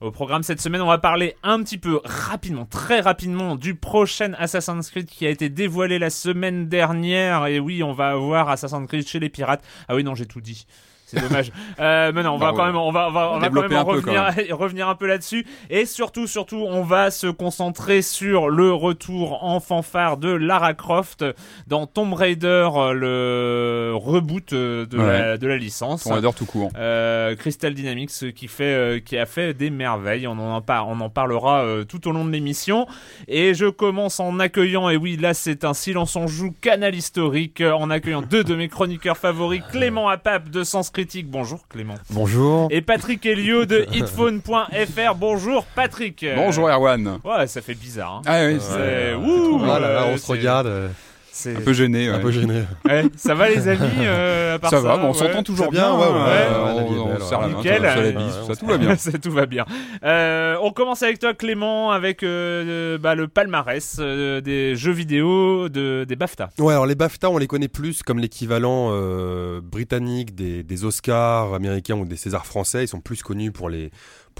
[0.00, 4.32] Au programme cette semaine, on va parler un petit peu rapidement, très rapidement, du prochain
[4.38, 7.44] Assassin's Creed qui a été dévoilé la semaine dernière.
[7.48, 9.62] Et oui, on va avoir Assassin's Creed chez les pirates.
[9.88, 10.66] Ah oui, non, j'ai tout dit.
[11.10, 11.50] C'est dommage.
[11.80, 13.72] Euh, mais non, on va quand même, on va, on va, on va quand même
[13.72, 15.44] un peu, revenir, revenir un peu là-dessus.
[15.70, 21.24] Et surtout, surtout, on va se concentrer sur le retour en fanfare de Lara Croft
[21.66, 26.06] dans Tomb Raider, euh, le reboot euh, de, la, de la licence.
[26.06, 26.70] On adore tout court.
[26.76, 31.00] Euh, Crystal Dynamics qui fait euh, qui a fait des merveilles on en par- on
[31.00, 32.86] en parlera tout au long de l'émission
[33.28, 37.60] et je commence en accueillant et oui là c'est un silence en joue canal historique
[37.62, 42.68] en accueillant deux de mes chroniqueurs favoris Clément Apap de Sens Critique bonjour Clément Bonjour.
[42.70, 47.20] et Patrick Helio de hitphone.fr bonjour Patrick Bonjour Erwan.
[47.24, 48.22] ouais ça fait bizarre hein.
[48.26, 50.88] Ah oui, C'est- c'est ouh, Oh là là, euh, on se regarde, euh,
[51.32, 52.08] c'est un peu gêné.
[52.08, 52.20] un ouais.
[52.20, 52.62] peu gêné.
[52.84, 55.14] Ouais, ça va les amis euh, à part Ça va, bon, on ouais.
[55.14, 55.98] s'entend toujours bien, bien.
[55.98, 58.78] ouais, ouais, euh, on, se serre la main, la bise, ouais, ça on tout va
[58.78, 58.96] bien.
[59.00, 59.64] Ça, tout va bien.
[60.02, 65.68] Euh, on commence avec toi, Clément, avec euh, bah, le palmarès euh, des jeux vidéo
[65.68, 66.50] de, des BAFTA.
[66.58, 71.54] Ouais, alors les BAFTA, on les connaît plus comme l'équivalent euh, britannique des, des Oscars
[71.54, 72.84] américains ou des Césars français.
[72.84, 73.90] Ils sont plus connus pour les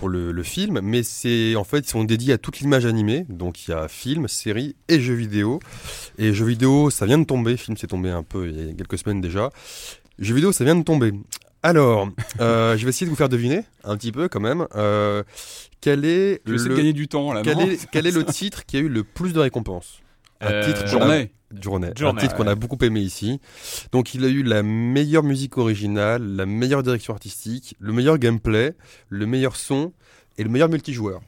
[0.01, 3.27] pour le, le film, mais c'est en fait ils sont dédiés à toute l'image animée.
[3.29, 5.61] Donc il y a film, série et jeux vidéo.
[6.17, 7.59] Et jeux vidéo, ça vient de tomber.
[7.59, 9.51] Film, c'est tombé un peu il y a quelques semaines déjà.
[10.19, 11.13] Jeux vidéo, ça vient de tomber.
[11.63, 12.09] Alors,
[12.41, 14.67] euh, je vais essayer de vous faire deviner un petit peu quand même.
[14.75, 15.23] Euh,
[15.83, 17.43] quel est Je vais essayer le de gagner du temps là.
[17.45, 20.00] quel non est, quel est le titre qui a eu le plus de récompenses?
[20.41, 21.33] Un Euh, titre qu'on a- Journée.
[21.61, 21.91] Journée.
[21.97, 23.41] Journée, un titre qu'on a beaucoup aimé ici.
[23.93, 28.75] Donc il a eu la meilleure musique originale, la meilleure direction artistique, le meilleur gameplay,
[29.09, 29.93] le meilleur son
[30.39, 31.21] et le meilleur multijoueur.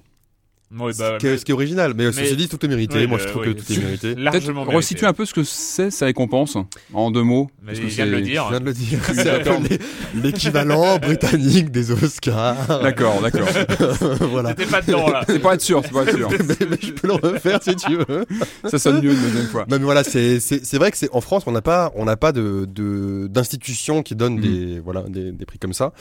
[0.79, 2.99] Oui, ce, qui est, ce qui est original, mais, ceci dit, tout est mérité.
[2.99, 3.55] oui, Moi, le- je trouve oui.
[3.55, 4.15] que tout est mérité.
[4.17, 6.57] Largement resitue un peu ce que c'est sa récompense
[6.95, 7.51] en deux mots.
[7.63, 8.45] Mais parce que vient de le c'est- dire.
[8.47, 8.99] Je viens de le dire.
[9.15, 9.79] C'est un peu l'é-
[10.23, 12.81] l'équivalent britannique des Oscars.
[12.83, 13.49] D'accord, d'accord.
[14.31, 14.55] voilà.
[14.55, 15.25] T'étais pas dedans là.
[15.27, 16.29] C'est pour être sûr, c'est pour être sûr.
[16.31, 18.25] mais, mais je peux le refaire si tu veux.
[18.69, 19.67] Ça sonne mieux une deuxième fois.
[19.69, 20.39] Non mais voilà, c'est
[20.75, 24.15] vrai que c'est en France on n'a pas on n'a pas de de d'institution qui
[24.15, 24.41] donne Mm.
[24.41, 25.93] des voilà des, des prix comme ça.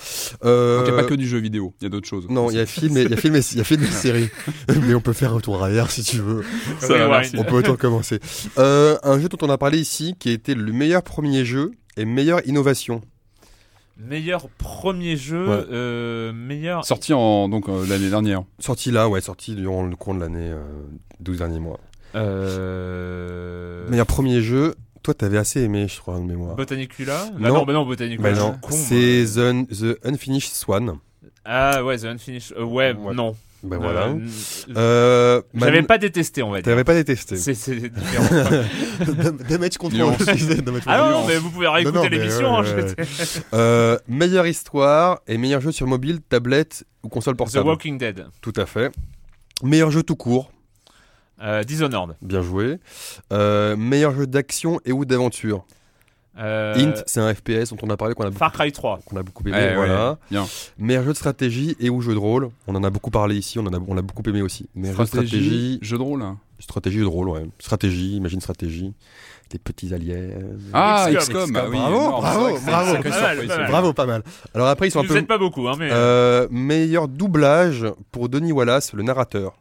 [0.46, 2.26] Euh, Donc il n'y a pas que du jeu vidéo, il y a d'autres choses.
[2.30, 3.88] non, il y a film et il y a film il y a film et
[3.88, 4.30] série.
[4.88, 6.44] mais on peut faire un retour arrière si tu veux.
[6.79, 7.22] Ça va.
[7.38, 8.19] On peut autant commencer.
[8.57, 11.72] Euh, un jeu dont on a parlé ici qui a été le meilleur premier jeu
[11.97, 13.02] et meilleure innovation.
[13.97, 15.63] Meilleur premier jeu, Ouais.
[15.72, 16.84] euh, meilleur.
[16.85, 18.43] Sorti en donc euh, l'année dernière.
[18.59, 20.64] Sorti là, ouais, sorti durant le cours de l'année euh,
[21.19, 21.79] 12 derniers mois.
[22.16, 23.87] Euh...
[23.90, 26.55] Meilleur premier jeu, toi t'avais assez aimé, je crois, de mémoire.
[26.55, 27.25] Botanicula?
[27.28, 27.53] Ah Non.
[27.53, 28.31] non, bah non, Botanicula.
[28.31, 29.67] Bah non, suis con, c'est The,
[29.99, 30.97] The Unfinished Swan.
[31.46, 32.53] Ah ouais, The Unfinished.
[32.57, 33.14] euh, ouais, Ouais.
[33.14, 33.35] non.
[33.63, 34.08] Ben voilà.
[34.08, 34.17] Euh,
[34.75, 36.66] Euh, J'avais pas détesté, on va dire.
[36.66, 37.35] T'avais pas détesté.
[37.37, 38.63] C'est différent.
[39.49, 40.13] Damage control.
[40.87, 42.58] Ah non, mais vous pouvez réécouter l'émission.
[42.58, 47.35] hein, ouais, ouais, je- Euh, meilleure histoire et meilleur jeu sur mobile, tablette ou console
[47.35, 47.67] The portable.
[47.67, 48.25] Walking Dead.
[48.41, 48.91] Tout à fait.
[49.64, 50.52] Meilleur jeu tout court.
[51.43, 52.16] Euh, Dishonored.
[52.22, 52.78] Bien joué.
[53.31, 55.66] Meilleur jeu d'action et ou d'aventure.
[56.37, 58.99] Euh, Int, c'est un FPS dont on a parlé qu'on a beaucoup, Far Cry 3.
[59.05, 59.51] qu'on a beaucoup aimé.
[59.57, 60.17] Ouais, ouais, voilà.
[60.31, 60.45] bien.
[60.78, 62.49] Meilleur jeu de stratégie et ou jeu de rôle.
[62.67, 63.59] On en a beaucoup parlé ici.
[63.59, 64.69] On en a, on l'a beaucoup aimé aussi.
[64.73, 66.22] Meilleur jeu de stratégie, jeu de rôle.
[66.22, 66.37] hein.
[66.59, 67.45] stratégie, jeu de rôle, ouais.
[67.59, 68.93] Stratégie, imagine stratégie.
[69.51, 70.29] Les petits aliens.
[70.72, 71.51] Ah, XCOM.
[71.51, 72.93] XCOM, ah oui, Bravo, énorme, bravo, bravo.
[73.03, 73.67] Pas mal, pas mal.
[73.69, 74.23] Bravo, pas mal.
[74.53, 75.17] Alors après, ils sont un Vous peu.
[75.17, 75.89] êtes pas beaucoup, hein, mais.
[75.91, 79.57] Euh, meilleur doublage pour Denis Wallace, le narrateur.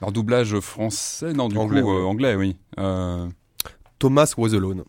[0.00, 2.00] Alors doublage français, non du Anglais, coup ouais.
[2.00, 2.56] euh, anglais, oui.
[2.78, 3.26] Euh,
[3.98, 4.84] Thomas Was Alone.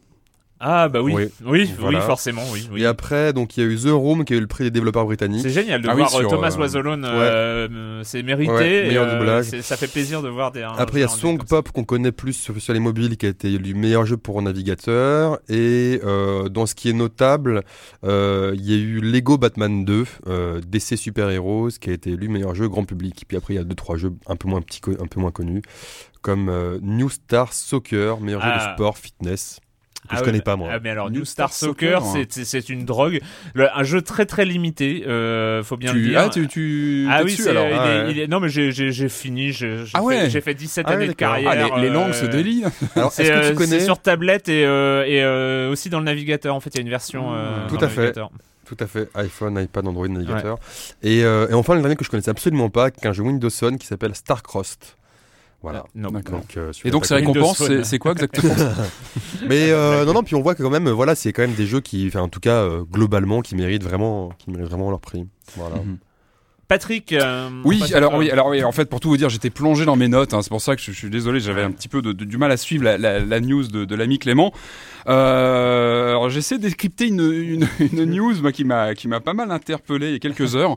[0.59, 1.13] Ah, bah oui.
[1.45, 1.71] Oui.
[1.83, 2.67] Oui, forcément, oui.
[2.71, 2.81] oui.
[2.81, 4.71] Et après, donc il y a eu The Room qui a eu le prix des
[4.71, 5.41] développeurs britanniques.
[5.43, 8.23] C'est génial de Ah oui, voir sur, euh, Thomas euh, Was Alone, euh, euh, c'est
[8.23, 8.51] mérité.
[8.51, 10.63] Ouais, et, meilleur euh, ça fait plaisir de voir des.
[10.63, 11.37] un Après, il y a Song.
[11.47, 14.41] Pop qu'on connaît plus sur, sur les mobiles, qui a été élu meilleur jeu pour
[14.41, 15.39] navigateur.
[15.47, 17.61] Et euh, dans ce qui est notable,
[18.03, 22.11] euh, il y a eu Lego Batman 2, euh, DC Super Heroes, qui a été
[22.11, 23.25] élu meilleur jeu grand public.
[23.27, 25.31] Puis après, il y a deux trois jeux un peu moins petits, un peu moins
[25.31, 25.61] connus,
[26.21, 28.69] comme euh, New Star Soccer, meilleur jeu Ah.
[28.69, 29.59] de sport fitness.
[30.09, 30.69] Que je ouais, connais pas moi.
[30.71, 32.31] Ah, mais alors, New New Star Star Soccer, Soccer, c'est-
[32.69, 33.19] une drogue.
[33.53, 36.19] Le- un jeu très très limité, euh, faut bien le tu, dire.
[36.19, 37.65] ah, tu, tu Ah oui, dessus, c'est- alors.
[37.67, 38.11] il est- Ah ouais.
[38.11, 38.71] il est- non mais j'ai-
[39.09, 40.29] fini, j'ai Ah fait, ouais.
[40.29, 41.51] j'ai fait 17 Ah ouais, années de carrière.
[41.73, 42.63] Ah, les, les langues euh, se délient.
[42.95, 45.89] Alors, C'est est-ce que euh, tu connais c'est sur tablette et, euh, et euh, aussi
[45.89, 46.55] dans le navigateur.
[46.55, 47.33] En fait, il y a une version.
[47.33, 47.97] euh, Tout à fait.
[47.97, 48.31] navigateur.
[48.65, 49.09] Tout à fait.
[49.15, 50.57] iPhone, iPad, Android, navigateur.
[51.01, 53.77] Et, euh, et enfin, le dernier que je connaissais absolument pas, qu'un jeu Windows Phone
[53.77, 54.83] qui s'appelle Starcrossed.
[55.63, 55.85] Voilà.
[55.95, 56.09] Non.
[56.11, 56.39] D'accord.
[56.39, 58.53] Donc, euh, Et donc ces récompenses, c'est quoi exactement
[59.49, 61.65] Mais euh, non, non, puis on voit que quand même, voilà, c'est quand même des
[61.65, 64.99] jeux qui, enfin, en tout cas, euh, globalement, qui méritent vraiment, qui méritent vraiment leur
[64.99, 65.25] prix.
[65.55, 65.77] Voilà.
[65.77, 65.97] Mhm.
[66.67, 67.13] Patrick.
[67.13, 69.95] euh, Oui, alors oui, alors oui, en fait, pour tout vous dire, j'étais plongé dans
[69.95, 70.33] mes notes.
[70.33, 72.25] hein, c'est pour ça que je, je suis désolé, j'avais un petit peu de, de-
[72.25, 74.51] du mal à suivre la, la- la news de, de l'ami Clément.
[75.07, 79.33] Euh, alors j'essaie de décrypter une, une, une news moi, qui m'a qui m'a pas
[79.33, 80.75] mal interpellé il y a quelques heures.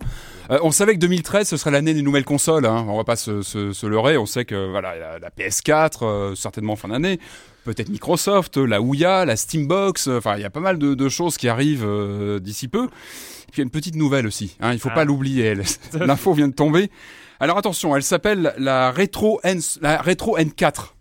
[0.50, 2.67] Euh, on savait que 2013 ce serait l'année des nouvelles consoles.
[2.67, 4.17] Hein, on va pas se, se, se leurrer.
[4.19, 7.20] On sait que voilà la, la PS4 euh, certainement en fin d'année.
[7.64, 11.08] Peut-être Microsoft, la Ouya, la Steambox, euh, enfin il y a pas mal de, de
[11.08, 12.85] choses qui arrivent euh, d'ici peu.
[12.85, 14.94] Et puis il y a une petite nouvelle aussi, hein, il faut Ah.
[14.94, 15.55] pas l'oublier,
[15.93, 16.91] l'info vient de tomber.
[17.38, 20.93] Alors attention, elle s'appelle la Retro N, la Retro N4.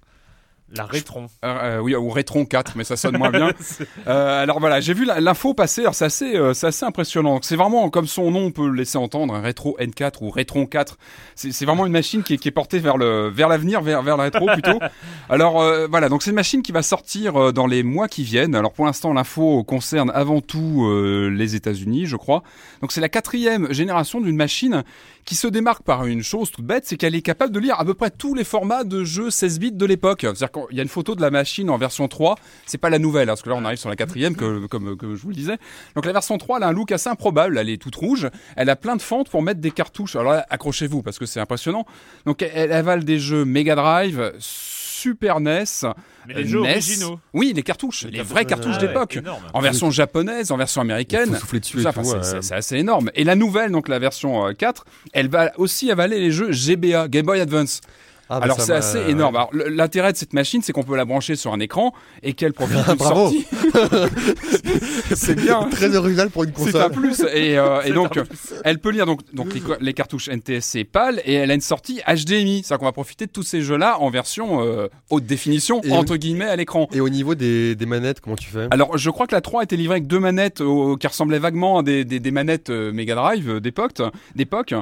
[0.76, 1.28] La Rétron.
[1.44, 3.52] Euh, euh, oui, ou Retron 4, mais ça sonne moins bien.
[4.08, 7.40] Euh, alors voilà, j'ai vu l'info passer, alors c'est assez, euh, assez impressionnant.
[7.42, 10.98] C'est vraiment, comme son nom peut le laisser entendre, un Retro N4 ou Retron 4.
[11.36, 14.18] C'est vraiment une machine qui est, qui est portée vers le vers l'avenir, vers, vers
[14.18, 14.80] le rétro plutôt.
[15.30, 18.56] Alors voilà, donc c'est une machine qui va sortir dans les mois qui viennent.
[18.56, 20.90] Alors pour l'instant, l'info concerne avant tout
[21.30, 22.44] les États-Unis, je crois.
[22.82, 24.84] Donc c'est la quatrième génération d'une machine
[25.26, 27.86] qui se démarque par une chose toute bête, c'est qu'elle est capable de lire à
[27.86, 30.22] peu près tous les formats de jeux 16 bits de l'époque.
[30.22, 32.36] C'est-à-dire qu'il y a une photo de la machine en version 3,
[32.66, 34.96] c'est pas la nouvelle, hein, parce que là on arrive sur la quatrième, que, comme,
[34.98, 35.58] comme je vous le disais.
[35.96, 38.70] Donc la version 3, elle a un look assez improbable, elle est toute rouge, elle
[38.70, 40.16] a plein de fentes pour mettre des cartouches.
[40.16, 41.86] Alors là, accrochez-vous, parce que c'est impressionnant.
[42.26, 45.64] Donc elle, avale des jeux Mega Drive, Super NES,
[46.28, 46.72] Mais les euh, jeux NES.
[46.72, 47.20] originaux.
[47.34, 49.16] Oui, les cartouches, les, vraies cartouches Ah ouais, d'époque.
[49.18, 49.44] énorme.
[49.54, 51.36] En version japonaise, en version Il américaine.
[51.38, 52.20] souffler dessus enfin, c'est- ouais.
[52.24, 53.10] c'est c'est assez énorme.
[53.16, 54.84] Et la nouvelle, donc la version euh, 4,
[55.14, 57.80] elle va aussi avaler les jeux GBA, Game Boy Advance.
[58.30, 59.36] Ah, bah, Alors c'est assez énorme.
[59.36, 61.94] Alors, l'intérêt de cette machine, c'est qu'on peut la brancher sur un écran
[62.24, 63.30] et qu'elle profite d'une Bravo.
[63.32, 63.46] sortie.
[65.16, 65.60] c'est bien.
[65.64, 65.68] hein.
[65.72, 66.92] Très original pour une C'est un console.
[66.92, 68.24] plus et, euh, et donc plus.
[68.64, 72.02] elle peut lire donc donc les, les cartouches NTSC PAL et elle a une sortie
[72.08, 75.92] HDMI, c'est-à-dire qu'on va profiter de tous ces jeux-là en version euh, haute définition Et
[75.92, 76.88] entre guillemets à l'écran.
[76.94, 78.68] Et au niveau des, des manettes, comment tu fais?
[78.72, 81.80] Alors, je crois que la 3 était livrée avec deux manettes euh, qui ressemblaient vaguement
[81.80, 84.02] à des, des, des manettes euh, Mega Drive d'époque.
[84.36, 84.74] d'époque.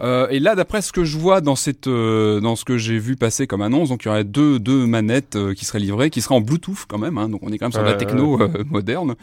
[0.00, 2.98] Euh, et là, d'après ce que je vois dans cette, euh, dans ce que j'ai
[2.98, 6.10] vu passer comme annonce, donc il y aurait deux, deux manettes euh, qui seraient livrées,
[6.10, 7.18] qui seraient en Bluetooth quand même.
[7.18, 9.14] Hein, donc on est quand même sur de la techno euh, moderne.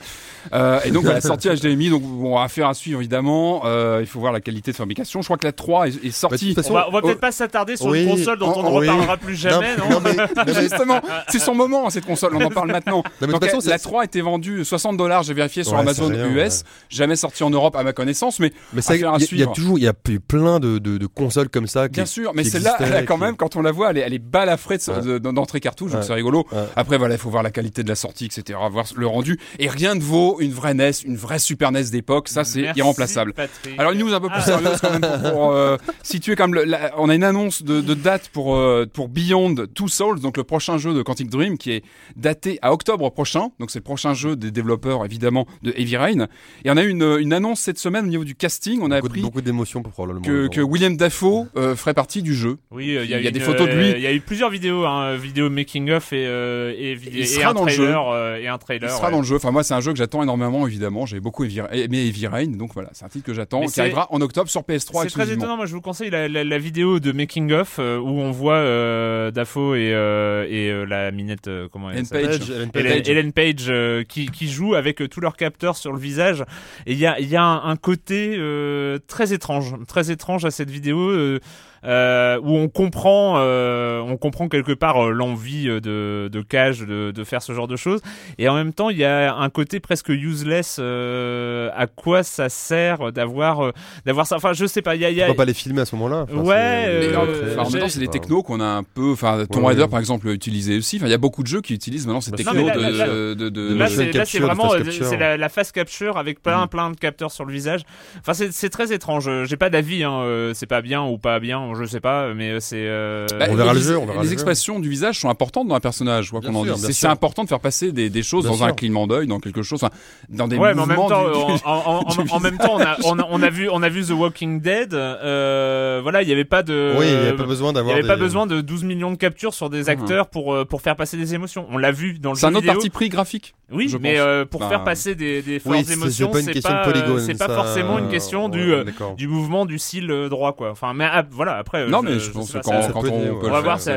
[0.53, 3.63] Euh, et donc la sortie HDMI, donc bon, affaire à suivre évidemment.
[3.65, 5.21] Euh, il faut voir la qualité de fabrication.
[5.21, 6.55] Je crois que la 3 est, Bah, sortie.
[6.55, 7.07] toute On va, on va Oh.
[7.07, 8.03] peut-être pas s'attarder sur Oui.
[8.03, 8.87] une console dont on ne Oh, oui.
[8.87, 12.35] reparlera plus jamais, non, mais, non, mais- Justement, c'est son moment cette console.
[12.35, 13.03] On en parle maintenant.
[13.21, 16.07] Donc, toute façon, la ça- 3 était vendue 60 dollars, j'ai vérifié sur Ouais, Amazon
[16.07, 16.49] rien, US, ouais.
[16.89, 19.51] jamais sorti en Europe à ma connaissance, mais mais ça, il y, y a suivre.
[19.53, 21.89] toujours, il y a eu plein de, de, de consoles comme ça.
[21.89, 23.89] qui- bien sûr, mais celle-là, elle a existaient, quand qui- même, quand on la voit,
[23.91, 25.19] elle est, elle est balafrée de- Ouais.
[25.19, 26.45] de- d'entrée cartouche, donc c'est rigolo.
[26.51, 26.59] Ouais.
[26.77, 29.37] Après, voilà, il faut voir la qualité de la sortie, etc., voir le rendu.
[29.59, 33.33] Et rien ne vaut une vraie NES, une vraie Super NES d'époque, ça c'est irremplaçable.
[33.33, 33.77] Patrick.
[33.79, 34.41] Alors une news un peu plus Ah.
[34.41, 37.81] sérieuse quand même pour, pour, euh, situer comme le, la- on a une annonce de,
[37.81, 41.57] de date pour euh, pour Beyond Two Souls donc le prochain jeu de Quantic Dream
[41.57, 41.83] qui est
[42.15, 46.27] daté à octobre prochain donc c'est le prochain jeu des développeurs évidemment de Heavy Rain
[46.65, 48.95] et on a eu une, une annonce cette semaine au niveau du casting on a
[48.95, 50.25] beaucoup, appris beaucoup d'émotions pour probablement.
[50.25, 50.71] que, le que voir.
[50.71, 53.29] William Dafoe euh, ferait partie du jeu Oui, euh, il y a, Il y a
[53.29, 53.91] une, des euh, photo de lui.
[53.91, 57.21] Il y a eu plusieurs vidéos, hein, vidéo making of et euh, et, vidéo, Il
[57.21, 58.89] et sera un dans le trailer euh, et un Il trailer.
[58.89, 59.11] sera ouais.
[59.11, 59.35] dans le jeu.
[59.37, 61.05] Enfin, moi, c'est un jeu que j'attends énormément, évidemment.
[61.05, 64.21] J'ai beaucoup aimé Heavy Rain, donc voilà, c'est un titre que j'attends, qui arrivera en
[64.21, 65.57] octobre sur PS3 C'est très étonnant.
[65.57, 68.55] Moi, je vous conseille la, la, la vidéo de making of euh, où on voit
[68.55, 72.39] euh, Dafoe et euh, et euh, la minette euh, comment elle s'appelle
[72.71, 73.09] Page.
[73.09, 73.41] Ellen Page.
[73.41, 76.43] Page euh, qui, qui joue avec euh, tous leurs capteurs sur le visage
[76.85, 80.40] et il y a, il y a un, un côté euh, très étrange très étrange
[80.45, 81.39] à cette vidéo
[81.83, 87.11] euh, où on comprend euh, on comprend quelque part euh, l'envie de, de Cage de,
[87.11, 88.01] de faire ce genre de choses
[88.37, 92.49] et en même temps il y a un côté presque useless euh, à quoi ça
[92.49, 93.71] sert d'avoir euh,
[94.05, 94.35] d'avoir ça?
[94.35, 95.85] Enfin je sais pas il y a, il y a- Pourquoi pas les filmer à
[95.85, 98.65] ce moment-là Enfin, Ouais, Mais, euh, enfin, en même temps, c'est des technos qu'on a
[98.65, 99.11] un peu.
[99.11, 99.87] Enfin, Tomb Ouais, Raider, ouais.
[99.87, 100.97] par exemple, utilisé aussi.
[100.97, 102.79] Enfin, il y a beaucoup de jeux qui utilisent maintenant ces Bah, technos là- de,
[102.79, 106.69] là- de, de, de- Là, c'est, vraiment c'est la, la face capture avec plein, Mm.
[106.69, 107.81] plein de capteurs sur le visage.
[108.19, 109.29] Enfin, c'est, c'est très étrange.
[109.45, 110.03] J'ai pas d'avis.
[110.03, 110.51] Hein.
[110.53, 111.70] C'est pas bien ou pas bien.
[111.75, 112.33] Je sais pas.
[112.33, 112.75] Mais c'est.
[112.77, 114.33] euh, Bah, On verra les- le jeu, on verra les le jeu.
[114.33, 116.91] expressions du visage sont importantes dans un personnage, quoi qu'on en dise.
[116.91, 118.65] C'est, important de faire passer des, des choses Bien dans sûr.
[118.65, 119.93] un clignement d'œil, dans quelque chose, enfin,
[120.29, 122.39] dans des Ouais, mais en même mouvements temps, du- du- en, en- en- en- en
[122.39, 124.93] même temps, on a, on a, on a vu, on a vu The Walking Dead.
[124.93, 126.93] Euh, voilà, il y avait pas de.
[126.97, 127.95] Oui, il n'y a pas besoin il d'avoir.
[127.95, 130.95] avait pas besoin de 12 millions de captures sur des acteurs pour euh, pour faire
[130.95, 131.65] passer des émotions.
[131.69, 132.73] On l'a vu dans le C'est un autre vidéo.
[132.73, 133.53] parti pris graphique.
[133.71, 136.45] Oui, je mais euh, pour Bah, faire passer des, des Oui, c'est- émotions, pas une
[136.45, 137.17] c'est question pas, de polygone.
[137.19, 138.83] euh, c'est pas forcément une euh, question du euh,
[139.15, 140.71] du mouvement du cil euh, droit quoi.
[140.71, 141.87] Enfin mais ah, voilà après.
[141.87, 143.93] Non, mais je pense sais que quand, on peut va voir, ça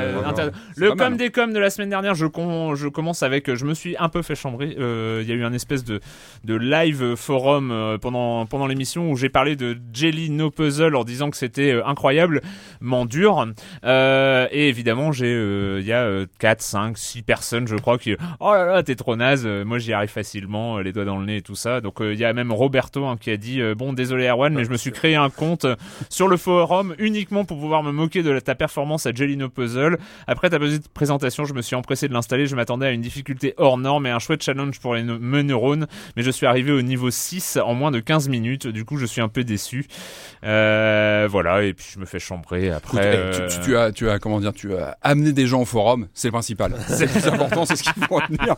[0.77, 3.75] Le com des com de la semaine dernière, je, con- je commence avec, je me
[3.75, 4.77] suis un peu fait chambrer.
[4.79, 6.01] Euh, Il y a eu un espèce de,
[6.45, 11.05] de live forum euh, pendant pendant l'émission où j'ai parlé de Jelly No Puzzle en
[11.05, 13.47] disant que c'était euh, incroyablement dur.
[13.85, 18.15] Euh, et évidemment, j'ai il y a euh, 4, 5, 6 personnes, je crois, qui
[18.41, 19.47] oh là là, t'es trop naze.
[19.47, 21.81] Moi, j'y arrive facilement, les doigts dans le nez et tout ça.
[21.81, 24.71] Donc il y a même Roberto hein, qui a dit bon, désolé Erwan, mais je
[24.71, 25.67] me suis créé un compte
[26.09, 29.99] sur le forum uniquement pour pouvoir me moquer de ta performance à Jelly No Puzzle.
[30.27, 32.47] Après ta petite présentation, je me suis empressé de l'installer.
[32.47, 35.43] Je m'attendais à une difficulté hors norme et un chouette challenge pour les no- mes
[35.43, 38.67] neurones, mais je suis arrivé au niveau 6 en moins de 15 minutes.
[38.67, 39.87] Du coup, je suis un peu déçu.
[40.45, 42.99] Euh, voilà, et puis je me fais chambrer après.
[43.33, 45.63] eh, tu, euh, tu- tu as, tu as, comment dire, tu as amené des gens
[45.63, 46.75] au forum, c'est le principal.
[46.89, 48.55] C'est le plus important, c'est ce qu'il faut retenir.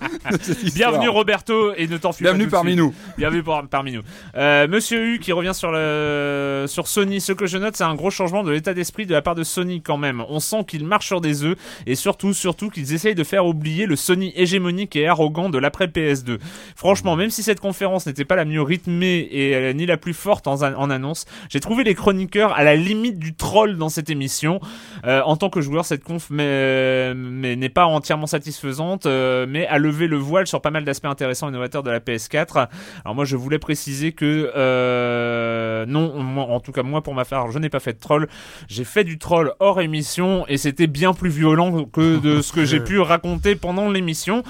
[0.74, 2.30] Bienvenue Roberto et ne t'enfuis pas.
[2.32, 2.80] Bienvenue parmi suite.
[2.80, 2.94] nous.
[3.16, 4.02] Bienvenue par- parmi nous.
[4.36, 7.20] Euh, Monsieur U qui revient sur le sur Sony.
[7.20, 9.42] Ce que je note, c'est un gros changement de l'état d'esprit de la part de
[9.42, 10.24] Sony quand même.
[10.28, 13.86] On sent qu'ils marchent sur des œufs et surtout, surtout qu'ils essayent de faire oublier
[13.86, 16.38] le Sony hégémonique et arrogant de l'après PS2.
[16.76, 20.14] Franchement, même si cette conférence n'était pas la mieux rythmée et euh, ni la plus
[20.14, 24.08] forte en, en annonce, j'ai trouvé les chroniqueurs à la limite du troll dans cette
[24.08, 24.60] émission.
[25.04, 29.66] Euh, en tant que joueur, cette conf mais, mais n'est pas entièrement satisfaisante, euh, mais
[29.66, 32.68] a levé le voile sur pas mal d'aspects intéressants et novateurs de la PS4.
[33.04, 37.50] Alors moi, je voulais préciser que euh, non, en tout cas moi pour ma part,
[37.50, 38.28] je n'ai pas fait de troll.
[38.76, 42.66] J'ai fait du troll hors émission et c'était bien plus violent que de ce que
[42.66, 44.42] j'ai pu raconter pendant l'émission.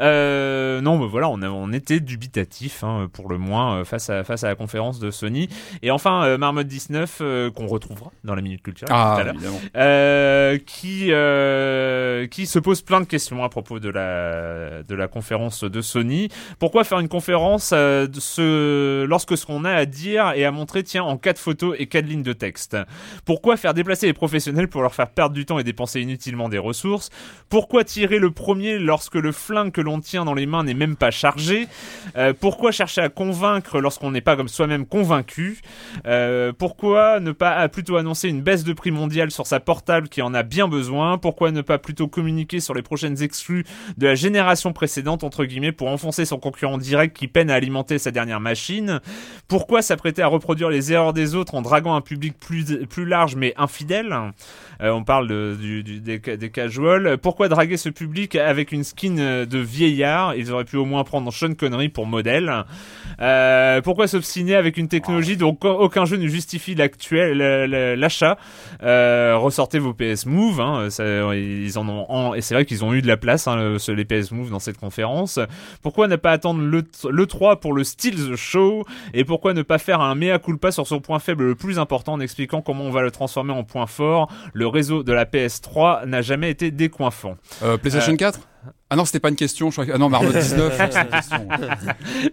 [0.00, 4.08] Euh, non, mais voilà, on, a- on était dubitatif hein, pour le moins euh, face
[4.08, 5.48] à face à la conférence de Sony.
[5.82, 10.58] Et enfin, euh, Marmot 19 euh, qu'on retrouvera dans la minute tout à Ah, l'heure.
[10.64, 11.10] qui
[12.30, 16.28] qui se pose plein de questions à propos de la de la conférence de Sony.
[16.58, 20.82] Pourquoi faire une conférence de ce, lorsque ce qu'on a à dire et à montrer
[20.82, 22.76] tient en quatre photos et quatre lignes de texte?
[23.24, 26.58] Pourquoi faire déplacer les professionnels pour leur faire perdre du temps et dépenser inutilement des
[26.58, 27.10] ressources.
[27.48, 30.96] Pourquoi tirer le premier lorsque le flingue que l'on tient dans les mains n'est même
[30.96, 31.66] pas chargé?
[32.16, 35.60] Euh, Pourquoi chercher à convaincre lorsqu'on n'est pas comme soi-même convaincu?
[36.06, 40.22] Euh, Pourquoi ne pas plutôt annoncer une baisse de prix mondiale sur sa portable qui
[40.22, 41.18] en a bien besoin?
[41.18, 43.64] Pourquoi ne pas plutôt communiquer sur les prochaines exclus
[43.96, 47.98] de la génération précédente entre guillemets pour enfoncer son concurrent direct qui peine à alimenter
[47.98, 49.00] sa dernière machine?
[49.48, 53.36] Pourquoi s'apprêter à reproduire les erreurs des autres en draguant un public plus plus large
[53.36, 54.32] mais infidèle
[54.80, 55.28] On parle
[55.58, 57.18] des, des casuals.
[57.18, 60.34] Pourquoi draguer ce public avec une skin euh, de vieillard?
[60.34, 62.64] Ils auraient pu au moins prendre Sean Connery pour modèle.
[63.20, 68.36] Euh, pourquoi s'obstiner avec une technologie dont aucun- jeu ne justifie l'actuel la- la- l'achat?
[68.82, 70.88] Euh, Ressortez vos PS Move, hein,
[71.34, 74.32] ils en ont et c'est vrai qu'ils ont eu de la place hein, les PS
[74.32, 75.38] Move dans cette conférence.
[75.82, 78.84] Pourquoi ne pas attendre le, le 3 pour le Steal the Show?
[79.12, 82.14] Et pourquoi ne pas faire un mea culpa sur son point faible le plus important
[82.14, 84.30] en expliquant comment on va le transformer en point fort
[84.66, 87.36] réseau de la PS3 n'a jamais été décoiffant.
[87.62, 88.40] Euh, PlayStation 4
[88.90, 89.70] Ah non, c'était pas une question.
[89.70, 89.92] Je crois que...
[89.92, 90.74] Ah non, Marmot 19.
[90.76, 91.48] c'est une question.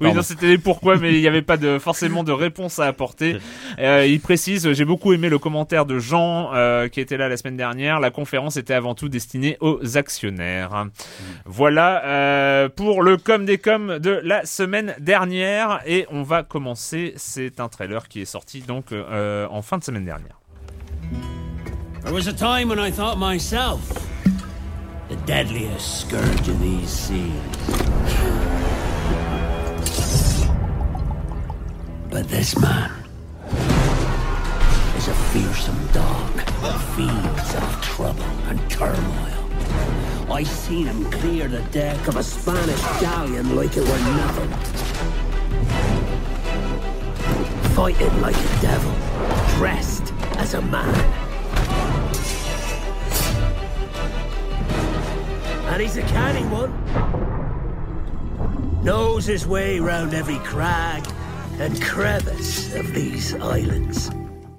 [0.01, 2.85] Oui, non, c'était les pourquoi, mais il n'y avait pas de, forcément de réponse à
[2.85, 3.37] apporter.
[3.79, 7.37] Euh, il précise, j'ai beaucoup aimé le commentaire de Jean, euh, qui était là la
[7.37, 7.99] semaine dernière.
[7.99, 10.87] La conférence était avant tout destinée aux actionnaires.
[11.45, 15.81] Voilà, euh, pour le com des com de la semaine dernière.
[15.85, 17.13] Et on va commencer.
[17.17, 20.39] C'est un trailer qui est sorti donc, euh, en fin de semaine dernière.
[22.03, 23.87] There was a time when I thought myself
[25.07, 27.31] the deadliest scourge of these seas.
[32.09, 32.91] But this man
[34.97, 40.31] is a fearsome dog that feeds off trouble and turmoil.
[40.31, 44.49] I seen him clear the deck of a Spanish galleon like it were nothing.
[47.75, 48.93] Fighting like a devil,
[49.57, 51.30] dressed as a man.
[55.71, 56.71] And he's a canny one.
[58.83, 61.07] Knows his way round every crag
[61.59, 64.09] and crevice of these islands.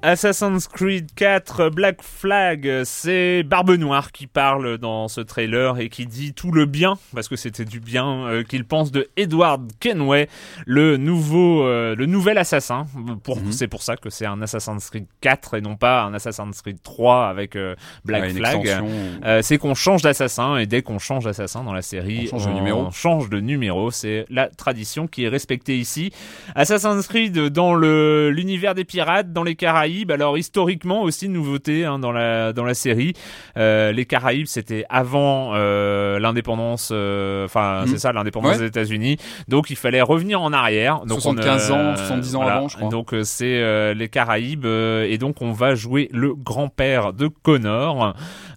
[0.04, 6.06] Assassin's Creed 4 Black Flag, c'est Barbe Noire qui parle dans ce trailer et qui
[6.06, 10.28] dit tout le bien, parce que c'était du bien, euh, qu'il pense de Edward Kenway,
[10.66, 12.87] le nouveau, euh, le nouvel assassin.
[13.23, 13.52] Pour, Mhm.
[13.52, 16.82] C'est pour ça que c'est un Assassin's Creed 4 et non pas un Assassin's Creed
[16.82, 18.82] 3 avec euh, Black Ouais, une Flag.
[19.25, 22.49] Euh, c'est qu'on change d'assassin et dès qu'on change d'assassin dans la série, On change
[22.49, 22.90] de numéro.
[22.90, 23.92] change de numéro.
[23.92, 26.11] C'est la tradition qui est respectée ici.
[26.56, 29.92] Assassin's Creed dans l'univers des pirates, dans les Caraïbes.
[30.11, 33.13] Alors historiquement aussi nouveauté hein, dans la dans la série.
[33.57, 36.91] Euh, les Caraïbes c'était avant euh, l'indépendance.
[36.93, 37.87] euh, Enfin Mhm.
[37.89, 38.59] c'est ça l'indépendance Ouais.
[38.59, 39.17] des États-Unis.
[39.49, 41.01] Donc il fallait revenir en arrière.
[41.07, 42.89] Donc 75 on, ans, 70 ans avant, je crois.
[42.91, 47.29] Donc euh, c'est euh, les Caraïbes euh, et donc on va jouer le grand-père de
[47.29, 48.11] Connor, euh,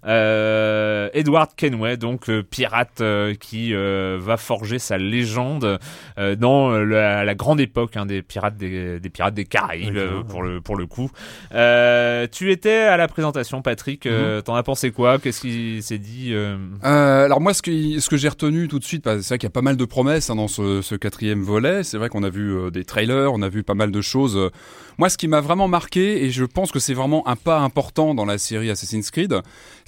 [0.06, 5.78] Edward Kenway, donc euh, pirate euh, qui euh, va forger sa légende
[6.18, 9.96] euh, dans euh, la, la grande époque hein, des pirates des, des pirates des Caraïbes
[9.96, 11.10] euh, pour le pour le coup.
[11.54, 14.06] Euh, tu étais à la présentation, Patrick.
[14.06, 15.18] euh, T'en as pensé quoi?
[15.18, 18.78] Qu'est-ce qui s'est dit euh, Euh, alors moi, ce que, ce que j'ai retenu tout
[18.78, 20.82] de suite, bah, c'est vrai qu'il y a pas mal de promesses hein, dans ce,
[20.82, 21.82] ce quatrième volet.
[21.82, 24.36] C'est vrai qu'on a vu euh, des trailers, on a vu pas mal de choses.
[24.36, 24.50] Euh,
[24.98, 28.14] Moi, ce qui m'a vraiment marqué, et je pense que c'est vraiment un pas important
[28.14, 29.34] dans la série Assassin's Creed,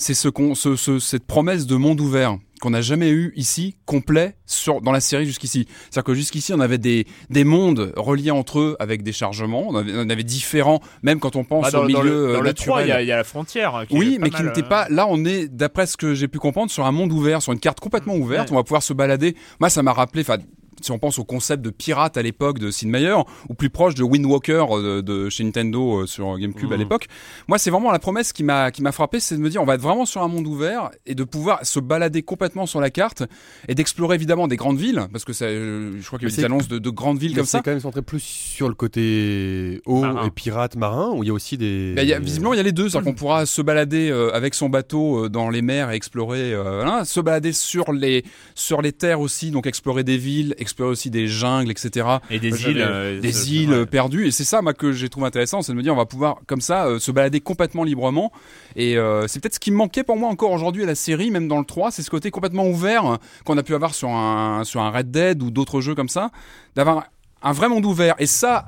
[0.08, 3.76] c'est ce qu'on, ce, ce- cette promesse de monde ouvert qu'on n'a jamais eu ici
[3.84, 5.66] complet sur dans la série jusqu'ici.
[5.90, 9.76] C'est-à-dire que jusqu'ici on avait des des mondes reliés entre eux avec des chargements, on
[9.76, 12.40] avait, on avait différents même quand on pense bah, dans, au dans milieu le, dans
[12.40, 12.86] le 3, naturel.
[12.86, 13.76] il y, a- il y a la frontière.
[13.76, 14.88] hein, qui Oui, mais qui n'était euh, pas.
[14.88, 17.60] Là, on est, d'après ce que j'ai pu comprendre, sur un monde ouvert, sur une
[17.60, 18.48] carte complètement ouverte.
[18.48, 18.54] Ouais.
[18.54, 19.36] On va pouvoir se balader.
[19.60, 20.22] Moi, ça m'a rappelé.
[20.22, 20.38] Enfin,
[20.80, 23.14] si on pense au concept de pirate à l'époque de Sid Meier,
[23.48, 26.76] ou plus proche de Wind Walker euh, de, de chez Nintendo euh, sur GameCube à
[26.76, 26.82] Mhm.
[26.82, 27.06] l'époque.
[27.48, 29.66] Moi, c'est vraiment la promesse qui m'a qui m'a frappé, c'est de me dire, on
[29.66, 32.90] va être vraiment sur un monde ouvert et de pouvoir se balader complètement sur la
[32.90, 33.22] carte
[33.68, 36.32] et d'explorer évidemment des grandes villes, parce que ça, euh, je crois qu'il y a
[36.32, 37.62] eu des c'est- annonces de, de grandes villes Mais comme c'est ça.
[37.62, 40.26] quand même centré plus sur le côté eau Marin.
[40.26, 41.94] et pirate marin, où il y a aussi des.
[41.96, 42.88] Bah, y a, visiblement, il y a les deux.
[42.88, 46.52] C'est-à-dire qu'on pourra se balader euh, avec son bateau euh, dans les mers et explorer,
[46.52, 50.67] euh, voilà, se balader sur les sur les terres aussi, donc explorer des villes, explorer
[50.80, 52.06] aussi des jungles, etc.
[52.30, 52.80] Et des Moi, îles.
[52.80, 53.86] euh, des îles ouais.
[53.86, 54.26] perdues.
[54.26, 56.40] Et c'est ça, moi, que j'ai trouvé intéressant, c'est de me dire, on va pouvoir
[56.46, 58.32] comme ça euh, se balader complètement librement.
[58.76, 61.30] Et euh, c'est peut-être ce qui me manquait pour moi encore aujourd'hui à la série,
[61.30, 64.64] même dans le 3, c'est ce côté complètement ouvert qu'on a pu avoir sur un
[64.64, 66.30] sur un Red Dead ou d'autres jeux comme ça,
[66.76, 67.04] d'avoir
[67.42, 68.14] un vrai monde ouvert.
[68.18, 68.66] Et ça,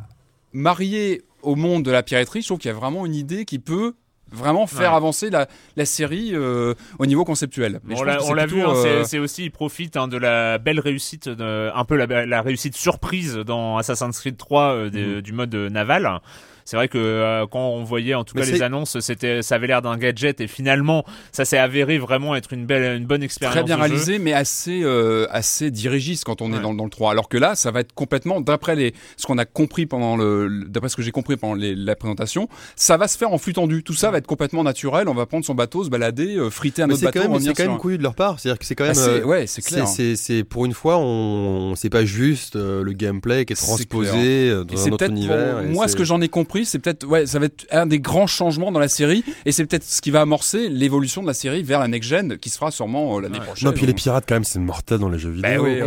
[0.52, 3.58] marié au monde de la piraterie, je trouve qu'il y a vraiment une idée qui
[3.58, 3.94] peut
[4.32, 4.96] vraiment faire Ouais.
[4.96, 7.80] avancer la, la série euh, au niveau conceptuel.
[7.84, 10.80] Mais on l'a vu, hein, c'est- euh, c'est aussi, il profite hein, de la belle
[10.80, 15.20] réussite, de, un peu la, la réussite surprise dans Assassin's Creed 3 euh, Mhm.
[15.20, 16.20] du mode naval.
[16.70, 19.56] C'est vrai que euh, quand on voyait en tout Mais cas les annonces, c'était, ça
[19.56, 23.24] avait l'air d'un gadget et finalement, ça s'est avéré vraiment être une belle, une bonne
[23.24, 23.56] expérience.
[23.56, 23.88] très bien de jeu.
[23.88, 26.58] réalisé, mais assez euh, assez dirigiste quand on Ouais.
[26.58, 27.10] est dans, dans le 3.
[27.10, 30.64] Alors que là, ça va être complètement d'après les ce qu'on a compris pendant le
[30.68, 33.52] d'après ce que j'ai compris pendant les- la présentation, ça va se faire en flux
[33.52, 33.82] tendu.
[33.82, 35.08] Tout ça va être complètement naturel.
[35.08, 37.40] On va prendre son bateau, se balader, euh, friter un Mais autre c'est bateau, même,
[37.40, 38.38] c'est quand même un- couillu de leur part.
[38.38, 39.22] C'est-à-dire que c'est quand Bah, même.
[39.22, 39.88] euh, ouais, c'est clair.
[39.88, 44.86] c'est pour une fois, on c'est pas juste euh, le gameplay qui est transposé dans
[44.86, 45.62] un autre pour- univers.
[45.62, 48.00] et moi ce que j'en ai compris, c'est peut-être ouais, ça va être un des
[48.00, 51.34] grands changements dans la série et c'est peut-être ce qui va amorcer l'évolution de la
[51.34, 53.44] série vers la next gen qui se fera sûrement euh, l'année Ouais.
[53.46, 53.68] prochaine.
[53.68, 55.64] Non, puis les pirates quand même, c'est mortel dans les jeux Bah vidéo.
[55.64, 55.78] oui.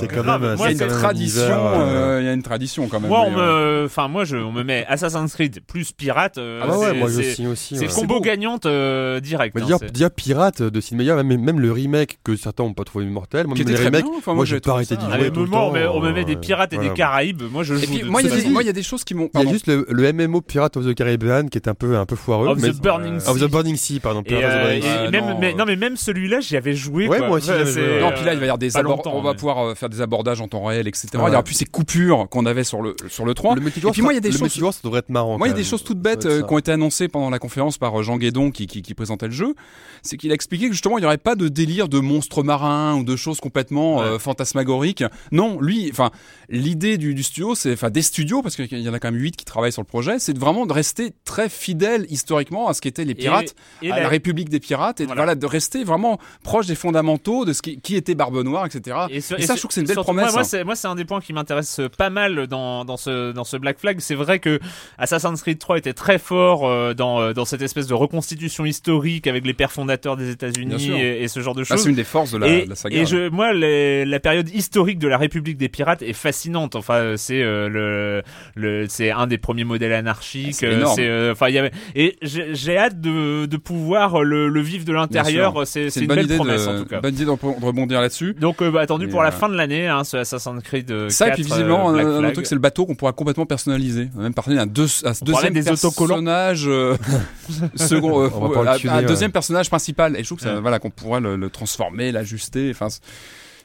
[0.00, 0.42] C'est quand Grave.
[0.42, 0.56] même.
[0.58, 3.08] Il y quand a une tradition, univers, euh, il y a une tradition quand même.
[3.08, 6.38] Moi, on mais, euh, me, enfin, moi, je, on me met Assassin's Creed plus pirate.
[6.38, 7.76] euh, Ah bah ouais, c'est- moi je c'est- signe aussi.
[7.76, 7.92] C'est ouais.
[7.92, 9.54] combo gagnante euh, direct.
[9.54, 12.84] Mais hein, dire, pirate de Sid Meier, même, même le remake que certains n'ont pas
[12.84, 15.46] trouvé mortel, moi les très remakes, moi j'ai pas arrêté d'y Allez, jouer tout le
[15.46, 15.92] moment, temps.
[15.94, 17.42] on me, me met des pirates et des Caraïbes.
[17.50, 17.80] Moi, je joue.
[18.10, 18.28] Moi il
[18.66, 19.30] y, a des- choses qui m'ont.
[19.34, 21.96] Il y a juste le, le MMO Pirate of the Caribbean qui est un peu,
[21.96, 22.48] un peu foireux.
[22.48, 23.46] Of mais- the Burning Of Sea.
[23.46, 24.22] the Burning Sea, pardon.
[24.26, 24.88] Et, of euh, Burning et Sea.
[25.06, 25.56] Ah, même, non, mais, euh.
[25.56, 27.08] non, mais même celui-là, j'y avais joué.
[27.08, 27.28] Ouais, quoi.
[27.28, 28.00] moi aussi, Enfin, joué.
[28.00, 29.58] Non, puis là, il va y avoir des pas abord- longtemps, on va mais- pouvoir
[29.66, 31.08] euh, faire des abordages en temps réel, etc.
[31.14, 31.20] Ouais.
[31.26, 33.54] Il y aura plus ces coupures qu'on avait sur le sur le 3.
[33.54, 35.10] Le multijoueur, Et puis moi, il y a des le choses- multijoueur, ça devrait être
[35.10, 35.38] marrant.
[35.38, 37.38] Moi, il y a des choses toutes bêtes euh, qui ont été annoncées pendant la
[37.38, 39.54] conférence par Jean Guédon qui, qui, qui présentait le jeu.
[40.02, 42.94] C'est qu'il a expliqué que justement, il n'y aurait pas de délire de monstres marins
[42.96, 45.04] ou de choses complètement euh, fantasmagoriques.
[45.32, 46.10] Non, lui, enfin,
[46.48, 49.20] l'idée du, du studio, c'est, enfin, des studios, parce qu'il y en a quand même
[49.20, 52.80] huit qui travaillent sur le projet, c'est vraiment de rester très fidèle historiquement à ce
[52.80, 55.22] qu'étaient les pirates, et à la- la République des pirates, et de- Voilà.
[55.22, 55.34] voilà.
[55.34, 58.96] de rester vraiment proche des fondamentaux de ce qui, qui était Barbe Noire, etc.
[59.10, 60.32] Et, sur- ça, je trouve que c'est une belle promesse.
[60.32, 60.44] Moi, hein.
[60.44, 63.56] c'est, moi, c'est un des points qui m'intéresse pas mal dans, dans, ce, dans ce
[63.56, 63.98] Black Flag.
[64.00, 64.58] C'est vrai que
[64.98, 69.26] Assassin's Creed 3 était très fort euh, dans, euh, dans cette espèce de reconstitution historique
[69.26, 71.82] avec les pères fondateurs des États-Unis et, ce genre de Ah, choses.
[71.82, 72.96] c'est une des forces de la, et, de la saga.
[72.96, 73.06] et ouais.
[73.06, 76.76] je, moi, les- la période historique de la République des pirates est fascinante.
[76.76, 78.22] Enfin, euh, c'est euh, le,
[78.54, 80.54] le, c'est un des premiers modèles anarchiques.
[80.54, 84.48] C'est euh, c'est, euh, enfin, il y avait, et j'ai hâte de, de pouvoir le,
[84.48, 85.66] le vivre de l'intérieur.
[85.66, 87.00] C'est, une, belle idée promesse de, en tout cas.
[87.00, 88.34] bonne idée de re- de rebondir là-dessus.
[88.38, 90.90] Donc, euh, bah, attendu Et, pour la euh, fin de l'année, hein, ce Assassin's Creed.
[90.90, 93.46] euh, Ça, et 4, puis visiblement, euh, un, truc, c'est le bateau qu'on pourra complètement
[93.46, 94.08] personnaliser.
[94.16, 94.86] On a même parlé d'un deux,
[95.22, 96.96] deuxième des personnage, euh,
[97.76, 98.28] second, euh,
[98.62, 99.04] va un- tuner, un ouais.
[99.04, 100.16] deuxième personnage principal.
[100.16, 100.60] Et je trouve que ça, Ouais.
[100.60, 102.88] voilà, qu'on pourra le, le transformer, l'ajuster, enfin,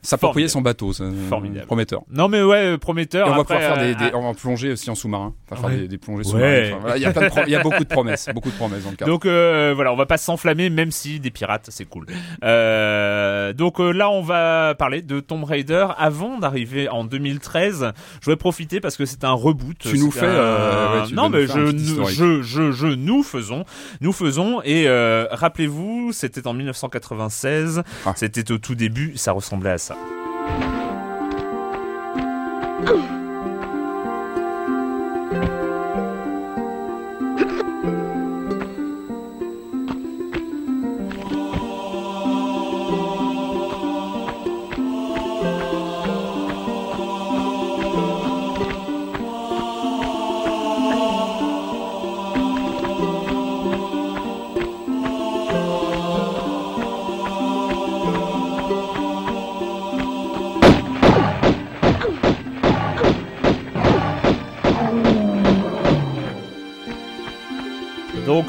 [0.02, 1.66] s'approprier son bateau, c'est Formidable.
[1.66, 2.02] prometteur.
[2.12, 3.28] Non, mais ouais, euh, prometteur.
[3.28, 5.62] Et on va pouvoir faire des, euh, des- on va plonger aussi en sous-marin, enfin,
[5.64, 5.70] Ouais.
[5.72, 6.74] faire des, des plongées sous-marines.
[6.74, 9.12] Enfin, voilà, il y a y beaucoup de promesses, beaucoup de promesses dans le cadre.
[9.12, 12.06] Donc euh, voilà, on va pas s'enflammer, même si des pirates, c'est cool.
[12.44, 15.88] Euh, donc euh, là, on va parler de Tomb Raider.
[15.98, 19.78] Avant d'arriver en 2013, je voulais profiter parce que c'est un reboot.
[19.80, 21.76] Tu nous fais, un- euh, ouais, tu non, mais je,
[22.08, 23.66] je, je, je, nous faisons,
[24.02, 24.62] nous faisons.
[24.64, 27.84] Et euh, rappelez-vous, c'était en 1996.
[28.06, 28.14] Ah.
[28.16, 29.14] C'était au tout début.
[29.16, 29.89] Ça ressemblait à ça.
[29.90, 29.98] した。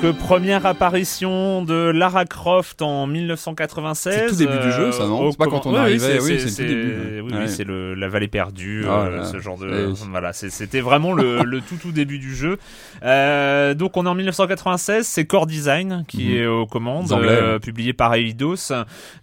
[0.03, 4.15] Donc euh, première apparition de Lara Croft en 1996.
[4.15, 6.41] C'est tout début du jeu, ça, non au C'est pas quand on arrivait, c'est- oui,
[6.49, 10.81] c'est le Oui, c'est le la vallée perdue, Ah, euh, ce genre de voilà, c'était
[10.81, 12.59] vraiment le, tout tout début du jeu.
[13.03, 16.37] Euh, donc on est en 1996, c'est Core Design qui Mhm.
[16.37, 18.73] est aux commandes, euh, publié par Eidos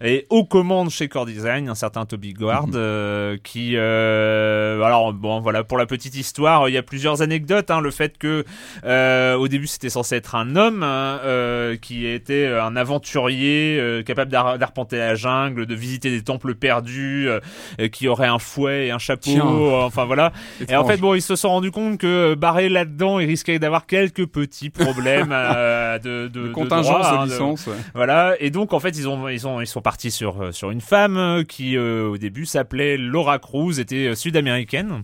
[0.04, 2.72] et aux commandes chez Core Design un certain Toby Guard Mhm.
[2.76, 7.70] euh, qui euh, alors bon voilà pour la petite histoire il y a plusieurs anecdotes
[7.70, 8.44] hein, le fait que
[8.84, 14.02] euh, au début c'était censé être un homme hein, euh, qui était un aventurier euh,
[14.02, 17.40] capable d'ar- d'arpenter la jungle de visiter des temples perdus euh,
[17.80, 19.46] euh, qui aurait un fouet et un chapeau Tiens.
[19.46, 20.32] euh, enfin voilà
[20.68, 23.58] et en fait, bon, ils se sont rendus compte que euh, barré là-dedans, il risquait
[23.58, 27.66] d'avoir quelques petits problèmes euh, de, de, de de contingence hein, licence.
[27.66, 27.74] ouais.
[27.94, 28.34] voilà.
[28.40, 30.80] Et donc, en fait, ils ont, ils ont, ils sont partis sur euh, sur une
[30.80, 35.02] femme euh, qui, euh, au début, s'appelait Laura Cruz, était euh, sud-américaine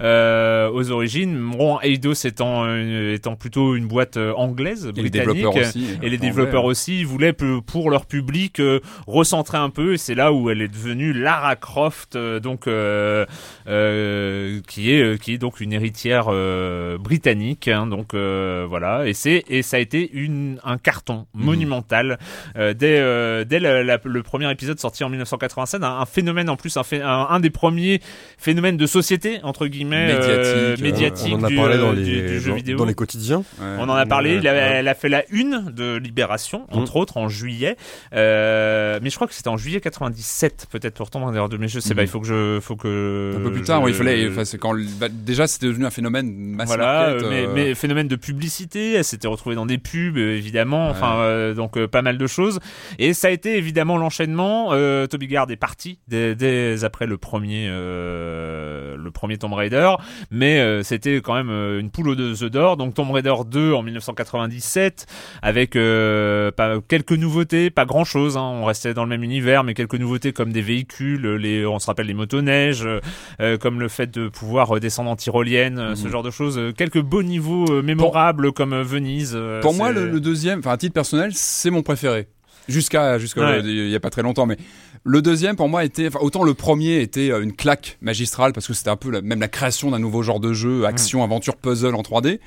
[0.00, 1.38] euh, aux origines.
[1.56, 5.36] Bon, Eidos étant euh, étant plutôt une boîte euh, anglaise, Et les britannique.
[5.36, 5.86] développeurs aussi.
[6.02, 6.70] Et les développeurs ouais.
[6.70, 10.62] aussi ils voulaient pour leur public euh, recentrer un peu et c'est là où elle
[10.62, 13.26] est devenue Lara Croft donc euh,
[13.68, 16.26] euh, qui est qui est donc une héritière
[16.98, 21.44] britannique hein, donc euh, voilà et c'est et ça a été une un carton Mhm.
[21.44, 22.18] monumental
[22.56, 22.74] dès
[23.44, 26.82] dès la- la- le premier épisode sorti en 1987 un, un phénomène en plus un,
[26.82, 28.00] phé- un, un des premiers
[28.38, 31.92] phénomènes de société entre guillemets euh, Médiatique, euh, médiatique on en a parlé euh, dans
[31.92, 33.38] les, du jeu dans, vidéo dans les quotidiens.
[33.60, 33.66] Ouais.
[33.78, 34.58] on en a parlé, Ouais, il a- ouais.
[34.58, 37.76] elle a fait la une de Libération, entre autres, en juillet.
[38.14, 41.68] Euh, mais je crois que c'était en juillet 97, peut-être pour Tomb Raider 2, mais
[41.68, 41.96] je sais Mhm.
[41.96, 42.58] pas, il faut que je...
[42.60, 44.28] Faut que Un peu plus je- tard, oui, il fallait.
[44.28, 47.50] Enfin, c'est quand le- bah, déjà c'était devenu un phénomène mass Voilà, market, mais, euh,
[47.54, 51.22] mais phénomène de publicité, elle s'était retrouvée dans des pubs, évidemment, enfin, Ouais.
[51.22, 52.60] euh, donc euh, pas mal de choses.
[52.98, 54.68] Et ça a été évidemment l'enchaînement.
[54.72, 59.73] Euh, Toby Gard est parti dès, dès après le premier, euh, le premier Tomb Raider,
[60.30, 62.76] mais euh, c'était quand même euh, une poule aux deux œufs d'or.
[62.76, 65.06] Donc Tomb Raider 2 en 1997,
[65.42, 68.36] avec euh, pas, quelques nouveautés, pas grand chose.
[68.36, 71.78] Hein, on restait dans le même univers, mais quelques nouveautés comme des véhicules, les, on
[71.78, 72.86] se rappelle les motoneiges,
[73.40, 76.10] euh, comme le fait de pouvoir descendre en tyrolienne, ce Mhm.
[76.10, 76.60] genre de choses.
[76.76, 79.32] Quelques beaux niveaux euh, mémorables comme Venise.
[79.34, 82.28] euh, Pour moi, le, le deuxième, enfin à titre personnel, c'est mon préféré.
[82.66, 83.60] Jusqu'à jusqu'à Ouais.
[83.62, 84.56] il y a pas très longtemps, mais
[85.04, 88.66] le deuxième pour moi était, enfin, autant le premier était euh, une claque magistrale parce
[88.66, 91.56] que c'était un peu la- même la création d'un nouveau genre de jeu, action, aventure,
[91.56, 92.40] puzzle en 3D.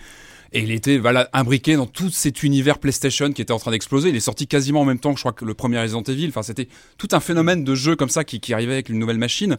[0.54, 4.10] Et il était voilà imbriqué dans tout cet univers PlayStation qui était en train d'exploser.
[4.10, 6.28] Il est sorti quasiment en même temps que je crois que le premier Resident Evil.
[6.30, 9.18] Enfin, c'était tout un phénomène de jeu comme ça qui, qui arrivait avec une nouvelle
[9.18, 9.58] machine.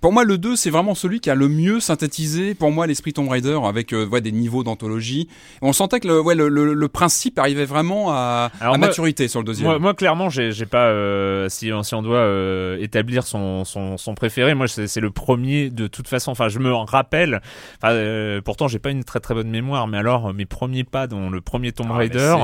[0.00, 3.12] Pour moi, le 2, c'est vraiment celui qui a le mieux synthétisé, pour moi, l'esprit
[3.12, 5.28] Tomb Raider, avec euh, ouais, des niveaux d'anthologie.
[5.62, 8.88] On sentait que le, ouais, le, le, le principe arrivait vraiment à, Alors à moi-
[8.88, 9.68] maturité sur le deuxième.
[9.68, 10.86] Moi, moi, clairement, j'ai pas.
[10.86, 15.70] euh, si, si on doit euh, établir son, son, son préféré, moi, c'est le premier
[15.70, 16.30] de toute façon.
[16.30, 17.40] Enfin, je me rappelle.
[17.82, 21.06] Enfin, euh, pourtant, j'ai pas une très très bonne mémoire, mais alors, mes premiers pas
[21.06, 22.34] dans le premier Tomb Ah, Raider.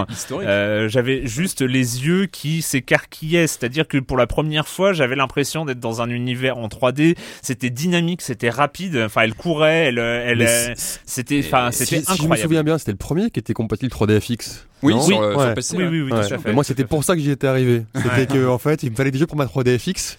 [0.46, 5.64] Euh, j'avais juste les yeux qui s'écarquillaient, c'est-à-dire que pour la première fois, j'avais l'impression
[5.64, 7.16] d'être dans un univers en 3D.
[7.42, 8.96] C'était dynamique, c'était rapide.
[8.96, 10.74] Enfin, elle courait, elle, elle, euh,
[11.04, 12.42] c'était, enfin, si- c'était si, je me incroyable.
[12.42, 14.64] souviens bien, c'était le premier qui était compatible 3DFX.
[14.82, 15.54] Oui, non sur, euh, sur Ouais.
[15.54, 15.76] PC.
[15.76, 16.20] oui, oui, oui, Ouais.
[16.28, 16.48] tout à fait.
[16.48, 17.82] Mais moi, c'était pour ça que j'y étais arrivé.
[17.94, 20.16] C'était que, en fait, il me fallait des jeux pour ma 3DFX.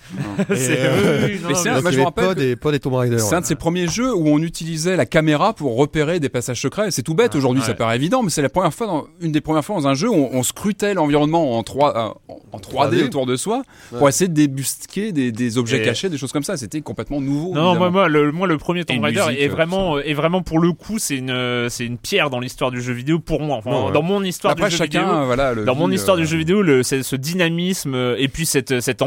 [0.47, 0.56] fait.
[0.56, 5.76] C'est- Et, euh, c'est un- de ces premiers jeux où on utilisait la caméra pour
[5.78, 6.91] repérer des passages secrets.
[6.91, 9.41] C'est tout bête aujourd'hui, ça paraît évident, mais c'est la première fois, dans, une des
[9.41, 12.97] premières fois dans un jeu où on, on scrutait l'environnement en 3 euh, en 3D
[12.99, 13.04] 3D.
[13.06, 13.63] autour de soi
[13.97, 16.58] pour essayer de débusquer des, des objets Et- cachés, des choses comme ça.
[16.58, 17.54] C'était complètement nouveau.
[17.54, 20.41] Non, moi, moi, le, moi, le premier Tomb Raider musique, est euh, vraiment, est vraiment
[20.41, 23.58] pour le coup, c'est une, c'est une pierre dans l'histoire du jeu vidéo pour moi.
[23.58, 23.91] Enfin, Non, ouais.
[23.91, 25.53] dans mon histoire Après, du jeu chacun, vidéo, voilà.
[25.53, 28.79] le dans mon histoire euh, du jeu vidéo, le, ce dynamisme euh, et puis cette,
[28.81, 29.01] cette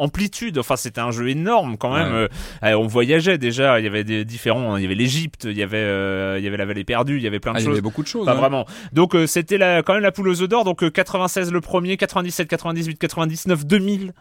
[0.00, 0.58] amplitude.
[0.58, 2.12] Enfin, c'était un jeu énorme quand même.
[2.12, 2.18] Ouais.
[2.18, 2.28] Euh,
[2.64, 3.78] euh, on voyageait déjà.
[3.80, 4.76] Il y avait des différents.
[4.76, 5.44] Il y avait l'Égypte.
[5.48, 7.16] Il y avait, euh, il y avait la vallée perdue.
[7.16, 7.74] Il y avait plein de Ah, il y choses.
[7.74, 8.26] avait beaucoup de choses.
[8.26, 8.36] Pas hein.
[8.36, 8.66] vraiment.
[8.92, 10.64] Donc euh, c'était la, quand même la poule aux œufs d'or.
[10.64, 14.12] Donc euh, 96 le premier, 97, 98, 99, 2000.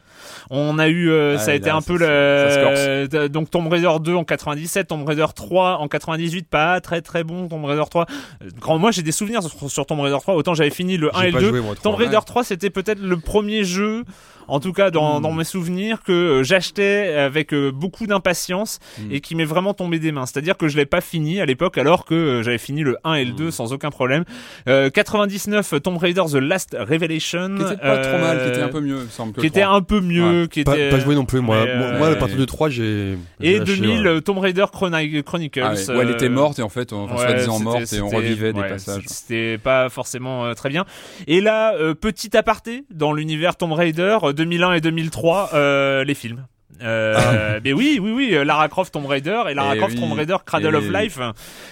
[0.49, 3.67] On a eu, euh, Ah, ça a été là, un peu le, euh, donc Tomb
[3.67, 7.83] Raider 2 en 97, Tomb Raider 3 en 98, pas très très bon Tomb Raider
[7.89, 8.05] 3.
[8.43, 10.35] Euh, Grand, moi j'ai des souvenirs sur, sur Tomb Raider 3.
[10.35, 11.49] Autant j'avais fini le 1 J'ai et le pas 2.
[11.49, 11.95] joué, moi, Tomb.
[11.95, 14.03] Raider 3 c'était peut-être le premier jeu
[14.47, 15.23] en tout cas dans, Hmm.
[15.23, 19.11] dans mes souvenirs que euh, j'achetais avec euh, beaucoup d'impatience Hmm.
[19.11, 20.25] et qui m'est vraiment tombé des mains.
[20.25, 23.15] C'est-à-dire que je l'ai pas fini à l'époque alors que euh, j'avais fini le 1
[23.15, 23.37] et le Hmm.
[23.37, 24.23] 2 sans aucun problème.
[24.67, 28.67] Euh, 99 Tomb Raider The Last Revelation Qui était pas trop mal, qui était un
[28.69, 29.33] peu mieux, il me semble.
[29.33, 29.75] Que qui était 3.
[29.75, 31.63] un peu mieux, qui Pas, était pas joué non plus, moi.
[31.65, 33.17] mais, Moi, euh, moi, à partir de 3, j'ai.
[33.41, 34.07] et lâché, 2000 ouais.
[34.07, 35.61] euh, Tomb Raider Chroni- Chronicles.
[35.63, 36.01] Ah ouais.
[36.01, 38.59] Elle était morte et en fait, on Ouais, soi-disant c'était- morte et on revivait des
[38.61, 39.03] ouais, passages.
[39.07, 40.85] C'était pas forcément euh, très bien.
[41.27, 46.45] Et là, euh, petit aparté dans l'univers Tomb Raider, 2001 et 2003, euh, les films.
[46.81, 49.73] Euh, Mais oui, oui, oui, euh, Lara Croft Tomb Raider et Lara Ah.
[49.75, 50.01] Eh Croft oui.
[50.01, 50.91] Tomb Raider Cradle Eh of.
[50.91, 51.31] Life, euh,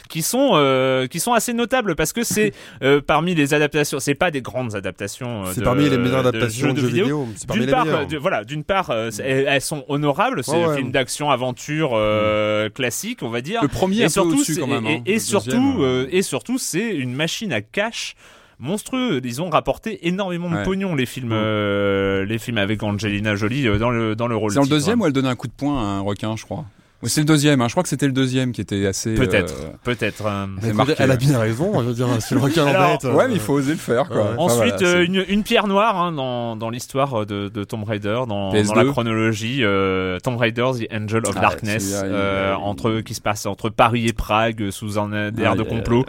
[0.09, 4.13] qui sont euh, qui sont assez notables parce que c'est euh, parmi les adaptations, c'est
[4.15, 5.45] pas des grandes adaptations.
[5.53, 7.27] C'est parmi les meilleures de adaptations jeux de jeux vidéo.
[7.35, 8.07] C'est parmi d'une les part, meilleures.
[8.07, 10.43] de- voilà, d'une part, c'est- elles, elles sont honorables.
[10.43, 10.77] C'est un ouais.
[10.77, 14.85] film d'action, aventure euh, classique, on va dire Le premier et surtout, quand même.
[14.85, 15.03] et, hein.
[15.07, 18.15] et surtout, euh, et surtout, c'est une machine à cash
[18.61, 19.19] monstrueux.
[19.23, 20.63] Ils ont rapporté énormément de Ouais.
[20.63, 24.51] pognon les films, euh, les films avec Angelina Jolie euh, dans le dans le rôle.
[24.51, 26.45] C'est dans le deuxième où elle donnait un coup de poing à un requin, je
[26.45, 26.65] crois.
[27.03, 27.61] Oui, c'est le deuxième.
[27.61, 27.67] hein.
[27.67, 29.13] Je crois que c'était le deuxième qui était assez.
[29.15, 30.23] Peut-être, euh, peut-être.
[30.25, 30.45] euh.
[30.61, 31.71] C'est elle a bien raison.
[31.81, 33.03] Je veux dire, si le requin Alors, embête.
[33.05, 34.17] Ouais, mais il euh, faut oser le faire, quoi.
[34.17, 34.29] Ouais.
[34.37, 37.63] Enfin, Ensuite, voilà, euh, c'est- une, une pierre noire hein, dans, dans l'histoire de, de
[37.63, 38.67] Tomb Raider, dans, PS2.
[38.67, 43.13] dans la chronologie, euh, Tomb Raider, The Angel of Ah, Darkness, euh, il- entre qui
[43.13, 46.05] se passe entre Paris et Prague sous un air Ah, de complot.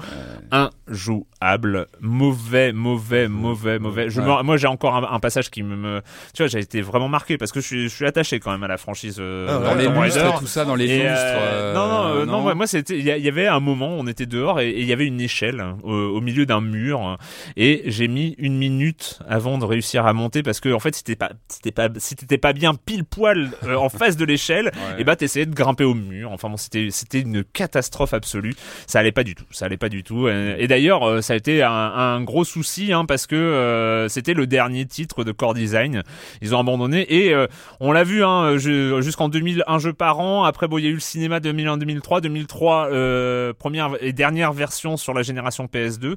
[0.53, 4.11] euh, injouable, mauvais, mauvais, mauvais, mauvais.
[4.11, 4.27] Je Ouais.
[4.27, 6.01] me- moi, j'ai encore un, un passage qui me, me-
[6.35, 8.63] tu vois, j'ai été vraiment marqué parce que je suis, je suis attaché quand même
[8.63, 9.17] à la franchise.
[9.19, 9.65] euh, Ah ouais.
[9.65, 11.09] Dans les lustres, tout ça, dans les Et, lustres.
[11.15, 13.89] euh, euh, non, non, euh, non, moi, moi, c'était, il y, y avait un moment,
[13.99, 17.19] on était dehors et et il y avait une échelle au, milieu d'un mur
[17.57, 21.17] et j'ai mis une minute avant de réussir à monter parce que en fait, c'était
[21.17, 25.01] pas, c'était pas, si t'étais pas bien pile poil euh, en face de l'échelle, Ouais.
[25.01, 26.33] et bah t'essayais de grimper au mur.
[26.33, 28.55] Enfin bon, c'était, c'était une catastrophe absolue.
[28.87, 29.45] Ça allait pas du tout.
[29.51, 30.27] Ça allait pas du tout.
[30.27, 34.09] Euh, Et d'ailleurs, euh, ça a été un, un gros souci hein, parce que euh,
[34.09, 36.03] c'était le dernier titre de Core Design.
[36.41, 37.47] Ils ont abandonné et euh,
[37.81, 40.45] on l'a vu hein, je- jusqu'en 2000 un jeu par an.
[40.45, 44.53] Après, bon, il y a eu le cinéma 2001, 2003, 2003 euh, première et dernière
[44.53, 46.15] version sur la génération PS2.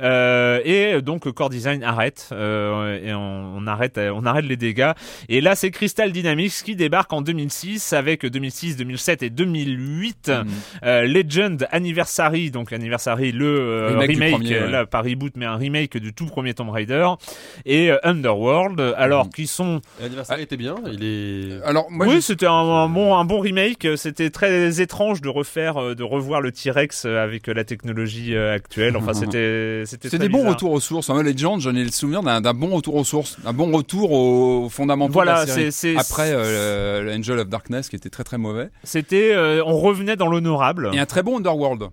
[0.00, 4.92] Euh, et donc Core Design arrête euh, et on, on arrête on arrête les dégâts.
[5.28, 10.44] Et là, c'est Crystal Dynamics qui débarque en 2006 avec 2006, 2007 et 2008 Mm.
[10.84, 14.70] euh, Legend Anniversary, donc Anniversary le euh, Remake remake, du premier, ouais.
[14.70, 17.06] là pas reboot mais un remake du tout premier Tomb Raider
[17.64, 19.30] et euh, Underworld, alors Mhm.
[19.32, 20.74] qui sont L'anniversaire était bien.
[20.92, 21.62] Il est.
[21.64, 23.93] Alors, moi, oui, c'était un, un bon un bon remake.
[23.96, 28.34] C'était très étrange de refaire, euh, de revoir le T-Rex euh, avec euh, la technologie
[28.34, 28.96] euh, actuelle.
[28.96, 31.08] Enfin, c'était c'était des bons retours aux sources.
[31.08, 34.68] Moi, Legend, j'en ai le souvenir d'un bon retour aux sources, un bon retour aux
[34.68, 35.96] fondamentaux Voilà, de la série.
[35.96, 38.70] Après euh, Angel of Darkness, qui était très très mauvais.
[38.82, 40.90] C'était, euh, on revenait dans l'honorable.
[40.92, 41.88] Et un très bon Underworld.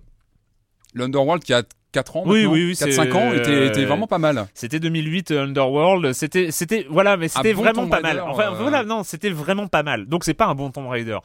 [0.94, 3.84] L'Underworld qui a 4 ans Oui, oui, oui, 4 c'est, 5 ans était, euh, était
[3.84, 4.46] vraiment pas mal.
[4.54, 8.24] C'était 2008 euh, Underworld, c'était c'était voilà mais c'était bon vraiment Tomb pas Raider, mal.
[8.28, 10.06] Enfin euh, voilà non, c'était vraiment pas mal.
[10.06, 11.18] Donc c'est pas un bon Tomb Raider.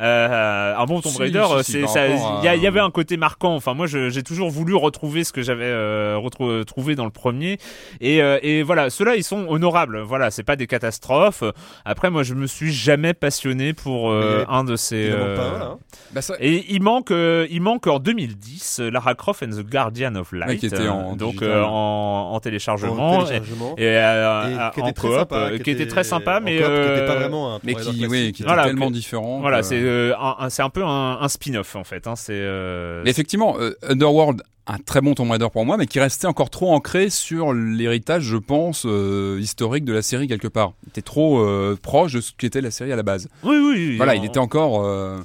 [0.00, 3.54] Euh, un bon Tomb Raider, si, si, c'est il y, à- avait un côté marquant.
[3.54, 7.58] Enfin moi j'ai toujours voulu retrouver ce que j'avais euh, retrou- trouvé dans le premier
[8.00, 10.00] et euh, et voilà, ceux-là ils sont honorables.
[10.00, 11.44] Voilà, c'est pas des catastrophes.
[11.84, 15.78] Après moi je me suis jamais passionné pour euh, un de ces euh, pas hein.
[16.12, 19.62] Bah, ça- et il manque, euh, il manque en 2010 euh, Lara Croft and the
[19.68, 23.74] Guardian of Light, Ouais, qui était en euh, donc euh, en, en téléchargement, En téléchargement.
[23.78, 26.04] et, et, euh, Et euh, qui en était très coop, sympa, euh, qui était très
[26.04, 28.34] sympa, mais coop, qui était euh, pas vraiment un mais Tomb qui, Raider oui, classique.
[28.36, 29.40] qui était Voilà, tellement que- différent.
[29.40, 32.06] voilà, que- c'est euh, un, un- c'est un peu un, un spin-off en fait.
[32.06, 35.98] Hein, c'est euh, effectivement, euh, Underworld, un très bon Tomb Raider pour moi, mais qui
[35.98, 40.74] restait encore trop ancré sur l'héritage, je pense, euh, historique de la série quelque part.
[40.84, 43.28] Il était trop euh, proche de ce qu'était la série à la base.
[43.42, 43.96] oui, oui.
[43.96, 44.84] Voilà, on- il était encore.
[44.84, 45.18] euh,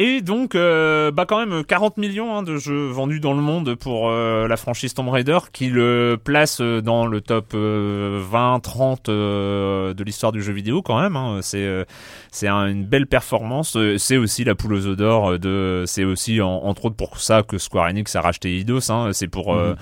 [0.00, 3.74] Et donc, euh, bah quand même 40 millions hein, de jeux vendus dans le monde
[3.74, 9.08] pour euh, la franchise Tomb Raider, qui le place euh, dans le top euh, 20-30
[9.08, 11.16] euh, de l'histoire du jeu vidéo quand même.
[11.16, 11.40] hein.
[11.42, 11.84] C'est euh,
[12.30, 13.74] c'est un- une belle performance.
[13.76, 15.84] Euh, C'est aussi la poule aux œufs d'or euh.
[15.86, 18.92] C'est aussi en- entre autres pour ça que Square Enix a racheté Eidos.
[18.92, 19.10] Hein.
[19.12, 19.74] C'est pour euh,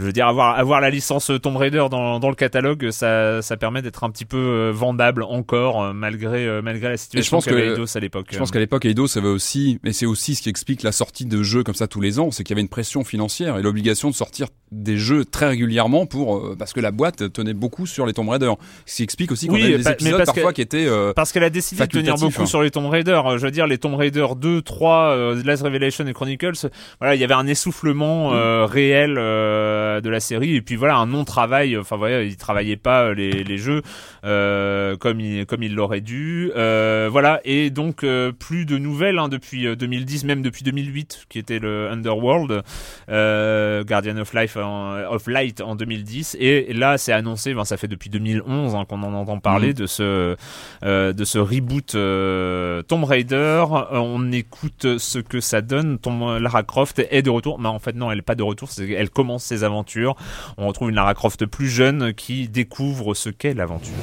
[0.00, 3.56] je veux dire, avoir, avoir la licence Tomb Raider dans, dans le catalogue, ça, ça
[3.56, 7.44] permet d'être un petit peu euh, vendable encore, euh, malgré, euh, malgré la situation pense
[7.44, 8.26] qu'avait que- Eidos à l'époque.
[8.32, 11.26] Je pense qu'à l'époque, Eidos avait aussi, mais c'est aussi ce qui explique la sortie
[11.26, 13.62] de jeux comme ça tous les ans, c'est qu'il y avait une pression financière et
[13.62, 18.06] l'obligation de sortir des jeux très régulièrement pour parce que la boîte tenait beaucoup sur
[18.06, 18.52] les Tomb Raider.
[18.86, 21.12] Ce qui explique aussi qu'on Oui, avait des épisodes parce parfois que- qui étaient euh,
[21.12, 22.46] Parce qu'elle a décidé de tenir beaucoup hein.
[22.46, 23.20] sur les Tomb Raider.
[23.36, 26.68] Je veux dire, les Tomb Raider 2, 3, euh, The Last Revelation et Chronicles,
[27.00, 30.96] voilà, il y avait un essoufflement euh, réel euh, de la série et puis voilà
[30.96, 31.76] un non-travail.
[31.76, 33.82] Enfin voilà, ils travaillaient pas euh, les, les jeux
[34.24, 36.52] euh, comme ils comme ils l'auraient dû.
[36.56, 38.04] Euh, voilà et donc
[38.38, 42.62] plus de nouvelles hein, depuis euh, 2010, même depuis 2008, qui était le Underworld,
[43.08, 47.54] Guardian of Life en, of Light en 2010 et là c'est annoncé.
[47.54, 49.74] Ben, ça fait depuis 2011 hein, qu'on en entend parler Mhm.
[49.74, 50.36] de ce
[50.82, 51.96] de ce reboot
[52.88, 53.64] Tomb Raider.
[53.92, 55.98] On écoute ce que ça donne.
[55.98, 57.58] Tomb, Lara Croft est de retour.
[57.58, 58.68] Mais en fait, non, elle est pas de retour.
[58.70, 59.69] c'est- Elle commence ses aventures.
[59.70, 63.94] On retrouve une Lara Croft plus jeune qui découvre ce qu'est l'aventure.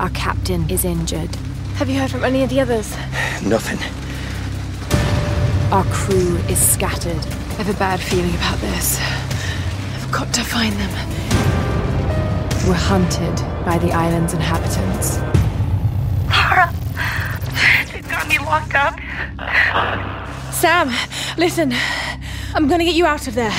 [0.00, 1.34] Our captain is injured.
[1.76, 2.96] Have you heard from any of the others?
[3.42, 3.78] Nothing.
[5.72, 7.24] Our crew is scattered.
[7.58, 8.98] I have a bad feeling about this.
[9.94, 10.90] I've got to find them.
[12.66, 15.18] We're hunted by the island's inhabitants.
[16.28, 16.72] Lara!
[17.92, 18.98] They've got me locked up.
[20.50, 20.90] Sam,
[21.36, 21.72] listen.
[22.54, 23.52] I'm gonna get you out of there.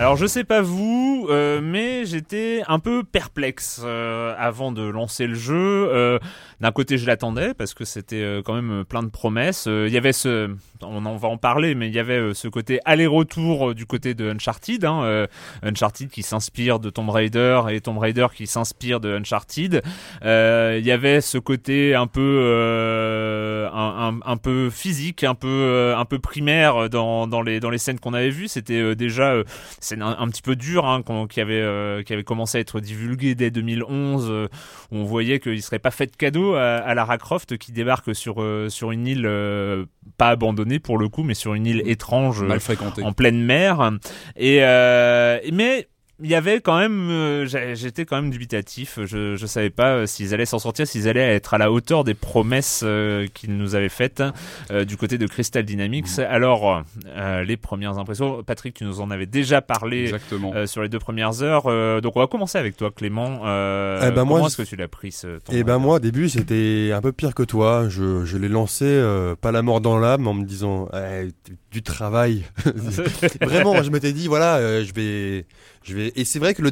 [0.00, 5.26] Alors je sais pas vous, euh, mais j'étais un peu perplexe euh, avant de lancer
[5.26, 6.18] le jeu.
[6.60, 9.66] Euh, D'un côté, je l'attendais parce que c'était euh, quand même plein de promesses.
[9.66, 10.50] Euh, Il y avait ce,
[10.82, 13.86] on en va en parler, mais il y avait euh, ce côté aller-retour euh, du
[13.86, 15.26] côté de Uncharted, hein, euh,
[15.62, 19.82] Uncharted qui s'inspire de Tomb Raider et Tomb Raider qui s'inspire de Uncharted.
[20.24, 25.48] Euh, Il y avait ce côté un peu, euh, un, un, peu physique, un peu,
[25.48, 28.48] euh, un peu primaire dans, dans les dans les scènes qu'on avait vues.
[28.48, 29.44] C'était euh, déjà euh,
[29.80, 33.34] c'est un, un petit peu dur, hein, qui avait euh, avait commencé à être divulgué
[33.34, 34.26] dès 2011.
[34.30, 34.48] euh,
[34.90, 38.14] où on voyait qu'il serait pas fait de cadeau à, à Lara Croft qui débarque
[38.14, 39.84] sur euh, sur une île euh,
[40.16, 43.02] pas abandonnée pour le coup, mais sur une île étrange mal fréquentés.
[43.02, 43.92] en pleine mer.
[44.36, 45.88] Et euh, mais
[46.22, 48.98] il y avait quand même, euh, j'étais quand même dubitatif.
[49.04, 52.04] Je je savais pas euh, s'ils allaient s'en sortir, s'ils allaient être à la hauteur
[52.04, 54.22] des promesses euh, qu'ils nous avaient faites
[54.70, 56.18] euh, du côté de Crystal Dynamics.
[56.18, 56.82] Alors
[57.16, 60.02] euh, les premières impressions, Patrick, tu nous en avais déjà parlé.
[60.04, 60.52] Exactement.
[60.54, 63.42] euh, sur les deux premières heures, Euh, donc on va commencer avec toi, Clément.
[63.44, 65.96] Euh, Eh ben, moi, comment est-ce que tu l'as pris ce Tomb Et ben moi
[65.96, 67.86] au début c'était un peu pire que toi.
[67.88, 71.56] Je, je l'ai lancé euh, pas la mort dans l'âme en me disant Eh, du-
[71.72, 72.44] du travail.
[73.40, 75.46] Vraiment, je m'étais dit voilà, euh, je vais,
[75.84, 76.09] je vais.
[76.16, 76.70] Et c'est vrai que le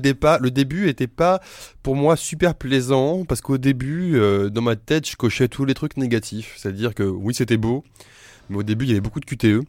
[0.51, 1.40] début était pas
[1.83, 5.74] pour moi super plaisant parce qu'au début, euh, dans ma tête, je cochais tous les
[5.74, 6.55] trucs négatifs.
[6.57, 7.85] C'est-à-dire que oui c'était beau,
[8.51, 9.64] mais au début il y avait beaucoup de QTE.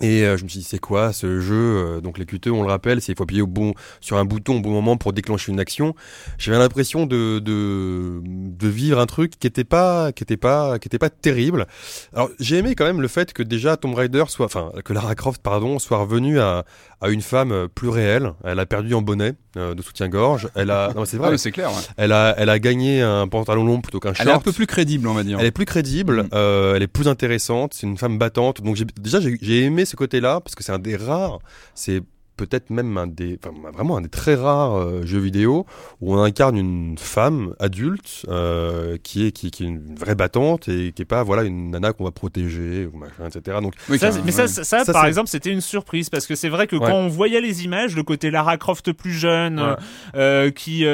[0.00, 2.62] Et euh, je me suis dit, c'est quoi ce jeu Euh, Donc les QTE, on
[2.62, 5.12] le rappelle, c'est il faut appuyer au bon, sur un bouton au bon moment pour
[5.12, 5.94] déclencher une action.
[6.38, 10.88] J'avais l'impression de, de, de vivre un truc qui était pas, qui était pas, qui
[10.88, 11.66] était pas terrible.
[12.12, 15.14] Alors j'ai aimé quand même le fait que déjà Tomb Raider soit, enfin que Lara
[15.14, 16.64] Croft, pardon, soit revenue à,
[17.00, 18.32] à une femme euh, plus réelle.
[18.44, 20.48] Elle a perdu en bonnet euh, de soutien-gorge.
[20.54, 21.30] Elle a, non c'est Ah, vrai.
[21.32, 21.70] mais c'est clair.
[21.70, 21.76] ouais.
[21.96, 24.20] elle a, elle a gagné un pantalon long plutôt qu'un short.
[24.26, 25.38] Elle est un peu plus crédible, on va dire.
[25.40, 26.28] Elle est plus crédible, Mm.
[26.34, 28.62] euh, elle est plus intéressante, c'est une femme battante.
[28.62, 31.38] Donc déjà j'ai j'ai aimé ce côté-là parce que c'est un des rares,
[31.74, 32.02] c'est
[32.36, 35.66] peut-être même un des, enfin, vraiment un des très rares euh, jeux vidéo
[36.00, 40.68] où on incarne une femme adulte euh, qui est qui, qui est une vraie battante
[40.68, 43.58] et qui est pas voilà une nana qu'on va protéger ou machin, etc.
[43.62, 46.34] Donc Oui, Ça, mais ça, ça, ça, Ça, par exemple, c'était une surprise parce que
[46.34, 46.86] c'est vrai que Ouais.
[46.90, 49.74] quand on voyait les images, le côté Lara Croft plus jeune, Ouais.
[50.16, 50.84] euh, qui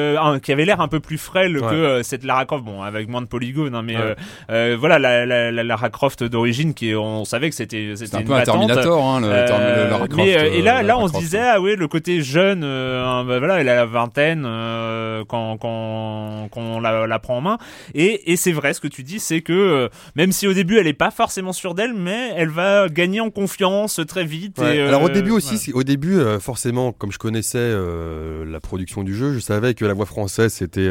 [0.43, 1.69] qui avait l'air un peu plus frêle Ouais.
[1.71, 4.03] que euh, cette Lara Croft, bon, avec moins de polygones, hein, mais Ouais.
[4.03, 4.15] euh,
[4.51, 8.17] euh, voilà, la, la, la Lara Croft d'origine, qui on savait que c'était C'est c'était
[8.17, 8.43] un une peu un.
[8.43, 11.07] Terminator, hein, le, Euh, le Lara Croft, mais euh, et là, euh, là, Lara on
[11.07, 11.25] se Croft.
[11.31, 15.57] Disait ah oui, le côté jeune, euh, bah, voilà, elle a la vingtaine euh, quand
[15.59, 17.59] quand quand on la, la prend en main.
[17.95, 20.79] Et et c'est vrai, ce que tu dis, c'est que euh, même si au début
[20.79, 24.59] elle est pas forcément sûre d'elle, mais elle va gagner en confiance très vite.
[24.59, 24.77] Ouais.
[24.77, 27.75] et, Alors au début aussi, au début forcément, comme je connaissais
[28.47, 30.91] la production du jeu, je savais que la voix française c'était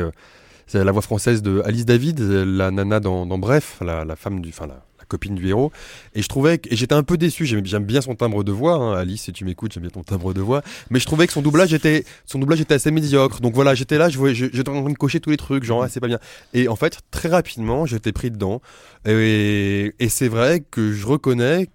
[0.74, 4.50] la voix française de Alice David, la nana dans, dans Bref, la, la femme du,
[4.50, 5.72] enfin la copine du héros.
[6.16, 7.46] Et je trouvais que, et j'étais un peu déçu.
[7.46, 9.24] J'aime j'aime bien son timbre de voix, hein, Alice.
[9.24, 10.62] Si tu m'écoutes, j'aime bien ton timbre de voix.
[10.90, 13.42] Mais je trouvais que son doublage était, son doublage était assez médiocre.
[13.42, 15.84] Donc voilà, j'étais là, je voyais, j'étais en train de cocher tous les trucs, genre
[15.84, 16.20] ah, c'est pas bien.
[16.54, 18.62] Et en fait, très rapidement, j'étais pris dedans.
[19.06, 21.68] Et, et c'est vrai que je reconnais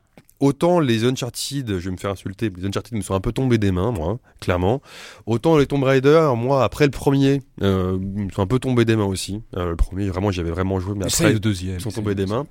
[0.45, 3.57] Autant les Uncharted, je vais me faire insulter, les Uncharted me sont un peu tombés
[3.57, 4.83] des mains, moi, hein, clairement.
[5.25, 8.85] Autant les Tomb Raider, moi, après le premier, euh, ils me sont un peu tombés
[8.85, 9.41] des mains aussi.
[9.57, 11.77] Euh, le premier, vraiment, j'avais vraiment joué, mais après, le deuxième.
[11.77, 12.45] ils sont tombés des mains.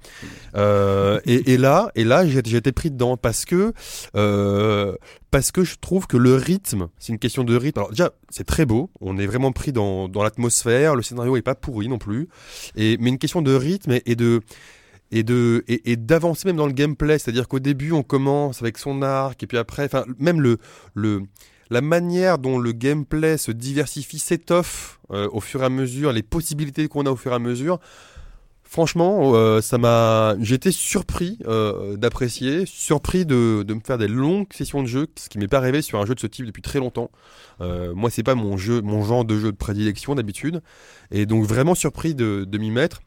[0.56, 3.74] Euh, et, et là, et là, j'ai été pris dedans parce que,
[5.30, 7.78] parce que je trouve que le rythme, c'est une question de rythme.
[7.78, 11.44] Alors déjà, c'est très beau, on est vraiment pris dans, dans l'atmosphère, le scénario est
[11.44, 12.28] pas pourri non plus,
[12.76, 14.42] et mais une question de rythme et, et de
[15.14, 19.04] et de et, d'avancer même dans le gameplay, c'est-à-dire qu'au début on commence avec son
[19.04, 20.58] arc et puis après, enfin même le
[20.96, 21.22] le
[21.70, 26.24] la manière dont le gameplay se diversifie, s'étoffe euh, au fur et à mesure, les
[26.24, 27.80] possibilités qu'on a au fur et à mesure.
[28.64, 34.52] Franchement, euh, ça m'a, j'étais surpris euh, d'apprécier, surpris de, de me faire des longues
[34.52, 36.64] sessions de jeu, ce qui m'est pas arrivé sur un jeu de ce type depuis
[36.64, 37.12] très longtemps.
[37.60, 40.62] Moi, c'est pas mon jeu, mon genre de jeu de prédilection d'habitude,
[41.12, 43.02] et donc vraiment surpris de, de m'y mettre.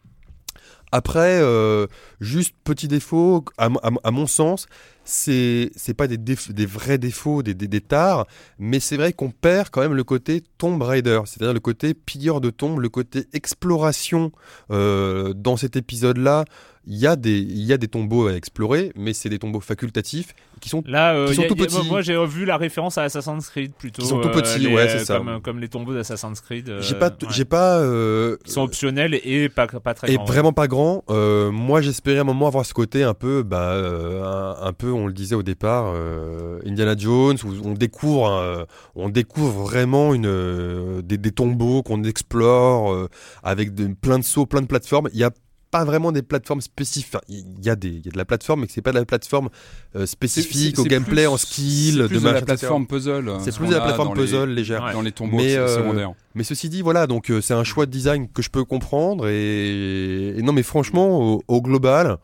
[0.97, 1.87] Après, euh,
[2.23, 3.69] juste petit défaut, à,
[4.11, 4.67] mon sens,
[5.05, 6.17] c'est c'est pas des,
[6.65, 8.27] vrais défauts, des, des, des tares,
[8.59, 12.41] mais c'est vrai qu'on perd quand même le côté Tomb Raider, c'est-à-dire le côté pilleur
[12.41, 14.33] de tombes, le côté exploration
[14.71, 16.47] euh, dans cet épisode-là.
[16.89, 19.61] Il y a des il y a des tombeaux à explorer, mais c'est des tombeaux
[19.61, 21.89] facultatifs qui sont Là, euh, Qui sont a- tout a- petits.
[21.89, 24.03] moi j'ai revu la référence à Assassin's Creed plutôt.
[24.03, 25.19] Qui sont tout euh, petits, les- ouais, c'est ça.
[25.19, 26.69] Comme, comme les tombeaux d'Assassin's Creed.
[26.69, 27.33] euh, j'ai pas t- ouais.
[27.35, 30.25] j'ai pas euh, Qui sont optionnels et pas, pas très et grands.
[30.25, 31.03] vraiment pas grand.
[31.11, 34.73] Euh, moi, j'espérais à un moment avoir ce côté un peu, bah, euh, un, un
[34.73, 38.65] peu, on le disait au départ, euh, Indiana Jones, où on découvre, euh,
[38.95, 43.09] on découvre vraiment une, euh, des, des tombeaux qu'on explore euh,
[43.43, 45.09] avec de, plein de sauts, plein de plateformes.
[45.13, 45.31] Il y a
[45.79, 47.09] pas vraiment des plateformes spécifiques.
[47.15, 48.93] Enfin, il y a des, il y a de la plateforme, mais que c'est pas
[48.93, 49.49] de la plateforme
[49.95, 53.33] euh, spécifique au gameplay, plus- en skill, c'est plus de la plateforme puzzle.
[53.45, 54.91] C'est ce plus de la plateforme les- puzzle légère.
[54.93, 56.13] Dans les tombeaux Mais, euh, secondaires.
[56.35, 59.27] Mais ceci dit, voilà, donc euh, c'est un choix de design que je peux comprendre
[59.29, 62.19] et, et non, mais franchement, au, au global,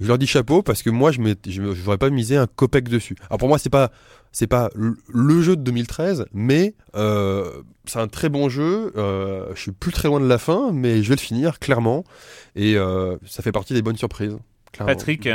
[0.00, 1.20] je leur dis chapeau parce que moi, je
[1.60, 3.16] n'aurais pas misé un copec dessus.
[3.30, 3.90] Alors pour moi, c'est pas
[4.32, 8.92] c'est pas le- le jeu de 2013, mais euh, c'est un très bon jeu.
[8.96, 12.04] Euh, je suis plus très loin de la fin, mais je vais le finir clairement
[12.54, 14.36] et euh, ça fait partie des bonnes surprises.
[14.76, 14.92] Clairement.
[14.94, 15.32] Patrick, Ouais.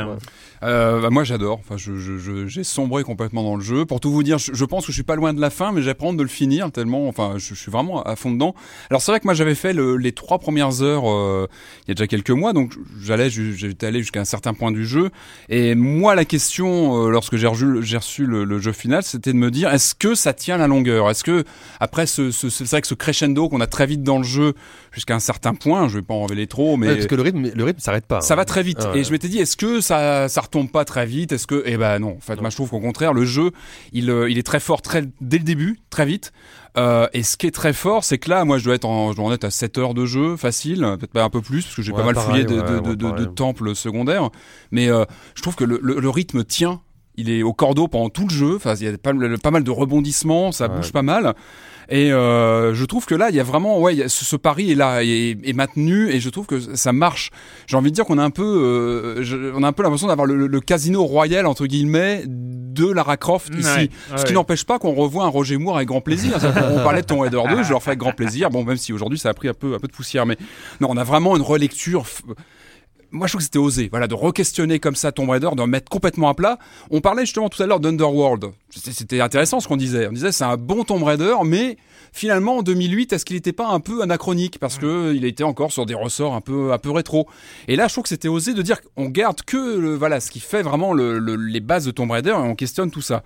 [0.64, 1.60] Euh, bah, moi j'adore.
[1.60, 3.84] Enfin, je, je, je- j'ai sombré complètement dans le jeu.
[3.86, 5.72] Pour tout vous dire, je, je pense que je suis pas loin de la fin,
[5.72, 7.08] mais j'apprends de le finir tellement.
[7.08, 8.54] Enfin, je, je suis vraiment à fond dedans.
[8.92, 11.48] Alors c'est vrai que moi j'avais fait le- les trois premières heures euh,
[11.86, 14.86] il y a déjà quelques mois, donc j'allais, j'étais allé jusqu'à un certain point du
[14.86, 15.10] jeu.
[15.50, 19.34] Et moi la question, euh, lorsque j'ai reçu, j'ai reçu le, le jeu final, c'était
[19.34, 21.10] de me dire est-ce que ça tient la longueur?
[21.10, 21.44] Est-ce que
[21.80, 24.54] après ce, ce, c'est vrai que ce crescendo qu'on a très vite dans le jeu
[24.92, 27.22] jusqu'à un certain point, je vais pas en révéler trop, mais Ouais, parce que le
[27.24, 28.22] rythme, le rythme s'arrête pas.
[28.22, 28.38] ça hein.
[28.38, 28.78] va très vite.
[28.82, 29.00] Ah ouais.
[29.00, 31.32] Et je m'étais dit, est-ce que ça, ça retombe pas très vite?
[31.32, 32.16] Est-ce que, eh ben non.
[32.18, 33.52] En fait, moi je trouve qu'au contraire, le jeu,
[33.94, 36.32] il, euh, il est très fort très dès le début, très vite.
[36.78, 39.12] Euh, et ce qui est très fort, c'est que là, moi, je dois être en,
[39.12, 41.64] je dois en être à 7 heures de jeu, facile, peut-être pas un peu plus,
[41.64, 44.30] parce que j'ai Ouais, pas mal pareil, fouillé de, ouais, de, temples secondaires.
[44.72, 45.04] Mais euh,
[45.36, 46.82] je trouve que le, le, le rythme tient
[47.18, 48.56] il est au cordeau pendant tout le jeu.
[48.56, 50.76] Enfin, il y a pas, pas mal de rebondissements, ça Ouais.
[50.78, 51.34] bouge pas mal.
[51.90, 54.72] Et euh, je trouve que là, il y a vraiment, ouais, a ce, ce pari
[54.72, 57.32] est là, est, est maintenu, et je trouve que ça marche.
[57.68, 60.08] J'ai envie de dire qu'on a un peu, euh, je- on a un peu l'impression
[60.08, 63.68] d'avoir le, le casino royal entre guillemets de Lara Croft ici.
[63.68, 66.38] Ouais, Ce qui n'empêche pas qu'on revoit un Roger Moore avec grand plaisir.
[66.42, 68.50] On parlait de Tomb Raider 2, je leur fais avec grand plaisir.
[68.52, 70.38] Bon, même si aujourd'hui ça a pris un peu, un peu de poussière, mais
[70.80, 72.06] non, on a vraiment une relecture.
[73.14, 75.90] Moi, je trouve que c'était osé, voilà, de re-questionner comme ça Tomb Raider, de mettre
[75.90, 76.58] complètement à plat.
[76.92, 78.46] On parlait justement tout à l'heure d'Underworld.
[78.70, 80.08] C'était- intéressant ce qu'on disait.
[80.08, 81.76] On disait c'est un bon Tomb Raider, mais
[82.14, 84.60] finalement en 2008, est-ce qu'il n'était pas un peu anachronique?
[84.60, 87.28] Parce que il était encore sur des ressorts un peu, un peu rétro.
[87.68, 90.32] Et là, je trouve que c'était osé de dire qu'on garde que le, voilà ce
[90.32, 93.24] qui fait vraiment le- le- les bases de Tomb Raider et on questionne tout ça.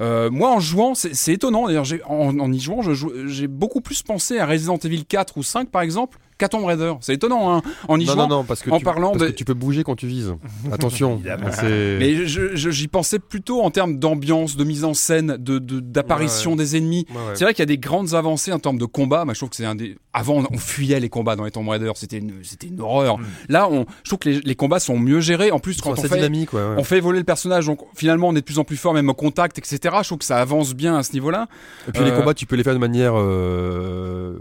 [0.00, 1.66] Euh, moi, en jouant, c'est étonnant.
[1.68, 2.82] D'ailleurs, en, en y jouant,
[3.26, 6.92] j'ai beaucoup plus pensé à Resident Evil 4 ou 5 par exemple qu'à Tomb Raider.
[7.00, 7.54] C'est étonnant.
[7.56, 9.32] Hein en y Non, jouant, non, non, parce que, en tu, parlant parce de- que
[9.34, 10.34] tu peux bouger quand tu vises.
[10.72, 11.20] Attention.
[11.62, 16.76] Mais j'y pensais plutôt en termes d'ambiance, de mise en scène, de de- d'apparition des
[16.76, 17.06] ennemis.
[17.10, 17.22] Ouais, ouais.
[17.34, 19.24] C'est vrai qu'il y a des grandes avancées en termes de combat.
[19.24, 19.96] Moi, je trouve que c'est un des.
[20.12, 21.90] Avant, on, fuyait les combats dans les Tomb Raider.
[21.94, 23.18] C'était une, c'était une horreur.
[23.48, 25.50] Là, on, je trouve que les, les combats sont mieux gérés.
[25.52, 26.74] En plus, quand on fait, dynamiques, ouais, ouais.
[26.76, 29.08] on fait évoluer le personnage, donc finalement, on est de plus en plus fort, même
[29.08, 29.78] au contact, etc.
[30.02, 31.46] Je trouve que ça avance bien à ce niveau-là.
[31.88, 34.38] Et puis les Euh, combats, tu peux les faire de manière euh,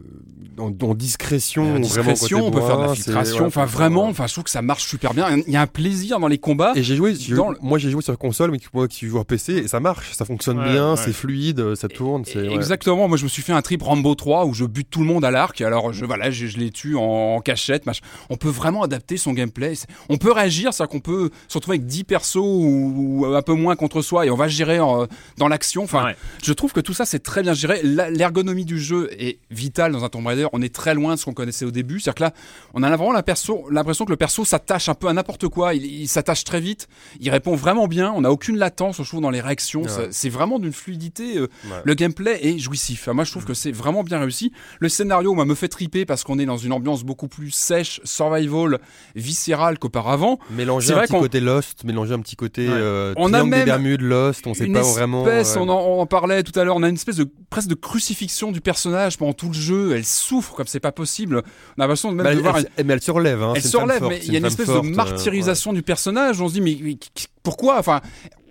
[0.60, 3.40] en, en discrétion, discrétion, côté on peut faire de l'infiltration.
[3.42, 4.10] ouais, enfin, vraiment, ouais.
[4.12, 5.38] enfin, je trouve que ça marche super bien.
[5.48, 6.74] Il y a un plaisir dans les combats.
[6.76, 9.20] Et j'ai joué, j'ai- Dans le- moi j'ai joué sur console, mais moi qui joue
[9.20, 10.98] à PC, et ça marche, ça fonctionne Ouais, bien, ouais.
[11.04, 12.24] c'est fluide, ça tourne.
[12.52, 13.08] Exactement.
[13.08, 15.26] Moi, je me suis fait un trip Rambo 3 où je bute tout le monde
[15.26, 15.60] à l'arc.
[15.62, 17.02] Alors, je, voilà, je, je les tue en,
[17.38, 17.86] en cachette.
[17.86, 18.04] machin.
[18.30, 19.74] On peut vraiment adapter son gameplay.
[20.10, 23.54] On peut réagir, c'est-à-dire qu'on peut se retrouver avec 10 persos ou, ou un peu
[23.54, 25.08] moins contre soi et on va gérer en-
[25.38, 25.84] dans l'action.
[25.84, 26.16] Enfin, Ouais.
[26.44, 27.82] je trouve que tout ça, c'est très bien géré.
[27.84, 30.48] L'ergonomie du jeu est vitale dans un Tomb Raider.
[30.54, 32.00] On est très loin de ce qu'on connaissait au début.
[32.00, 32.34] C'est-à-dire que là,
[32.74, 35.74] on a vraiment l'impression que le perso s'attache un peu à n'importe quoi.
[35.74, 36.88] Il, il s'attache très vite.
[37.20, 38.12] Il répond vraiment bien.
[38.16, 39.82] On n'a aucune latence, je trouve, dans les réactions.
[39.84, 40.08] Ouais.
[40.12, 41.38] C'est vraiment d'une fluidité.
[41.38, 41.82] euh, Ouais.
[41.84, 43.02] Le gameplay est jouissif.
[43.04, 44.52] Enfin, moi, je trouve que c'est vraiment bien réussi.
[44.80, 48.00] Le scénario, moi, me fait triper parce qu'on est dans une ambiance beaucoup plus sèche,
[48.04, 48.80] survival,
[49.16, 50.40] viscérale qu'auparavant.
[50.52, 52.74] Mélanger un vrai petit côté Lost, mélanger un petit côté Ouais.
[52.76, 55.24] euh, On a des Bermudes, Lost, on sait pas espèce, vraiment.
[55.24, 57.76] on, en, on en parlait tout à l'heure, on a une espèce de presque de
[57.76, 59.96] crucifixion du personnage pendant tout le jeu.
[59.96, 61.38] Elle souffre comme c'est pas possible.
[61.78, 62.58] On a l'impression même Bah, de elle, voir.
[62.78, 63.42] elle- mais elle se relève.
[63.42, 65.84] Hein, elle se relève, mais il y a une espèce forte, de euh, martyrisation du
[65.84, 66.42] personnage.
[66.42, 66.98] On se dit, mais, mais
[67.44, 67.78] pourquoi?
[67.80, 68.02] Enfin,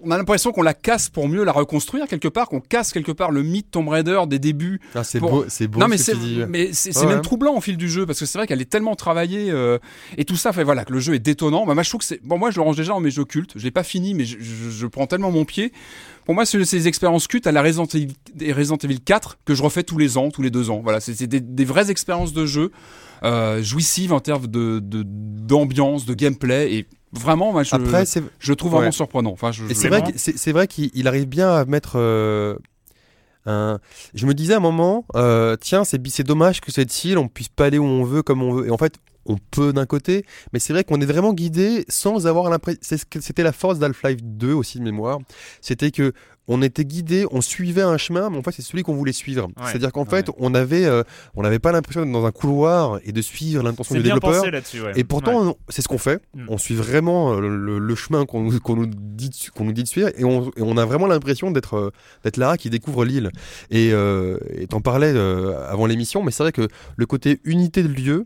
[0.04, 3.12] on a l'impression qu'on la casse pour mieux la reconstruire quelque part, qu'on casse quelque
[3.12, 4.80] part le mythe Tomb Raider des débuts.
[4.94, 5.80] Ah, c'est Pour- beau, c'est beau.
[5.80, 6.14] non mais c'est
[6.48, 8.70] mais c'est Ouais, même troublant au fil du jeu parce que c'est vrai qu'elle est
[8.70, 9.78] tellement travaillée euh,
[10.16, 11.66] et tout ça fait voilà que le jeu est détonnant.
[11.66, 13.24] Bah, moi je trouve que c'est bon moi je le range déjà dans mes jeux
[13.24, 13.52] cultes.
[13.56, 15.72] Je l'ai pas fini mais je, je- je prends tellement mon pied.
[16.24, 19.54] Pour moi c'est ces expériences cultes à la Resident Evil, des Resident Evil 4 que
[19.54, 20.80] je refais tous les ans, tous les deux ans.
[20.82, 22.70] Voilà c'est c'est des, des vraies expériences de jeu
[23.24, 28.04] euh, jouissives en termes de de- d'ambiance, de, gameplay et vraiment moi je Après,
[28.54, 28.92] trouve vraiment ouais.
[28.92, 29.32] surprenant.
[29.32, 32.56] Enfin je, Et c'est vrai, c'est qu'il il arrive bien à mettre euh,
[33.46, 33.78] un.
[34.14, 37.48] Je me disais à un moment, euh, tiens, c'est dommage que cette île, on puisse
[37.48, 38.66] pas aller où on veut, comme on veut.
[38.66, 42.26] Et en fait, on peut d'un côté, mais c'est vrai qu'on est vraiment guidé sans
[42.26, 42.80] avoir l'impression.
[43.20, 45.18] C'était la force d'Half-Life 2 aussi de mémoire.
[45.60, 46.12] C'était que
[46.48, 49.48] on était guidé, on suivait un chemin, mais en fait c'est celui qu'on voulait suivre.
[49.66, 51.02] C'est-à-dire qu'en fait, on avait, euh,
[51.34, 54.40] on n'avait pas l'impression d'être dans un couloir et de suivre l'intention du bien développeur.
[54.40, 54.80] pensé là-dessus.
[54.82, 54.92] ouais.
[54.96, 56.22] Et pourtant, c'est ce qu'on fait.
[56.34, 56.44] Mm.
[56.48, 59.82] On suit vraiment euh, le, le chemin qu'on nous, dit de, su- qu'on nous dit
[59.82, 61.90] de suivre, et on, et on a vraiment l'impression d'être euh,
[62.24, 63.30] d'être Lara qui découvre l'île.
[63.70, 64.38] Et euh,
[64.68, 65.14] t'en parlais
[65.68, 68.24] avant l'émission, mais c'est vrai que le côté unité de lieu.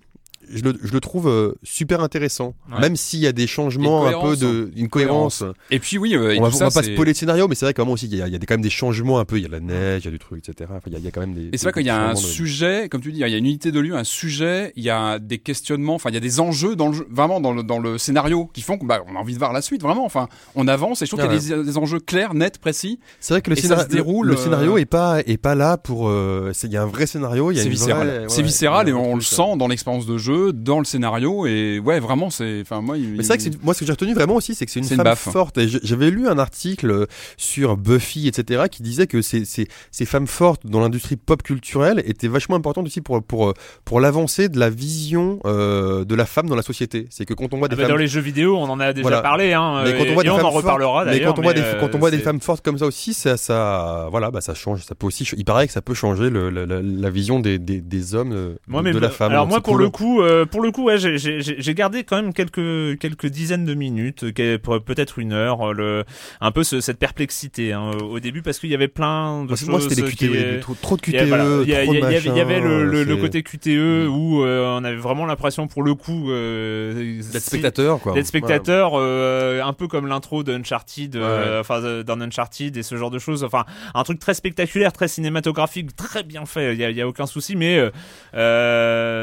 [0.53, 2.80] Je le, je le trouve euh, super intéressant, Ouais.
[2.80, 5.44] même s'il y a des changements un peu de une cohérence.
[5.70, 7.46] et puis oui euh, et on va, tout on ça, va pas spoiler le scénario,
[7.48, 8.70] mais c'est vrai même aussi il y a, il y a des- quand même des
[8.70, 9.36] changements un peu.
[9.38, 10.70] Il y a de la neige, il y a du truc, etc.
[10.76, 11.48] Enfin, il y a, il y a quand même des.
[11.53, 13.38] Et c'est vrai qu'il y a un de- sujet, comme tu dis, il y a
[13.38, 16.20] une unité de lieu, un sujet, il y a des questionnements, enfin il y a
[16.20, 19.01] des enjeux dans le jeu, vraiment dans le, dans le scénario qui font qu'on bah,
[19.09, 20.05] on a envie de voir la suite, vraiment.
[20.05, 22.59] Enfin, on avance et je trouve Ah qu'il y a des, des enjeux clairs, nets,
[22.59, 22.98] précis.
[23.20, 25.55] C'est vrai que le, scénario, se déroule, le, le euh, scénario est pas est pas
[25.55, 26.09] là pour.
[26.09, 27.51] euh, Il y a un vrai scénario.
[27.53, 28.24] Il y a C'est viscéral.
[28.28, 32.01] c'est viscéral et on le sent dans l'expérience de jeu, dans le scénario et ouais,
[32.01, 32.97] vraiment c'est, enfin moi.
[32.99, 34.72] il- Mais c'est vrai que c'est- moi, ce que j'ai retenu vraiment aussi, c'est que
[34.72, 35.14] c'est une femme hein.
[35.14, 35.59] forte.
[35.59, 40.26] Et j'avais lu un article sur Buffy, etc., qui disait que ces, ces, ces femmes
[40.26, 44.70] fortes dans l'industrie pop culturelle étaient vachement importantes aussi pour, pour, pour l'avancée de la
[44.70, 47.07] vision euh, de la femme dans la société.
[47.11, 48.80] C'est que quand on voit Ah des bah, femmes dans les jeux vidéo, on en
[48.80, 49.22] a déjà Voilà.
[49.22, 51.12] parlé, hein, Mais quand et- on voit et des on femmes en reparlera fortes, mais
[51.18, 51.34] d'ailleurs.
[51.34, 53.36] quand on voit des, euh, quand on voit des femmes fortes comme ça aussi, ça,
[53.36, 54.84] ça, voilà, bah, ça change.
[54.84, 57.59] Ça peut aussi, il paraît que ça peut changer le, la, la- la vision des,
[57.59, 59.30] des, des hommes euh, Moi, de, mais de la femme.
[59.32, 59.82] Alors moi, pour cool.
[59.82, 63.74] le coup, euh, pour le coup, ouais, j'ai- gardé quand même quelques quelques dizaines de
[63.74, 66.05] minutes, euh, peut-être une heure, euh, le
[66.41, 69.57] un peu ce- cette perplexité hein, au début parce qu'il y avait plein de Moi,
[69.57, 69.68] choses.
[69.68, 72.61] moi, c'était les QTE, trop, trop de QTE, voilà, il y avait- il y avait
[72.61, 76.31] le, le- le machin, côté QTE où euh, on avait vraiment l'impression pour le coup
[76.31, 78.12] euh, d'être si- spectateur, quoi.
[78.14, 83.11] d'être spectateur euh, un peu comme l'intro d'Uncharted euh, enfin d'un Uncharted et ce genre
[83.11, 83.64] de choses enfin
[83.95, 87.57] un truc très spectaculaire très cinématographique très bien fait il y a, a aucun souci
[87.57, 87.81] mais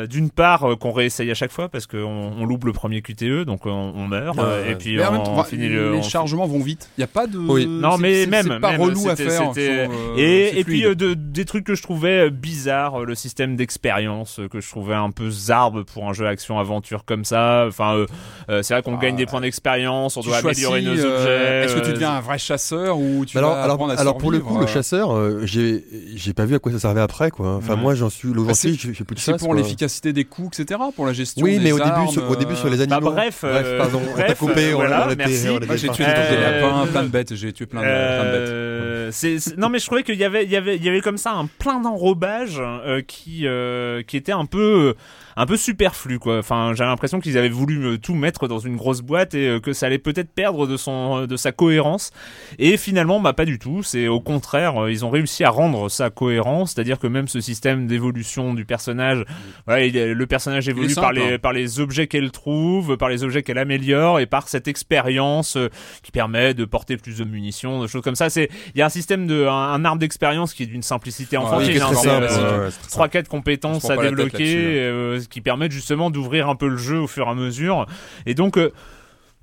[0.10, 1.98] d'une part qu'on réessaye à chaque fois parce qu'on
[2.38, 5.76] on loupe le premier QTE donc on, on meurt euh, et puis on, finit les
[5.76, 6.90] le on- chargements vont vite.
[6.98, 7.38] Il y a pas de.
[7.38, 7.66] Oui.
[7.66, 9.54] non mais même c'est pas même, relou à faire.
[9.54, 9.88] faut, euh,
[10.18, 14.60] et, puis euh, de, des trucs que je trouvais euh, bizarres, le système d'expérience que
[14.60, 17.66] je trouvais un peu zarbe pour un jeu action aventure comme ça.
[17.68, 18.06] Enfin,
[18.48, 21.64] c'est vrai qu'on Ah, gagne des points d'expérience, on doit choisis, améliorer nos objets.
[21.66, 24.18] Est-ce que tu deviens un vrai chasseur ou tu alors, vas alors, apprendre à alors
[24.18, 25.86] pour le coup, le chasseur, j'ai
[26.16, 27.56] j'ai pas vu à quoi ça servait après, quoi.
[27.56, 30.26] Enfin, moi, j'en suis, Bah, c'est- aujourd'hui, je fais plus de C'est pour l'efficacité des
[30.26, 30.77] coups, etc.
[30.96, 31.44] Pour la gestion.
[31.44, 33.12] Oui, des mais au début, sur, au début sur les bah, animaux.
[33.12, 35.48] bref, euh, pardon, on t'a coupé, euh, on, voilà, on était- merci.
[35.50, 37.36] on était Moi, j'ai tué Euh, des lapins, plein de bêtes.
[37.36, 38.50] J'ai tué plein de, plein de bêtes.
[38.50, 40.90] Euh, c'est- c'est- non mais je trouvais qu'il y avait il y avait il y
[40.90, 44.96] avait comme ça un plein d'enrobage euh, qui euh, qui était un peu
[45.38, 46.40] un peu superflu quoi.
[46.40, 49.60] Enfin, j'ai l'impression qu'ils avaient voulu euh, tout mettre dans une grosse boîte et euh,
[49.60, 52.12] que ça allait peut-être perdre de son de sa cohérence.
[52.60, 53.84] Et finalement, bah pas du tout.
[53.84, 57.40] C'est au contraire, euh, ils ont réussi à rendre ça cohérent, c'est-à-dire que même ce
[57.40, 59.24] système d'évolution du personnage,
[59.66, 61.38] voilà, il le personnage évolue par les hein.
[61.40, 65.70] par les objets qu'elle trouve, par les objets qu'elle améliore et par cette expérience euh,
[66.04, 68.30] qui permet de porter plus de munitions, de choses comme ça.
[68.30, 71.38] C'est il y a un système de un, un arbre d'expérience qui est d'une simplicité
[71.38, 71.72] Ah oui, enfantine.
[71.72, 74.02] qui est hein, simple, euh, ouais, ouais, c'est très trois quatre On compétences se prend
[74.02, 77.36] à débloquer euh, qui permettent justement d'ouvrir un peu le jeu au fur et à
[77.36, 77.86] mesure.
[78.26, 78.72] Et donc euh,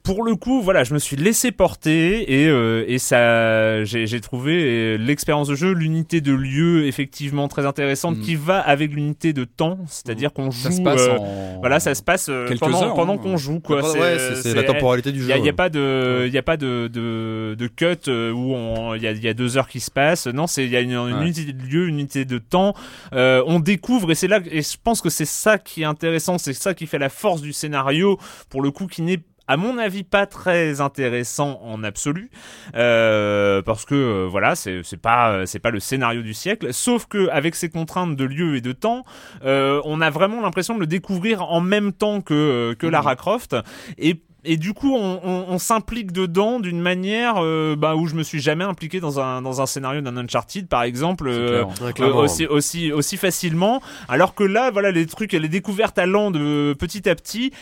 [0.04, 4.52] pour le coup, voilà, je me suis laissé porter et, euh, et ça, j'ai trouvé
[4.62, 8.20] euh, l'expérience de jeu, l'unité de lieu effectivement très intéressante Mm.
[8.20, 10.60] qui va avec l'unité de temps, c'est-à-dire qu'on joue.
[10.60, 11.58] Ça se passe euh, en.
[11.60, 13.16] Voilà, ça se passe euh, pendant, heures, pendant hein.
[13.18, 13.82] qu'on joue, quoi.
[13.82, 15.30] Ouais, ouais, c'est- c'est la temporalité du jeu.
[15.30, 15.52] il y a ouais.
[15.54, 19.06] pas de, il y a pas de de, de cut euh, où on, il y
[19.06, 20.26] a, y a deux heures qui se passent.
[20.26, 21.22] Non, c'est il y a une, une Ouais.
[21.22, 22.74] unité de lieu, une unité de temps.
[23.14, 26.36] Euh, on découvre et c'est là et je pense que c'est ça qui est intéressant,
[26.36, 28.18] c'est ça qui fait la force du scénario
[28.50, 32.30] pour le coup qui n'est à mon avis pas très intéressant en absolu
[32.74, 36.72] euh, parce que euh, voilà c'est pas c'est pas le scénario du siècle.
[36.72, 39.04] Sauf que avec ces contraintes de lieu et de temps
[39.44, 43.56] euh, on a vraiment l'impression de le découvrir en même temps que que Lara Croft.
[43.98, 48.14] Et et du coup, on, on, on s'implique dedans d'une manière euh, bah, où je
[48.14, 51.64] me suis jamais impliqué dans un dans un scénario d'un Uncharted, par exemple, euh,
[52.00, 53.80] euh, aussi aussi aussi facilement.
[54.08, 57.52] Alors que là, voilà, les trucs, les découvertes allant de petit à petit.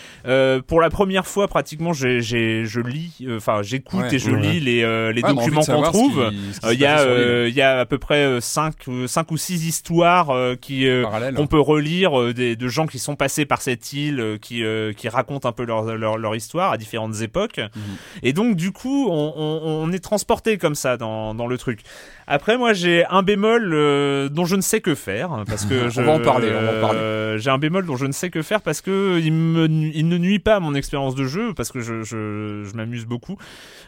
[0.66, 4.14] Pour la première fois, pratiquement, j'ai j'ai je lis, enfin j'écoute Ouais.
[4.14, 4.40] et je Ouais.
[4.40, 4.80] lis les
[5.12, 6.30] les Ouais, documents qu'on trouve.
[6.70, 9.66] Il y a il y a à peu près euh, cinq euh, cinq ou six
[9.66, 10.86] histoires qui
[11.36, 14.62] qu'on peut relire des, de gens qui sont passés par cette île, qui,
[14.96, 17.58] qui racontent un peu leur, leur, leur histoire à différentes époques.
[17.58, 17.82] Mhm.
[18.22, 21.80] Et donc, du coup, on, on, on est transporté comme ça dans, dans le truc.
[22.26, 25.44] Après, moi, j'ai un bémol euh, dont je ne sais que faire.
[25.46, 26.98] Parce que On je, va en parler, on va en parler.
[26.98, 30.08] euh, j'ai un bémol dont je ne sais que faire parce que il, me, il
[30.08, 33.36] ne nuit pas à mon expérience de jeu, parce que je, je, je m'amuse beaucoup.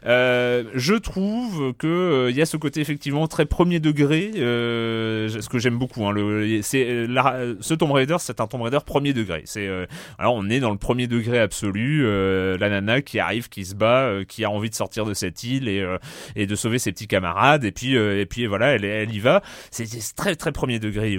[0.07, 5.29] Euh, je trouve que euh, il y a ce côté effectivement très premier degré, euh,
[5.29, 6.07] ce que j'aime beaucoup.
[6.07, 9.43] Hein, le, c'est la- ce Tomb Raider, c'est un Tomb Raider premier degré.
[9.47, 9.87] C'est euh,
[10.19, 12.03] alors on est dans le premier degré absolu.
[12.05, 15.15] euh, la nana qui arrive, qui se bat, euh, qui a envie de sortir de
[15.15, 15.97] cette île et euh,
[16.37, 17.65] et de sauver ses petits camarades.
[17.65, 19.43] Et puis euh, et puis voilà, elle, elle y va.
[19.71, 21.19] C'est c'est très très premier degré.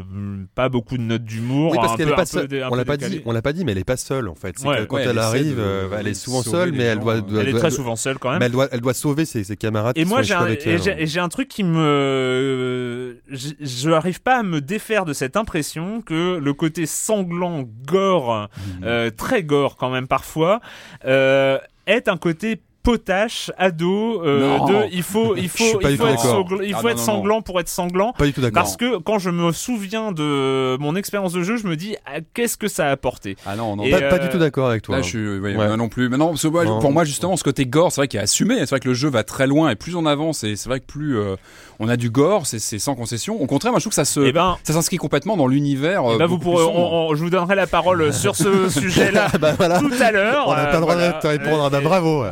[0.53, 1.71] Pas beaucoup de notes d'humour.
[1.71, 2.67] Oui, parce un qu'elle peu- est pas peu seule.
[2.71, 4.55] On l'a pas dit, on l'a pas dit, mais elle est pas seule en fait.
[4.59, 4.77] C'est Ouais.
[4.79, 7.21] que quand Ouais, elle arrive, de- elle est souvent seule, mais elle doit, euh.
[7.21, 8.39] doit- Elle est doit- très souvent seule quand même.
[8.39, 9.97] mais elle doit, elle doit sauver ses, ses camarades.
[9.97, 14.61] Et qui moi, j'ai un, et truc qui me, j'ai- je n'arrive pas à me
[14.61, 18.49] défaire de cette impression que le côté sanglant, gore,
[18.79, 18.83] Mhm.
[18.83, 20.59] euh, très gore quand même parfois,
[21.05, 21.57] euh,
[21.87, 26.19] est un côté potache, ado, euh, de il faut, il faut, pas il faut être,
[26.19, 27.05] sanglant, il Ah faut non, être non, non.
[27.05, 28.13] sanglant pour être sanglant.
[28.13, 28.61] Pas du tout d'accord.
[28.63, 32.19] Parce que quand je me souviens de mon expérience de jeu, je me dis ah,
[32.33, 33.35] qu'est-ce que ça a apporté?
[33.45, 33.83] Ah non, non.
[33.89, 34.97] Pas, pas euh, du tout d'accord avec toi.
[34.97, 35.53] Là, je suis, oui, Ouais.
[35.67, 36.07] moi non plus.
[36.09, 38.59] Mais non, parce pour moi, justement, ce côté gore, c'est vrai qu'il est assumé.
[38.59, 40.79] C'est vrai que le jeu va très loin et plus on avance, et c'est vrai
[40.79, 41.35] que plus euh,
[41.79, 43.41] on a du gore, c'est sans concession.
[43.41, 46.03] Au contraire, moi, je trouve que ça se, Eh ben, ça s'inscrit complètement dans l'univers.
[46.05, 48.69] eh euh, ben, vous beaucoup pourrez, on- on- je vous donnerai la parole sur ce
[48.69, 49.79] sujet-là bah voilà.
[49.79, 50.45] tout à l'heure.
[50.47, 51.69] On n'a euh, pas le droit de te répondre.
[51.69, 52.23] Bah bravo.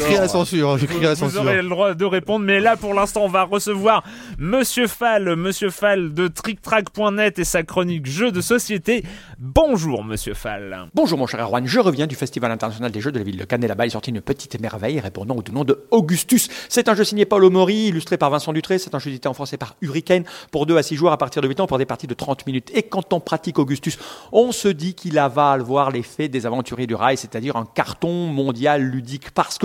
[0.00, 1.42] Crie à la censure, je crie à la Vous censure.
[1.42, 4.02] aurez le droit de répondre, mais là pour l'instant on va recevoir
[4.38, 9.04] Monsieur Fall, Monsieur Fall de TrickTrack.net et sa chronique jeux de société.
[9.38, 10.88] Bonjour Monsieur Fall.
[10.94, 13.44] Bonjour mon cher Erwan, je reviens du Festival international des jeux de la ville de
[13.44, 16.48] Cannes et là-bas est sorti une petite merveille répondant au nom de Augustus.
[16.68, 19.34] C'est un jeu signé Paul Mori, illustré par Vincent Dutré, c'est un jeu édité en
[19.34, 21.86] français par Hurricane pour 2 à 6 joueurs à partir de 8 ans pour des
[21.86, 22.70] parties de 30 minutes.
[22.74, 23.98] Et quand on pratique Augustus,
[24.32, 28.82] on se dit qu'il avale voir l'effet des aventuriers du rail, c'est-à-dire un carton mondial
[28.82, 29.58] ludique parce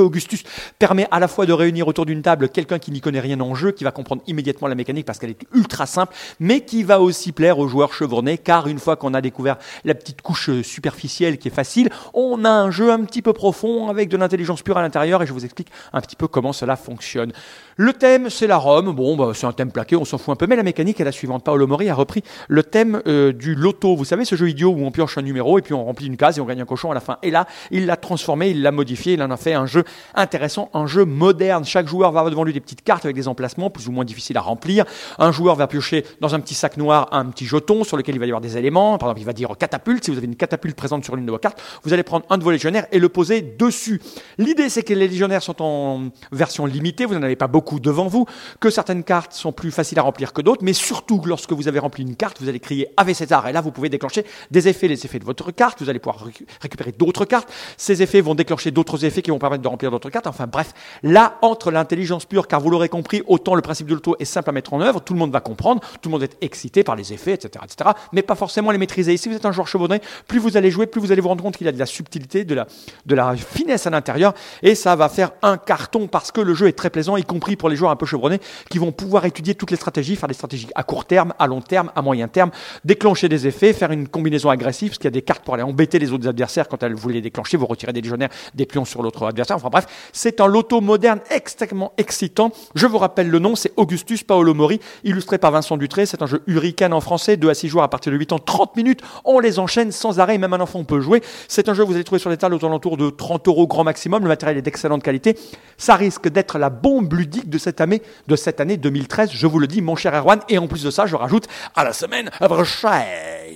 [0.80, 3.56] permet à la fois de réunir autour d'une table quelqu'un qui n'y connaît rien en
[3.56, 7.02] jeu, qui va comprendre immédiatement la mécanique parce qu'elle est ultra simple, mais qui va
[7.02, 11.38] aussi plaire aux joueurs chevronnés car une fois qu'on a découvert la petite couche superficielle
[11.38, 14.78] qui est facile, on a un jeu un petit peu profond avec de l'intelligence pure
[14.78, 17.32] à l'intérieur et je vous explique un petit peu comment cela fonctionne.
[17.78, 18.96] Le thème, c'est la Rome.
[18.96, 21.04] Bon, bah, c'est un thème plaqué, on s'en fout un peu, mais la mécanique est
[21.04, 21.44] la suivante.
[21.44, 23.98] Paolo Mori a repris le thème euh, du loto.
[23.98, 26.16] Vous savez, ce jeu idiot où on pioche un numéro et puis on remplit une
[26.16, 27.18] case et on gagne un cochon à la fin.
[27.22, 30.70] Et là, il l'a transformé, il l'a modifié, il en a fait un jeu intéressant,
[30.74, 31.66] un jeu moderne.
[31.66, 34.06] Chaque joueur va avoir devant lui des petites cartes avec des emplacements plus ou moins
[34.06, 34.86] difficiles à remplir.
[35.20, 38.20] Un joueur va piocher dans un petit sac noir un petit jeton sur lequel il
[38.20, 38.98] va y avoir des éléments.
[38.98, 40.06] Par exemple, il va dire catapulte.
[40.06, 42.38] Si vous avez une catapulte présente sur l'une de vos cartes, vous allez prendre un
[42.38, 44.02] de vos légionnaires et le poser dessus.
[44.38, 47.06] L'idée, c'est que les légionnaires sont en version limitée.
[47.06, 48.26] Vous n'en avez pas beaucoup devant vous
[48.60, 51.80] que certaines cartes sont plus faciles à remplir que d'autres, mais surtout lorsque vous avez
[51.80, 54.88] rempli une carte, vous allez crier Ave César, et là vous pouvez déclencher des effets,
[54.88, 58.36] les effets de votre carte, vous allez pouvoir récu- récupérer d'autres cartes, ces effets vont
[58.36, 62.26] déclencher d'autres effets qui vont permettre de remplir d'autres cartes, enfin bref, là entre l'intelligence
[62.26, 64.82] pure, car vous l'aurez compris, autant le principe de l'auto est simple à mettre en
[64.82, 67.64] œuvre, tout le monde va comprendre, tout le monde est excité par les effets, etc.,
[67.64, 69.14] etc., mais pas forcément les maîtriser.
[69.14, 71.30] Et si vous êtes un joueur chevronné, plus vous allez jouer, plus vous allez vous
[71.30, 72.68] rendre compte qu'il y a de la subtilité, de la,
[73.06, 76.68] de la finesse à l'intérieur, et ça va faire un carton parce que le jeu
[76.68, 78.40] est très plaisant, y compris pour les joueurs un peu chevronnés,
[78.70, 81.62] qui vont pouvoir étudier toutes les stratégies, faire des stratégies à court terme, à long
[81.62, 82.52] terme, à moyen terme,
[82.84, 85.64] déclencher des effets, faire une combinaison agressive, parce qu'il y a des cartes pour aller
[85.64, 88.86] embêter les autres adversaires quand elles vous les déclenchez, vous retirez des légionnaires, des pions
[88.86, 89.56] sur l'autre adversaire.
[89.58, 92.52] Enfin bref, c'est un loto moderne extrêmement excitant.
[92.76, 96.06] Je vous rappelle le nom, c'est Augustus Paolo Mori, illustré par Vincent Dutré.
[96.06, 98.40] C'est un jeu Hurricane en français, 2 à 6 joueurs à partir de 8 ans,
[98.40, 99.02] 30 minutes.
[99.24, 101.22] On les enchaîne sans arrêt, même un enfant peut jouer.
[101.48, 103.68] C'est un jeu que vous allez trouver sur les tables aux alentours de 30 euros
[103.68, 104.24] grand maximum.
[104.24, 105.38] Le matériel est d'excellente qualité.
[105.78, 109.32] Ça risque d'être la bombe ludique de cette année, de cette année 2013.
[109.34, 110.40] Je vous le dis, mon cher Erwan.
[110.50, 113.02] Et en plus de ça, je rajoute à la semaine prochaine.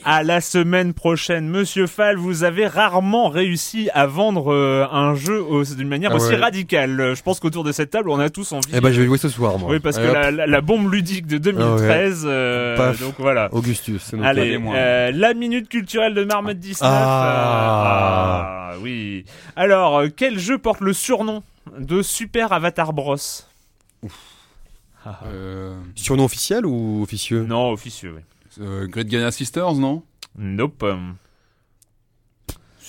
[0.05, 5.43] À la semaine prochaine, Monsieur Fall, vous avez rarement réussi à vendre euh, un jeu
[5.75, 6.35] d'une manière Ah aussi ouais.
[6.37, 6.99] radicale.
[7.01, 8.69] Euh, Je pense qu'autour de cette table, on a tous envie.
[8.73, 9.69] Eh ben, je vais jouer ce soir, moi.
[9.71, 12.23] Oui, parce que Allez, la, la- la bombe ludique de 2013.
[12.25, 12.99] euh, Paf.
[13.01, 13.49] donc voilà.
[13.51, 14.11] Augustus.
[14.23, 14.75] Allez, moi.
[14.75, 16.89] euh, la minute culturelle de Marmotte 19.
[16.89, 16.93] Ah.
[16.93, 19.25] euh, ah, oui.
[19.55, 21.43] Alors, euh, quel jeu porte le surnom
[21.77, 23.15] de Super Avatar Bros?
[25.25, 27.45] Euh, Surnom officiel ou officieux?
[27.45, 28.21] Non, officieux, oui.
[28.63, 30.03] euh, Great Gana Sisters, non?
[30.37, 30.85] Nope.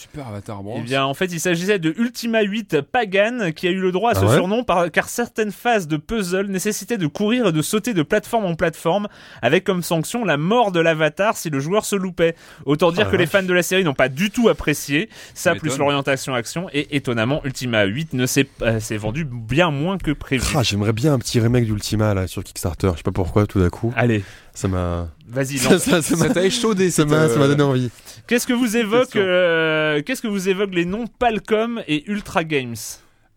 [0.01, 0.76] Super Avatar Bros.
[0.78, 4.12] Eh bien, en fait, il s'agissait de Ultima 8 Pagan qui a eu le droit
[4.12, 7.53] à ce Ah ouais surnom par- car certaines phases de puzzle nécessitaient de courir et
[7.53, 9.09] de sauter de plateforme en plateforme
[9.42, 12.34] avec comme sanction la mort de l'avatar si le joueur se loupait.
[12.64, 15.55] Autant dire Ah que les fans de la série n'ont pas du tout apprécié ça
[15.55, 20.11] plus l'orientation action et étonnamment Ultima 8 ne s'est euh, s'est vendu bien moins que
[20.12, 20.44] prévu.
[20.57, 22.90] Ah, J'aimerais bien un petit remake d'Ultima là sur Kickstarter.
[22.92, 23.92] Je sais pas pourquoi tout d'un coup.
[23.96, 24.24] Allez,
[24.55, 25.09] Ça m'a.
[25.28, 25.59] vas-y.
[25.59, 25.82] Ça lance.
[25.82, 27.90] ça- ça t'a échaudé, ça m'a ça m'a euh, donné envie.
[28.26, 32.76] Qu'est-ce que vous évoque euh, Qu'est-ce que vous évoque les noms Palcom et Ultra Games?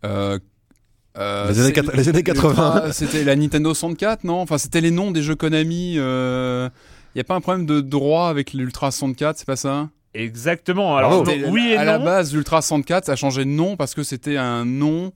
[0.04, 0.38] Euh,
[1.16, 2.50] euh, Les années c'est- quat- les années 80.
[2.74, 4.40] Ultra- C'était la Nintendo 64, non?
[4.40, 5.94] Enfin, c'était les noms des jeux Konami.
[5.94, 5.98] Il
[7.18, 9.88] y a pas un problème de droit avec l'Ultra 64, c'est pas ça?
[10.14, 10.96] Exactement.
[10.96, 11.92] Alors non, oui et à non.
[11.92, 15.12] la base, l'Ultra 64, ça a changé de nom parce que c'était un nom.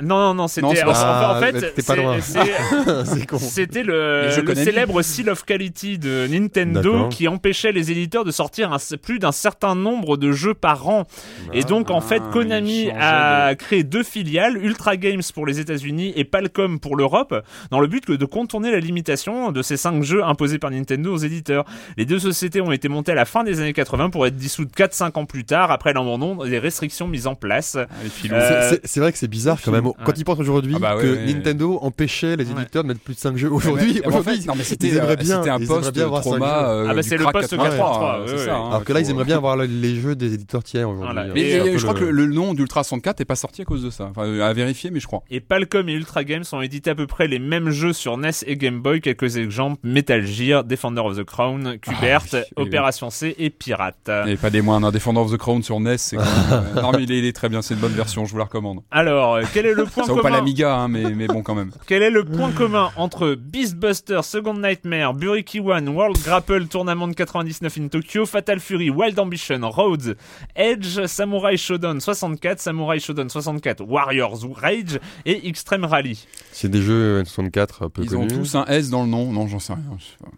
[0.00, 0.66] Non, non, non, c'était.
[0.94, 1.04] c'est
[1.36, 3.04] en, fait, Ah.
[3.38, 8.72] C'était le, le célèbre Seal of Quality de Nintendo qui empêchait les éditeurs de sortir
[8.72, 11.04] un- plus d'un certain nombre de jeux par an.
[11.52, 16.12] Et donc, en fait, Ah, Konami a créé deux filiales, Ultra Games pour les États-Unis
[16.16, 17.34] et Palcom pour l'Europe,
[17.70, 21.12] dans le but que de contourner la limitation de ces cinq jeux imposés par Nintendo
[21.12, 21.64] aux éditeurs.
[21.96, 24.70] Les deux sociétés ont été montées à la fin des années 80 pour être dissoutes
[24.76, 27.76] 4-5 ans plus tard, après l'abandon des restrictions mises en place.
[28.10, 28.34] Filous.
[28.34, 29.87] Euh, C'est- c'est- C'est vrai que c'est bizarre quand même.
[29.90, 30.04] Ouais.
[30.04, 31.26] Quand ils pensent aujourd'hui Ah bah ouais, que ouais.
[31.32, 32.52] Nintendo empêchait les Ouais.
[32.62, 34.88] éditeurs de mettre plus de 5 jeux aujourd'hui, Mais en aujourd'hui, fait, non, mais c'était
[34.88, 36.68] ils aimeraient euh, bien, c'était un ils aimeraient post bien avoir trauma.
[36.70, 39.10] euh, Ah bah, c'est le crack post 83, 83, euh, hein, Alors que là, ils
[39.10, 41.18] aimeraient bien avoir le- les jeux des éditeurs tiers aujourd'hui.
[41.34, 43.90] Mais peu je crois que le, nom d'Ultra 64 est pas sorti à cause de
[43.90, 44.08] ça.
[44.10, 45.22] Enfin, à vérifier, mais je crois.
[45.30, 48.30] Et Palcom et Ultra Games ont édité à peu près les mêmes jeux sur NES
[48.46, 49.00] et Game Boy.
[49.00, 52.38] Quelques exemples Metal Gear, Defender of the Crown, oui, oui.
[52.56, 54.10] Opération C et Pirate.
[54.26, 54.88] Et pas des moindres.
[54.88, 56.64] Un Defender of the Crown sur NES, c'est quand même.
[56.82, 57.62] non, mais il est, très bien.
[57.62, 58.24] C'est une bonne version.
[58.24, 58.80] Je vous la recommande.
[58.90, 61.70] Alors, quel est le point Ça vaut pas l'Amiga, hein, mais, mais bon quand même.
[61.86, 67.78] Quel est le point commun entre Beastbuster, Second Nightmare, Buriki One, World Grapple Tournament 99
[67.78, 70.14] in Tokyo, Fatal Fury, Wild Ambition, Roads,
[70.54, 77.22] Edge, Samurai Shodown 64, Samurai Shodown 64, Warriors Rage et Extreme Rally C'est des jeux
[77.22, 79.32] N64 un peu Ils ont tous un S dans le nom.
[79.32, 79.82] Non, j'en sais rien.
[79.98, 80.30] je sais pas.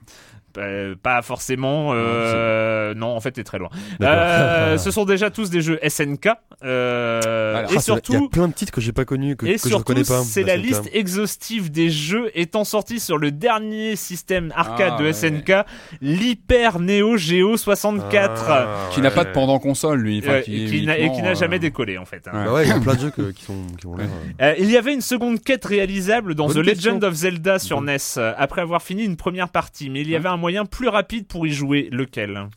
[0.59, 1.91] Euh, pas forcément.
[1.95, 3.69] euh, non, en fait, t'es très loin.
[4.03, 6.29] Euh, ce sont déjà tous des jeux SNK.
[6.65, 9.05] euh, Alors, et Ah, vrai, Il y surtout, a plein de titres que j'ai pas
[9.05, 10.23] connus, que, et que je surtout, reconnais pas.
[10.25, 10.63] c'est la SNK.
[10.65, 15.13] liste exhaustive des jeux étant sortis sur le dernier système arcade Ah, de ouais.
[15.13, 15.53] SNK,
[16.01, 18.45] l'Hyper Neo Geo 64.
[18.49, 20.19] Ah, Qui n'a pas de pendant console, lui.
[20.23, 22.27] Enfin, euh, qui est qui n'a- et qui n'a euh, jamais décollé en fait.
[22.29, 22.33] hein.
[22.33, 24.55] Bah ouais, il y a plein de jeux que- qui, sont, qui ont l'air.
[24.59, 26.91] il y avait une seconde quête réalisable dans Bonne The question.
[26.97, 30.09] Legend of Zelda sur Bonne- NES euh, après avoir fini une première partie, mais il
[30.11, 31.89] y avait un moyen plus rapide pour y jouer.
[31.93, 32.49] Lequel?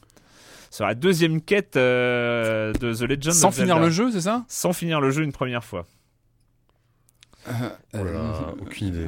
[0.72, 3.86] Sur la deuxième quête euh, de The Legend Sans of finir Zelda.
[3.86, 4.44] le jeu, c'est ça?
[4.48, 5.86] Sans finir le jeu une première fois.
[7.48, 7.52] oh
[8.04, 9.08] là là, aucune idée.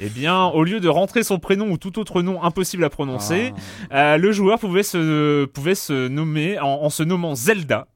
[0.00, 3.52] Eh bien, au lieu de rentrer son prénom ou tout autre nom impossible à prononcer,
[3.90, 4.14] Ah.
[4.14, 7.86] euh, le joueur pouvait se, pouvait se nommer en, en se nommant Zelda.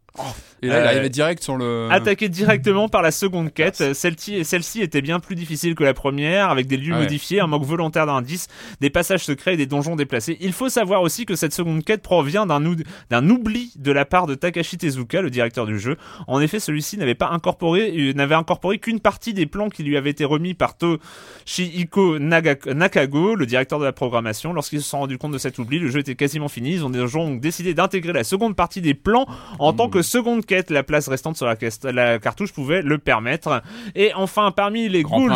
[0.63, 1.89] Et là, il Euh, arrivait direct sur le.
[1.91, 6.69] Attaqué directement par la seconde quête, celle-ci était bien plus difficile que la première, avec
[6.69, 7.03] des lieux Ah ouais.
[7.05, 8.47] modifiés, un manque volontaire d'indices,
[8.81, 10.37] des passages secrets et des donjons déplacés.
[10.41, 12.77] Il faut savoir aussi que cette seconde quête provient d'un ou-
[13.11, 15.97] d'un oubli de la part de Takashi Tezuka, le directeur du jeu.
[16.29, 19.97] En effet, celui-ci n'avait pas incorporé, euh, n'avait incorporé qu'une partie des plans qui lui
[19.97, 24.53] avaient été remis par Toshihiko Nakago, le directeur de la programmation.
[24.53, 26.75] Lorsqu'ils se sont rendus compte de cet oubli, le jeu était quasiment fini.
[26.75, 29.27] Ils ont donc décidé d'intégrer la seconde partie des plans
[29.59, 30.52] en tant que seconde quête.
[30.71, 33.63] La place restante sur la, cartouche pouvait le permettre.
[33.95, 35.33] Et enfin, parmi les Grand ghouls,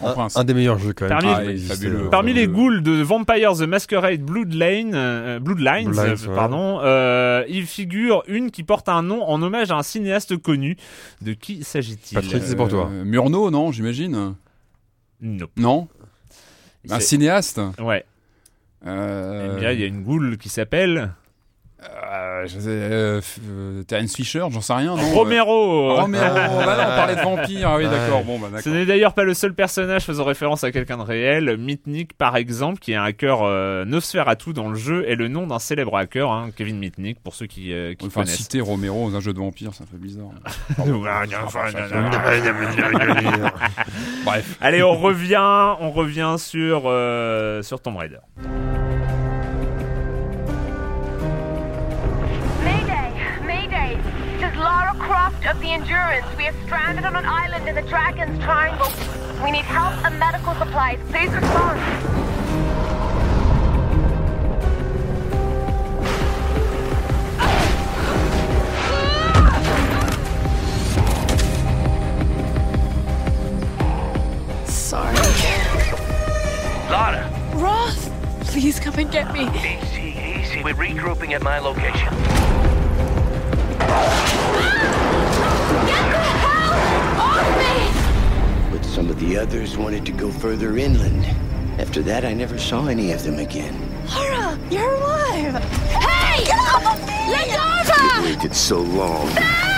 [0.00, 1.18] Prince, Un, des meilleurs jeux quand même.
[1.18, 2.08] Parmi- Ah, fabuleux.
[2.12, 6.34] euh, les le- ghouls de Vampires the Masquerade Bloodline, euh, Bloodlines, Bloodlines, euh, ouais.
[6.34, 10.76] pardon, euh, il figure une qui porte un nom en hommage à un cinéaste connu.
[11.20, 12.14] De qui s'agit-il?
[12.14, 12.88] Patrick, c'est pour toi.
[12.90, 14.34] Euh, Murnau, non, j'imagine?
[15.20, 15.46] Non?
[15.56, 15.88] Non
[16.90, 17.60] Un cinéaste?
[17.80, 18.04] Ouais.
[18.86, 19.54] euh...
[19.56, 21.12] Eh bien, il y a une ghoul qui s'appelle
[22.12, 25.90] euh, je sais, euh, euh, Terence Fisher, j'en sais rien, non Romero.
[25.90, 27.90] Euh, Romero, bah non, on parlait de vampire, ah oui, Ouais.
[27.90, 31.02] d'accord, bon, bah Ce n'est d'ailleurs pas le seul personnage faisant référence à quelqu'un de
[31.02, 31.56] réel.
[31.56, 35.46] Mitnick, par exemple, qui est un hacker euh, Nosferatu dans le jeu, est le nom
[35.46, 38.36] d'un célèbre hacker, hein, Kevin Mitnick, pour ceux qui, euh, qui Enfin, connaissent.
[38.36, 40.28] citer Romero dans un jeu de vampire, ça fait bizarre.
[44.24, 44.56] Bref.
[44.60, 48.18] Allez, on revient, on revient sur euh, sur Tomb Raider.
[55.22, 56.26] Lara of the Endurance.
[56.36, 58.88] We are stranded on an island in the Dragon's Triangle.
[59.44, 60.98] We need help and medical supplies.
[61.10, 61.78] Please respond.
[74.66, 75.16] Sorry.
[76.90, 78.10] Lara, Roth!
[78.48, 79.48] Please come and get me.
[79.48, 80.64] easy, easy.
[80.64, 82.08] We're regrouping at my location.
[83.84, 85.01] Ah!
[88.70, 91.24] But some of the others wanted to go further inland.
[91.80, 93.74] After that, I never saw any of them again.
[94.14, 95.62] Laura, you're alive!
[95.90, 96.44] Hey!
[96.44, 97.12] Get off of me!
[97.56, 98.22] Go!
[98.22, 99.71] Waited so long.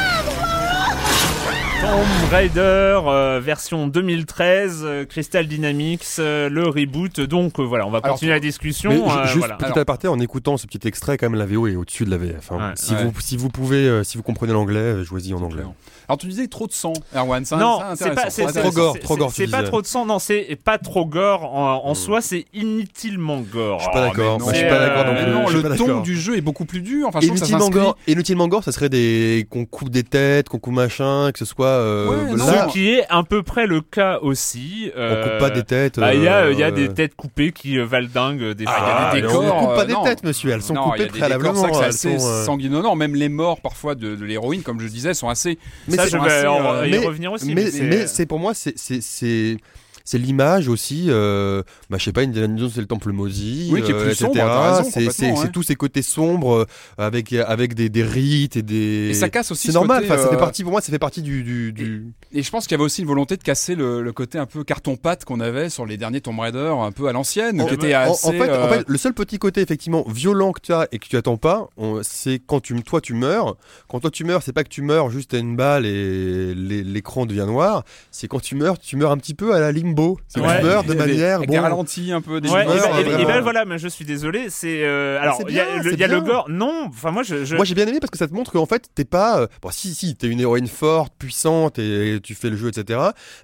[1.85, 7.21] Tomb Raider euh, version 2013, euh, Crystal Dynamics, euh, le reboot.
[7.21, 8.89] Donc euh, voilà, on va Alors, continuer la discussion.
[8.91, 9.57] Mais ju- juste voilà.
[9.57, 12.11] petit Alors- aparté, en écoutant ce petit extrait, quand même la VO est au-dessus de
[12.11, 12.53] la VF.
[12.53, 12.57] hein.
[12.71, 12.73] Ouais.
[12.77, 13.05] si, Ouais.
[13.05, 15.65] Vous, si vous pouvez, si vous comprenez l'anglais, jouez-y en anglais.
[16.09, 18.99] Alors, tu disais trop de sang, Erwan, ça, non, c'est pas, c'est, Trop gore, c'est-
[19.01, 21.95] trop gore, C'est tu pas trop de sang, non, c'est pas trop gore en, en
[21.95, 23.79] soi, c'est inutilement gore.
[23.79, 24.51] Je suis pas Oh, d'accord.
[24.51, 26.81] je suis pas d'accord non euh, non, je le ton du jeu est beaucoup plus
[26.83, 27.09] dur.
[27.09, 30.75] Enfin, je Inutilement gore, inutilement gore, ça serait des qu'on coupe des têtes, qu'on coupe
[30.75, 34.91] machin, que ce soit euh, Ouais, Ce qui est à peu près le cas aussi.
[34.95, 35.99] on euh, coupe pas des têtes.
[35.99, 38.65] bah, Il y, a, il y a euh, des têtes coupées qui euh, valdinguent des
[38.67, 40.51] Ah, il y a des mais décors, On coupe pas euh, des têtes, monsieur.
[40.51, 41.73] Elles sont coupées préalablement.
[41.73, 42.95] c'est assez euh, sanguinolent.
[42.95, 45.59] Même les morts, parfois, de l'héroïne, comme je disais, sont assez.
[45.97, 47.47] Mais Ça, c'est- je vais en- euh, y revenir aussi.
[47.47, 49.57] mais, mais c'est- mais c'est pour moi, c'est
[50.05, 51.07] c'est l'image aussi.
[51.09, 53.99] Euh, bah, je sais pas, Indiana Jones, c'est le temple maudit, Oui, qui est euh,
[54.03, 54.27] plus etc.
[54.27, 55.53] sombre, raison, C'est c'est complètement, c'est ouais.
[55.53, 56.67] tous ces côtés sombres euh,
[56.99, 59.09] avec avec des, des rites et des.
[59.11, 60.03] Et ça casse aussi C'est ce normal.
[60.03, 61.73] côté, enfin, ça fait euh, partie pour moi, ça fait partie du du.
[61.73, 62.07] du...
[62.33, 64.47] Et je pense qu'il y avait aussi une volonté de casser le, le côté un
[64.47, 67.75] peu carton-pâte qu'on avait sur les derniers Tomb Raider, un peu à l'ancienne, En- qui
[67.75, 68.29] était en- assez.
[68.29, 70.99] en, fait, en euh, fait, le seul petit côté effectivement violent que tu as et
[70.99, 73.57] que tu attends pas, on- c'est quand tu, toi tu meurs.
[73.89, 76.83] Quand toi tu meurs, c'est pas que tu meurs juste à une balle et l'é-
[76.85, 77.85] l'écran devient noir.
[78.11, 80.19] C'est quand tu meurs, tu meurs un petit peu à la ligne limbo.
[80.29, 80.59] C'est Ouais.
[80.61, 81.53] tu meurs de manière avec bon.
[81.55, 83.19] des ralentis un peu des Ouais, et, humeurs, ben- et- vraiment.
[83.19, 84.47] et ben voilà, mais je suis désolé.
[84.51, 86.47] C'est euh, alors il y a, le, y a le gore.
[86.49, 88.67] Non, enfin moi je, je- Moi j'ai bien aimé parce que ça te montre qu'en
[88.67, 92.51] fait t'es pas euh, bon si si t'es une héroïne forte puissante et tu fais
[92.51, 92.99] le jeu etc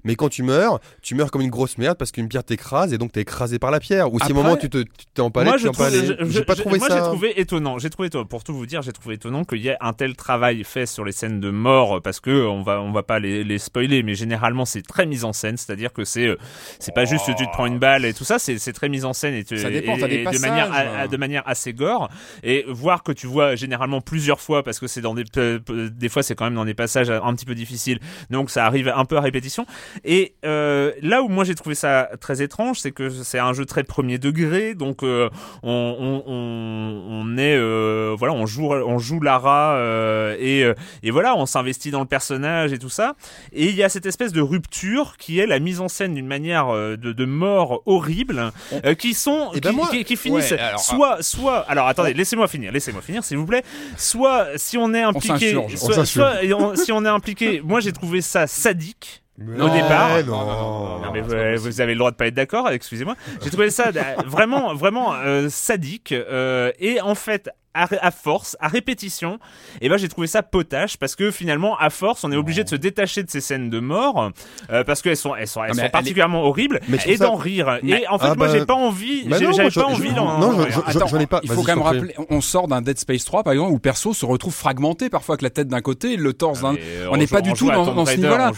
[0.04, 2.98] mais quand tu meurs tu meurs comme une grosse merde parce qu'une pierre t'écrase et
[2.98, 4.84] donc t'es écrasé par la pierre ou si Après- au moment où tu te
[5.14, 5.70] t'es empalé moi tu j'ai
[6.44, 7.78] pas je- trouvé moi ça j'ai trouvé étonnant.
[7.78, 8.24] J'ai trouvé étonnant.
[8.26, 11.04] Pour tout vous dire, j'ai trouvé étonnant qu'il y ait un tel travail fait sur
[11.04, 14.14] les scènes de mort parce que on va on va pas les, les spoiler, mais
[14.14, 16.36] généralement c'est très mis en scène, c'est-à-dire que c'est euh,
[16.78, 19.12] c'est pas juste tu te prends une balle et tout ça, c'est très mis en
[19.12, 22.08] scène et, tu- Ça dépend, et- t'as des et de manière de assez gore
[22.42, 25.24] et voir que tu vois généralement plusieurs fois parce que c'est dans des
[25.90, 27.98] des fois c'est quand même dans des passages un petit peu difficiles,
[28.30, 29.66] donc ça arrive un peu à répétition.
[30.04, 33.64] Et euh, là où moi j'ai trouvé ça très étrange, c'est que c'est un jeu
[33.64, 35.28] très premier degré, donc euh,
[35.62, 39.78] on, on, on, on est euh, voilà, on joue on joue Lara
[40.38, 40.66] et
[41.02, 43.14] et voilà, on s'investit dans le personnage et tout ça.
[43.52, 46.26] Et il y a cette espèce de rupture qui est la mise en scène d'une
[46.30, 48.52] manière euh, de, de mort horrible,
[48.84, 51.86] euh, qui sont Eh ben qui, moi- qui- qui finissent Ouais, alors, soit soit alors
[51.88, 53.62] attendez, laissez-moi finir, laissez-moi finir s'il vous plaît.
[53.98, 57.92] Soit si on est impliqué, on soit, soit- on- si on est impliqué, moi j'ai
[57.92, 60.22] trouvé ça sadique au départ.
[60.26, 61.00] non.
[61.00, 63.16] non, mais vous, vous avez le droit de pas être d'accord, excusez-moi.
[63.42, 66.12] J'ai trouvé ça euh, vraiment, vraiment euh, sadique.
[66.12, 69.38] euh, et en fait, à, à force, à répétition,
[69.80, 72.68] et ben j'ai trouvé ça potache parce que finalement, à force, on est obligé de
[72.68, 74.30] se détacher de ces scènes de mort
[74.70, 77.78] euh, parce qu'elles sont, elles sont, elles particulièrement horribles Mais et ça- d'en rire.
[77.82, 79.80] Mais- Et en fait, Ah moi, bah- j'ai pas envie, Bah j'ai- non, j'avais je-
[79.80, 80.38] pas je- envie je- d'en.
[80.38, 80.82] non, je- rire.
[80.86, 81.40] je- Attends, j'en ai pas.
[81.44, 83.80] Il faut quand même rappeler, on sort d'un Dead Space 3 par exemple où le
[83.80, 86.72] perso se retrouve fragmenté parfois avec la tête d'un côté, le torse d'un.
[86.72, 88.50] Mais On n'est pas du tout dans, ce niveau-là.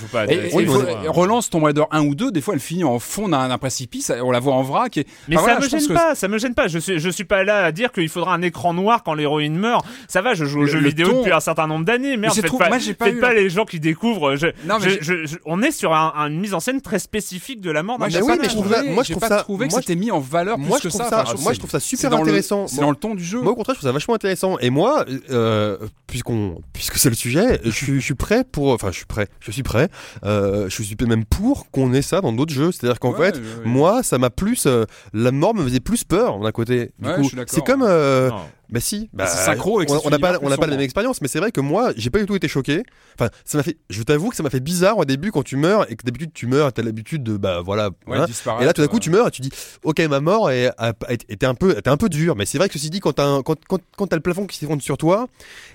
[1.09, 4.13] relance Tomb Raider 1 ou 2, des fois elle finit en fond d'un d'un précipice,
[4.23, 4.97] on la voit en vrac.
[4.97, 6.69] Et, Mais ça me gêne pas, ça me gêne pas.
[6.69, 9.57] Je suis, je suis pas là à dire qu'il faudra un écran noir quand l'héroïne
[9.57, 9.85] meurt.
[10.09, 12.17] Ça va, je joue aux Le- jeux le vidéo ton- depuis un certain nombre d'années.
[12.17, 14.37] Merde, faites trouvé- pas, moi, pas faites eu pas les gens qui découvrent.
[14.37, 16.61] Je, Non, mais je- j'ai- je- je- on est sur un- un- une mise en
[16.61, 17.99] scène très spécifique de la mort.
[17.99, 19.81] Moi, oui, mais je trouve trouvé- ça- moi, je trouve pas ça- trouvé que moi,
[19.81, 21.09] c'était mis en valeur Moi plus je que trouve ça.
[21.11, 22.67] ça, Enfin, moi c'est- je trouve ça c'est super intéressant.
[22.67, 23.41] C'est Moi- dans le ton du jeu.
[23.41, 24.59] Moi, au contraire, je trouve ça vachement intéressant.
[24.61, 25.77] Et moi, euh,
[26.07, 29.63] puisqu'on, puisque c'est le sujet, je suis, prêt pour, enfin, je suis prêt, je suis
[29.63, 29.89] prêt,
[30.25, 32.71] euh, je suis même pour qu'on ait ça dans d'autres jeux.
[32.73, 36.53] C'est-à-dire qu'en fait, moi, ça m'a plus, euh, la mort me faisait plus peur d'un
[36.53, 36.93] côté.
[36.99, 38.31] Du Ouais, coup, c'est comme, euh.
[38.73, 41.21] Bah si, bah, c'est synchro avec on- n'a pas, on n'a pas la même expérience,
[41.21, 42.83] mais c'est vrai que moi, j'ai pas du tout été choqué.
[43.19, 45.57] Enfin, ça m'a fait, je t'avoue que ça m'a fait bizarre au début quand tu
[45.57, 48.27] meurs et que d'habitude tu meurs, t'as l'habitude de, bah voilà, Ouais, voilà.
[48.27, 49.51] disparaître, Et là, tout d'un coup, euh, tu meurs et tu dis,
[49.85, 52.35] ok, ma mort est- a- a- était un peu, était un peu dure.
[52.35, 54.47] Mais c'est vrai que ceci dit, quand t'as, un- quand, quand, quand t'as le plafond
[54.47, 55.29] qui s'effondre sur toi,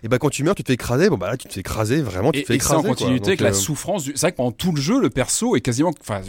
[0.03, 1.09] et ben quand tu meurs, tu te fais écraser.
[1.09, 2.81] Bon bah là, tu te fais écraser, vraiment, tu Et, te fais en écraser.
[2.81, 2.89] quoi.
[2.95, 4.03] continuité avec la euh, souffrance.
[4.03, 5.91] du- C'est vrai que pendant tout le jeu, le perso est quasiment.
[6.01, 6.21] Enfin,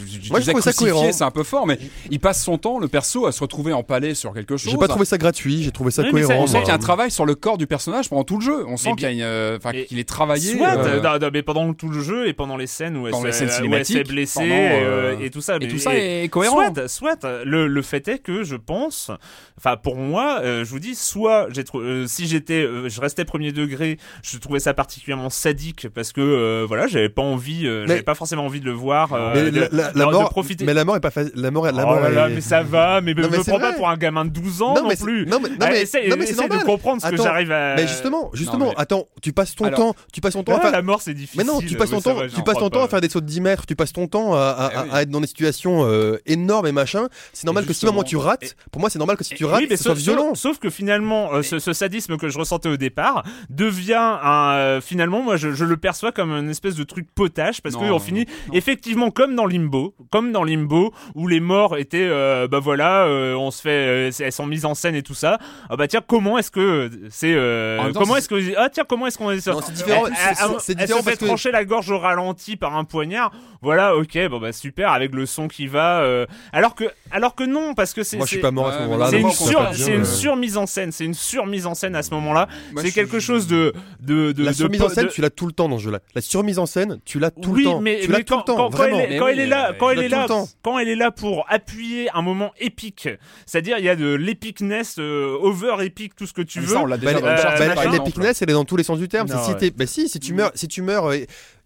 [1.11, 1.79] c'est un peu fort, mais
[2.11, 4.71] il passe son temps, le perso, à se retrouver empalé sur quelque chose.
[4.71, 6.45] J'ai pas trouvé ça gratuit, j'ai trouvé ça- cohérent.
[6.59, 8.43] On sent qu'il y a un travail sur le corps du personnage pendant tout le
[8.45, 8.65] jeu.
[8.67, 10.55] On sent Mais qu'il y a une, euh, enfin, qu'il est travaillé.
[10.57, 13.11] Soit, euh, non, non, mais pendant tout le jeu et pendant les scènes où elle,
[13.11, 15.55] Pendant les s'est- scènes où elle cinématiques, s'est blessée pendant, et, euh, et tout ça.
[15.55, 16.73] et mais- tout ça est cohérent.
[16.73, 19.11] Soit, soit le, le fait est que je pense,
[19.57, 23.25] enfin pour moi, euh, je vous dis, soit j'ai euh, si j'étais, euh, je restais
[23.25, 27.85] premier degré, je trouvais ça particulièrement sadique parce que euh, voilà, j'avais pas envie, euh,
[27.87, 29.13] j'avais pas forcément envie de le voir.
[29.13, 30.65] euh, Mais de- la, la- de- la de mort, profiter.
[30.65, 31.31] mais la mort est pas facile.
[31.35, 33.37] La mort, la oh mort là là, est- mais ça va, mais, Non, me mais
[33.43, 33.77] c'est prends pas vrai.
[33.77, 35.25] pour un gamin de 12 ans Non, non, plus.
[35.25, 36.65] non, mais- non, Allez, mais- mais c'est de normal.
[36.75, 37.75] comprendre ce que j'arrive à.
[37.75, 40.61] Mais justement, justement, mais- attends, tu passes ton Alors- temps, tu passes ton temps à
[40.61, 40.71] faire.
[40.71, 41.39] la mort c'est difficile.
[41.45, 43.21] Mais non, tu passes ton temps, va, tu passes ton temps à faire des sauts
[43.21, 44.89] de 10 mètres, tu passes ton temps à, à- Eh oui.
[44.91, 47.07] à être dans des situations euh, énormes et machin.
[47.33, 49.45] C'est normal Et que si moment tu rates, pour moi c'est normal que si tu
[49.45, 50.29] rates, oui, mais ce soit violent.
[50.35, 53.93] sauf- sauf que finalement, euh, ce, ce sadisme que je ressentais au départ devient
[54.23, 54.51] un.
[54.53, 57.99] euh, finalement, moi, je, je le perçois comme une espèce de truc potache parce qu'on
[57.99, 62.09] finit effectivement comme dans Limbo, comme dans Limbo où les morts étaient,
[62.47, 63.05] bah voilà,
[63.37, 65.37] on se fait, elles sont mises en scène et tout ça.
[65.69, 68.69] Ah bah tiens, comment est-ce que c'est, euh, même temps, comment c'est- est-ce que ah
[68.69, 70.77] tiens, comment est-ce qu'on est Non, c'est différent, Elle, c'est- elle- c'est- elle- c'est elle
[70.77, 73.31] différent se fait parce que- trancher la gorge au ralenti par un poignard.
[73.61, 76.01] Voilà, ok, bon bah super avec le son qui va.
[76.01, 78.15] euh, alors que, alors que non, parce que c'est.
[78.15, 79.09] Moi je suis c'est- pas mort à Ouais, ce mais moment-là.
[79.09, 80.03] c'est une, sur, c'est euh.
[80.05, 82.47] surmise en scène, c'est une surmise en scène à ce moment-là.
[82.77, 85.45] C'est quelque chose de de de La de- surmise en scène, de- tu l'as tout
[85.45, 85.99] le temps dans ce jeu-là.
[86.15, 87.81] La surmise en scène, tu l'as tout oui, le temps.
[87.81, 88.93] mais, tu mais l'as tout quand, le temps, quand- elle
[89.39, 90.27] est, là, quand elle est là,
[90.61, 93.09] quand elle est là pour appuyer un moment épique,
[93.45, 96.75] c'est-à-dire il y a de l'épicness, euh, over épique, tout ce que tu Mais veux.
[96.75, 97.55] Bah, bah, machin.
[97.73, 97.89] exemple.
[97.91, 99.27] l'épicness, elle est dans tous les sens du terme.
[99.27, 99.85] C'est si bah
[100.21, 101.11] tu meurs, si tu meurs,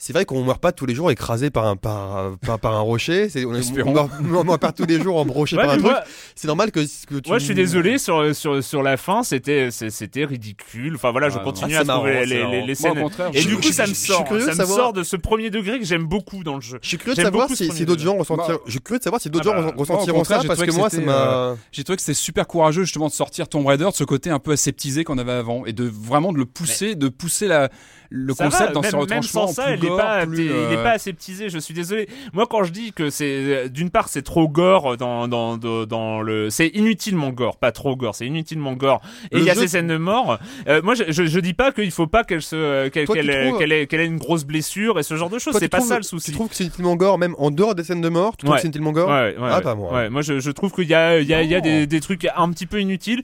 [0.05, 2.81] c'est vrai qu'on meurt pas tous les jours écrasé par un par, par, par un
[2.81, 3.29] rocher.
[3.29, 3.51] C'est on,
[3.85, 5.85] on meurt, on meurt pas tous les jours embroché Ouais, par un truc.
[5.91, 6.03] moi-
[6.35, 7.29] C'est normal que, que tu.
[7.29, 10.95] Moi, je suis désolé sur sur sur la fin, c'était c'était ridicule.
[10.95, 11.77] Enfin voilà, je Ah, continue non.
[11.77, 12.75] à Ah, c'est trouver marrant, les, marrant.
[12.75, 12.99] scènes.
[13.01, 15.15] contraire, Et je- du je- coup, ça me sort, ça me savoir- sort de ce
[15.15, 16.79] premier degré que j'aime beaucoup dans le jeu.
[16.81, 18.55] Je suis curieux de savoir si, d'autres gens ressentiront.
[18.57, 20.65] Bah, Je suis curieux de savoir si d'autres ah gens bah, ressentiront ça parce j'ai
[20.65, 21.55] que trouvé moi, que ça c'était, m'a.
[21.71, 24.39] J'ai trouvé que c'était super courageux justement de sortir Tomb Raider de ce côté un
[24.39, 27.69] peu aseptisé qu'on avait avant et de vraiment de le pousser, de pousser la,
[28.09, 30.25] le Ça concept va, dans même, ses retranchements sans ça, plus elle est gore, pas,
[30.25, 31.49] plus, t'es- il est euh, pas aseptisé.
[31.49, 32.07] Je suis désolé.
[32.33, 35.85] Moi, quand je dis que c'est, euh, d'une part, c'est trop gore dans dans dans,
[35.85, 39.01] dans le, c'est inutilement gore, pas trop gore, c'est inutilement gore.
[39.31, 40.39] Et il y a jeu- ces scènes de mort.
[40.67, 43.47] Euh, moi, je, je, je dis pas qu'il faut pas qu'elle se, euh, qu'elle qu'elle
[43.47, 43.71] trouves- qu'elle
[44.01, 45.55] ait, une grosse blessure et ce genre de choses.
[45.59, 46.31] C'est pas trouves- ça le souci.
[46.31, 48.51] Tu trouves que c'est inutilement gore, même en dehors des scènes de mort Tu trouves
[48.51, 48.55] Ouais.
[48.57, 49.61] que c'est inutilement gore Ouais, ouais, Ah, ouais.
[49.61, 49.93] pas moi.
[49.93, 51.87] Ouais, moi, je, je trouve qu'il y a, il y a, il y a des,
[51.87, 53.21] des trucs un petit peu inutiles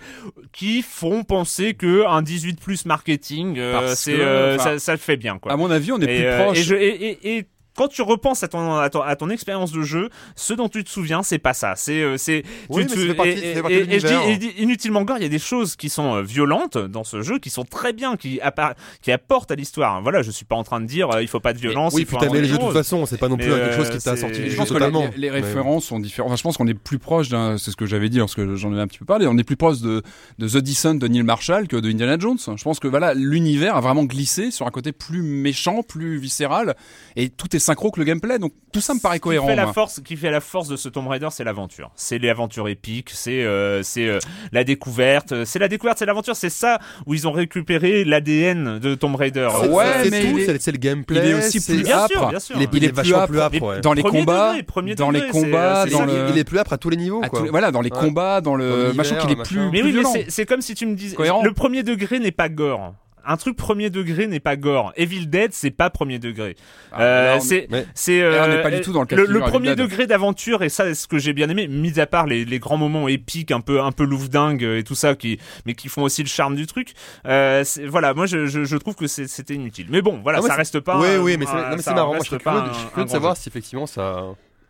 [0.51, 5.17] qui font penser que un 18 plus marketing, euh, c'est, euh, ça, ça le fait
[5.17, 5.51] bien, quoi.
[5.51, 6.48] À mon avis, on est plus euh, proche.
[6.53, 7.45] Et, je- et- et- et
[7.76, 10.84] quand tu repenses à ton, à ton, à ton expérience de jeu, ce dont tu
[10.84, 11.74] te souviens, c'est pas ça.
[11.78, 14.28] C'est, euh, c'est, Oui, tu mais te- ça fait partie- et, je dis, l'univers.
[14.28, 17.22] et dis inutilement gore, il y a des choses qui sont euh, violentes dans ce
[17.22, 20.01] jeu, qui sont très bien, qui, appa- qui apportent à l'histoire.
[20.01, 21.93] Voilà, je suis pas en train de dire, euh, il faut pas de violence.
[21.93, 23.89] Oui, il puis aimé les jeux de toute façon, c'est pas non plus quelque chose
[23.89, 25.09] qui t'a sorti du je pense que totalement.
[25.15, 26.30] les, les Mais- références sont différentes.
[26.32, 28.76] Enfin, je pense qu'on est plus proche d'un, c'est ce que j'avais dit lorsque j'en
[28.76, 30.01] ai un petit peu parlé, on est plus proche de,
[30.38, 32.38] de The Descent de Neil Marshall que de Indiana Jones.
[32.55, 36.76] Je pense que voilà, l'univers a vraiment glissé sur un côté plus méchant, plus viscéral,
[37.15, 38.39] et tout est synchro que le gameplay.
[38.39, 39.45] Donc tout ça me paraît cohérent.
[39.45, 39.74] Qui fait la moi.
[39.74, 41.91] force, qui fait la force de ce Tomb Raider, c'est l'aventure.
[41.95, 44.20] C'est l'aventure épique, c'est euh, c'est euh,
[44.51, 46.36] la découverte, euh, c'est la découverte, c'est l'aventure.
[46.36, 49.47] C'est ça où ils ont récupéré l'ADN de Tomb Raider.
[49.61, 51.22] C'est- Ouais, c'est mais tout, il est- c'est c'est le gameplay.
[51.24, 52.11] il est aussi plus Bien âpre.
[52.11, 52.55] sûr, bien sûr.
[52.57, 53.61] Il est, Il est vachement plus plus âpre.
[53.61, 53.82] ouais.
[53.82, 56.43] dans les Premier combats, degré, dans degré, les combats, dans ça Il- le, Il est
[56.43, 57.22] plus âpre à tous les niveaux.
[57.30, 57.43] quoi.
[57.49, 57.99] voilà, dans les Ouais.
[57.99, 60.95] combats, dans le machin qu'il est plus, Mais oui, mais c'est- comme si tu me
[60.95, 62.93] disais, le premier degré n'est pas gore.
[63.26, 64.91] Un truc premier degré n'est pas gore.
[64.95, 66.55] Evil Dead, c'est pas premier degré.
[66.91, 69.39] Ah, Euh, c'est, c'est, on euh, n'est pas du tout dans le cas le, le
[69.39, 72.45] premier degré d'aventure et ça, c'est ce que j'ai bien aimé, mis à part les,
[72.45, 75.89] les grands moments épiques, un peu, un peu louvdingue et tout ça, qui, mais qui
[75.89, 76.93] font aussi le charme du truc.
[77.26, 79.88] Euh, voilà, moi, je, je, je trouve que c'était inutile.
[79.89, 80.99] Mais bon, voilà, Ah, ça reste pas.
[80.99, 82.13] Oui, oui, mais c'est marrant.
[82.15, 84.24] Moi, je suis pas curieux de- savoir si effectivement ça.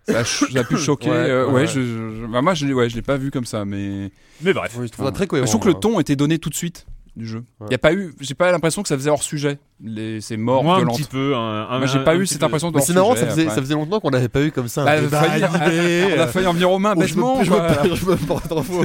[0.08, 1.10] Ça a, ch- ça a pu choquer.
[1.10, 1.54] Ouais, euh, ouais.
[1.54, 4.10] ouais, je, je- bah, moi, je, ouais, je l'ai pas vu comme ça, mais.
[4.42, 4.76] Mais bref.
[4.82, 5.46] Je trouve ça très cohérent.
[5.46, 5.82] Je trouve que le moi.
[5.82, 7.44] ton était donné tout de suite du jeu.
[7.62, 9.60] Il y a pas eu, j'ai pas l'impression que ça faisait hors sujet.
[9.82, 11.34] Les, ces morts Moi, un petit peu.
[11.36, 12.46] un- un- Moi, j'ai pas un eu cette peu.
[12.48, 13.56] impression de c'est marrant, ça faisait, après.
[13.56, 14.82] ça faisait longtemps qu'on n'avait pas eu comme ça.
[14.82, 17.42] un Bah, débat failli- animé, on a failli en venir aux mains me- bêtement.
[17.44, 17.96] je me- quoi.
[17.96, 18.84] je me porte en faux.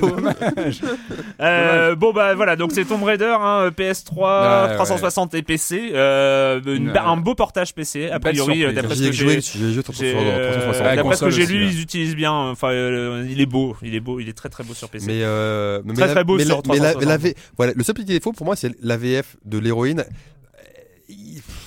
[1.40, 6.60] Euh, bon bah voilà donc c'est Tomb Raider hein, PS3 Ouais, 360 et PC euh,
[6.64, 9.82] une- un beau portage PC a priori euh, d'après ce que joué, j'ai j'ai joué
[9.82, 10.86] sur j'ai, sur euh, 360.
[10.86, 13.94] Ouais, d'après ce que j'ai lu ils utilisent bien enfin euh, il est beau il
[13.94, 16.36] est beau il est très très beau sur PC Mais, euh, mais Très, très beau
[16.36, 17.00] mais sur la- mais la- 360.
[17.02, 20.04] mais la V- voilà, le seul petit défaut pour moi, c'est la VF de l'héroïne.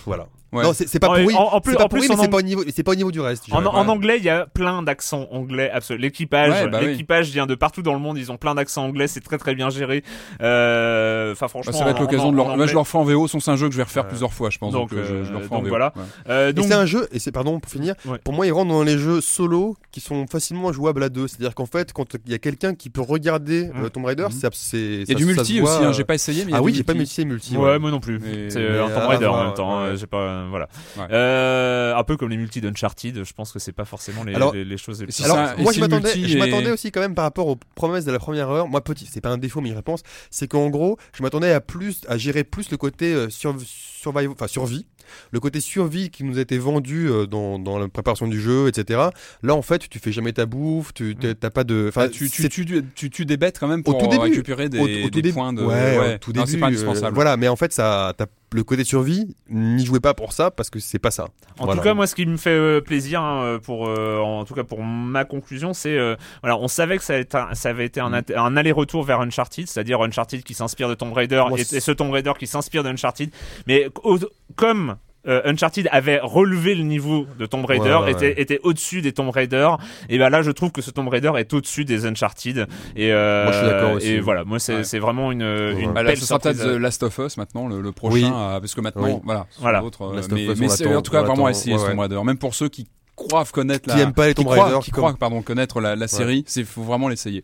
[0.08, 0.30] Il- Voilà.
[0.54, 0.64] Ouais.
[0.64, 1.36] Non, c'est pas En- pourri.
[1.36, 2.84] en- en plus- c'est pas en plus, pourri, mais c'est ang- pas au niveau, c'est
[2.84, 3.44] pas au niveau du reste.
[3.52, 6.04] En, anglais, il y a plein d'accents anglais absolument.
[6.04, 6.88] L'équipage, Ouais, bah oui.
[6.88, 8.18] l'équipage vient de partout dans le monde.
[8.18, 9.08] Ils ont plein d'accents anglais.
[9.08, 10.04] C'est très très bien géré.
[10.42, 12.46] Euh, Enfin, franchement, Bah, ça va être l'occasion de leur.
[12.46, 12.68] Moi, anglais.
[12.68, 13.28] je leur fais en VO.
[13.28, 14.10] C'est un jeu que je vais refaire Ouais.
[14.10, 14.72] plusieurs fois, je pense.
[14.74, 15.70] Donc, Donc, euh, je, euh, je leur fais en VO.
[15.70, 15.94] voilà.
[15.96, 16.02] Ouais.
[16.30, 18.18] Euh, Et donc, c'est un jeu, et c'est pardon pour finir, Ouais.
[18.24, 21.28] pour moi il rentre dans les jeux solo qui sont facilement jouables à deux.
[21.28, 24.32] C'est-à-dire qu'en fait, quand il y a quelqu'un qui peut regarder euh, Tomb Raider, Mhm.
[24.32, 25.84] c'est c'est Il y a du multi aussi.
[25.84, 27.26] hein, euh, J'ai pas essayé, Ah oui, j'ai pas multi.
[27.26, 27.58] multi multi.
[27.58, 28.20] Ouais, moi non plus.
[28.50, 29.80] C'est euh, un Tomb Raider en même temps.
[29.82, 30.68] euh, J'ai pas, euh, voilà.
[30.98, 31.06] Ouais.
[31.12, 33.24] Euh, un peu comme les multis d'Uncharted.
[33.24, 35.24] Je pense que c'est pas forcément les, Alors- les, les choses les plus.
[35.24, 37.58] Alors, ça- moi, je m'attendais, multi je est- m'attendais aussi quand même par rapport aux
[37.76, 38.68] promesses de la première heure.
[38.68, 41.62] Moi, petit, c'est pas un défaut, mais je pense, c'est qu'en gros, je m'attendais à
[41.62, 44.86] plus, à gérer plus le côté euh, sur, survival- enfin survie,
[45.32, 48.68] le côté survie qui nous a été vendu euh, dans, dans la préparation du jeu,
[48.68, 49.02] etc.
[49.44, 52.30] Là, en fait, tu fais jamais ta bouffe, tu t'as pas de, enfin, Enfin, tu,
[52.30, 54.24] tu, tu, tu, tues des bêtes quand même Au pour tout début.
[54.24, 55.64] récupérer des, au, au tout points de.
[55.64, 58.64] ouais, au tout Non, début, c'est pas euh, voilà, mais en fait, ça, t'as le
[58.64, 61.26] côté survie, n'y jouez pas pour ça parce que c'est pas ça.
[61.58, 61.82] En Voilà.
[61.82, 64.64] tout cas, moi, ce qui me fait euh, plaisir, hein, pour, euh, en tout cas
[64.64, 67.86] pour ma conclusion, c'est, euh, voilà, on savait que ça, avait été un- ça avait
[67.86, 71.60] été un, at- un aller-retour vers Uncharted, c'est-à-dire Uncharted qui s'inspire de Tomb Raider Moi,
[71.60, 73.32] et, ce Tomb Raider qui s'inspire d'Uncharted,
[73.66, 74.20] mais au-
[74.56, 74.97] comme
[75.28, 78.34] euh, Uncharted avait relevé le niveau de Tomb Raider, Ouais, ouais, était, ouais.
[78.42, 79.70] était au-dessus des Tomb Raider,
[80.10, 82.68] et ben là, je trouve que ce Tomb Raider est au-dessus des Uncharted.
[82.96, 84.08] Et, euh, Moi, je suis d'accord aussi.
[84.08, 84.84] Et voilà, moi, c'est Ouais.
[84.84, 86.58] c'est vraiment une, une Bah, là, belle ce sera peut-être.
[86.60, 88.24] The Last of Us maintenant, le, le prochain, Oui.
[88.26, 89.22] euh, parce que maintenant, Oui.
[89.24, 89.80] voilà, Voilà.
[89.82, 92.00] euh, Last of mais, Us, mais on c'est l'attend, en tout cas vraiment essayer Tomb.
[92.00, 94.66] Raider, même pour ceux qui croient connaître Qui la, aiment pas les qui Tomb croient-
[94.66, 97.44] Raider, qui comme- croient pardon connaître la, la série, c'est faut vraiment l'essayer.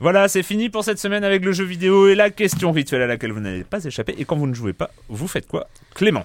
[0.00, 3.08] Voilà, c'est fini pour cette semaine avec le jeu vidéo et la question rituelle à
[3.08, 4.14] laquelle vous n'allez pas échapper.
[4.16, 5.66] Et quand vous ne jouez pas, vous faites quoi
[5.96, 6.24] Clément?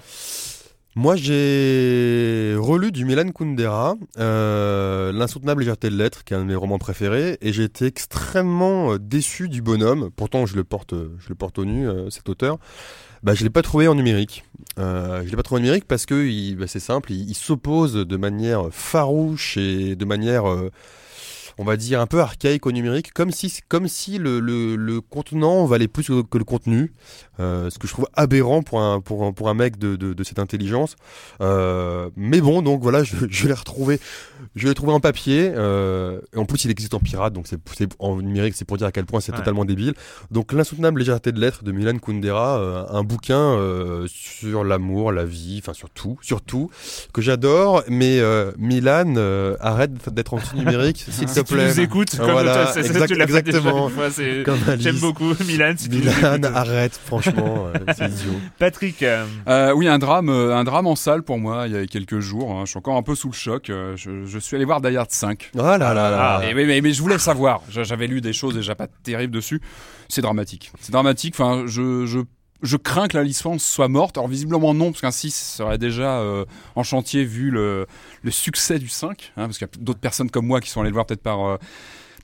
[0.96, 6.46] Moi, j'ai relu du Milan Kundera, euh, L'insoutenable légèreté de l'être, qui est un de
[6.46, 10.10] mes romans préférés, et j'ai été extrêmement euh, déçu du bonhomme.
[10.14, 12.58] Pourtant, je le porte, euh, je le porte au nu, euh, cet auteur.
[13.24, 14.44] Bah, je l'ai pas trouvé en numérique.
[14.78, 17.94] Euh, je l'ai pas trouvé en numérique parce que bah, c'est simple, il, il s'oppose
[17.94, 20.44] de manière farouche et de manière
[21.58, 25.00] on va dire, un peu archaïque au numérique, comme si, comme si le, le, le
[25.00, 26.92] contenant valait plus que, que le contenu.
[27.40, 30.12] Euh, ce que je trouve aberrant pour un, pour un, pour un mec de, de,
[30.12, 30.94] de cette intelligence.
[31.40, 33.98] Euh, mais bon, donc voilà, je, je l'ai retrouvé,
[34.54, 35.50] je l'ai trouvé en papier.
[35.54, 37.58] Euh, et en plus, il existe en pirate, donc c'est
[37.98, 39.38] en numérique, c'est pour dire à quel point c'est Ouais.
[39.38, 39.94] totalement débile.
[40.30, 43.58] Donc l'insoutenable légèreté de l'être de Milan Kundera, un bouquin
[44.06, 46.70] sur l'amour, la vie, enfin sur tout, sur tout,
[47.12, 47.82] que j'adore.
[47.88, 48.20] Mais
[48.58, 49.14] Milan,
[49.60, 51.68] arrête d'être anti-numérique, s'il te Plaît.
[51.68, 53.90] nous écoutes, comme Voilà, toi, exact- tu l'as fait déjà exactement.
[54.78, 55.74] J'aime beaucoup Milan.
[55.76, 56.12] Si Milan,
[56.54, 58.32] arrête, franchement, euh, c'est idiot.
[58.58, 61.86] Patrick, euh, Euh, oui, un drame, un drame en salle pour moi il y a
[61.86, 62.52] quelques jours.
[62.52, 62.62] hein.
[62.64, 63.64] Je suis encore un peu sous le choc.
[63.68, 65.50] Je, je suis allé voir Die Hard 5.
[65.54, 66.40] Oh là là là.
[66.48, 67.62] Et oui, mais, mais je voulais savoir.
[67.70, 69.60] J'a- J'avais lu des choses déjà pas terribles dessus.
[70.08, 70.70] C'est dramatique.
[70.80, 71.34] C'est dramatique.
[71.38, 72.20] Enfin, je, je,
[72.64, 74.18] je crains que la licence soit morte.
[74.18, 76.44] Alors visiblement non, parce qu'un 6 serait déjà euh,
[76.74, 77.86] en chantier vu le,
[78.22, 79.32] le succès du 5.
[79.36, 81.22] hein, parce qu'il y a d'autres personnes comme moi qui sont allées le voir peut-être
[81.22, 81.44] par...
[81.46, 81.56] euh,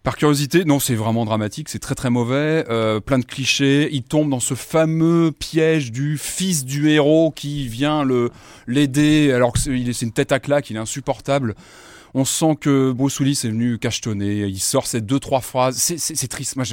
[0.02, 3.90] par curiosité, non, c'est vraiment dramatique, c'est très très mauvais, euh, plein de clichés.
[3.92, 8.30] Il tombe dans ce fameux piège du fils du héros qui vient le
[8.66, 9.70] l'aider alors que c'est
[10.02, 11.54] une tête à claque, il est insupportable.
[12.14, 14.46] On sent que Bruce Willis est venu cachetonner.
[14.46, 15.76] Il sort ces deux trois phrases.
[15.76, 16.56] C'est- triste.
[16.56, 16.64] Moi,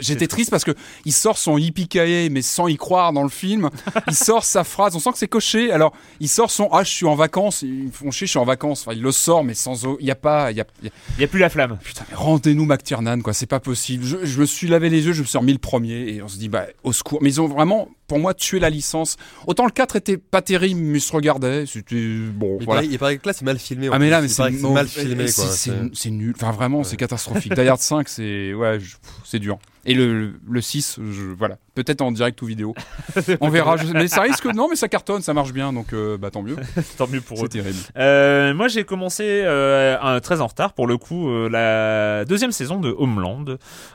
[0.00, 0.72] j'étais triste parce que
[1.04, 1.88] il sort son yippee
[2.30, 3.70] mais sans y croire dans le film.
[4.08, 4.94] Il sort sa phrase.
[4.96, 5.72] On sent que c'est coché.
[5.72, 7.62] Alors, il sort son ah, je suis en vacances.
[7.62, 8.82] Ils me font chier, je suis en vacances.
[8.82, 9.84] Enfin, il le sort, mais sans.
[9.86, 10.50] au- Il y a pas.
[10.50, 11.78] Il y a, il y a- il y a plus la flamme.
[11.82, 14.04] Putain, mais rendez-nous McTiernan, quoi, c'est pas possible.
[14.04, 16.28] Je, je me suis lavé les yeux, je me suis remis le premier, et on
[16.28, 17.18] se dit, bah, au secours.
[17.22, 19.16] Mais ils ont vraiment, pour moi, tué la licence.
[19.46, 21.96] Autant le 4 était pas terrible, mais se regardait, c'était,
[22.34, 22.82] bon, Il, voilà.
[22.82, 23.88] paraît, il paraît que là, c'est mal filmé.
[23.90, 27.80] Ah mais là mais c'est mal filmé C'est- nul enfin vraiment c'est catastrophique Die Hard
[27.80, 28.96] 5 c'est ouais je-
[29.32, 32.74] c'est dur et le, le 6 je, voilà peut-être en direct ou vidéo
[33.40, 36.16] on verra je mais ça risque non mais ça cartonne ça marche bien donc euh,
[36.18, 36.56] bah tant mieux
[36.98, 37.48] Tant mieux pour eux.
[37.50, 41.48] c'est terrible Euh, moi, j'ai commencé euh, un- très en retard pour le coup euh,
[41.48, 43.44] la deuxième saison de Homeland.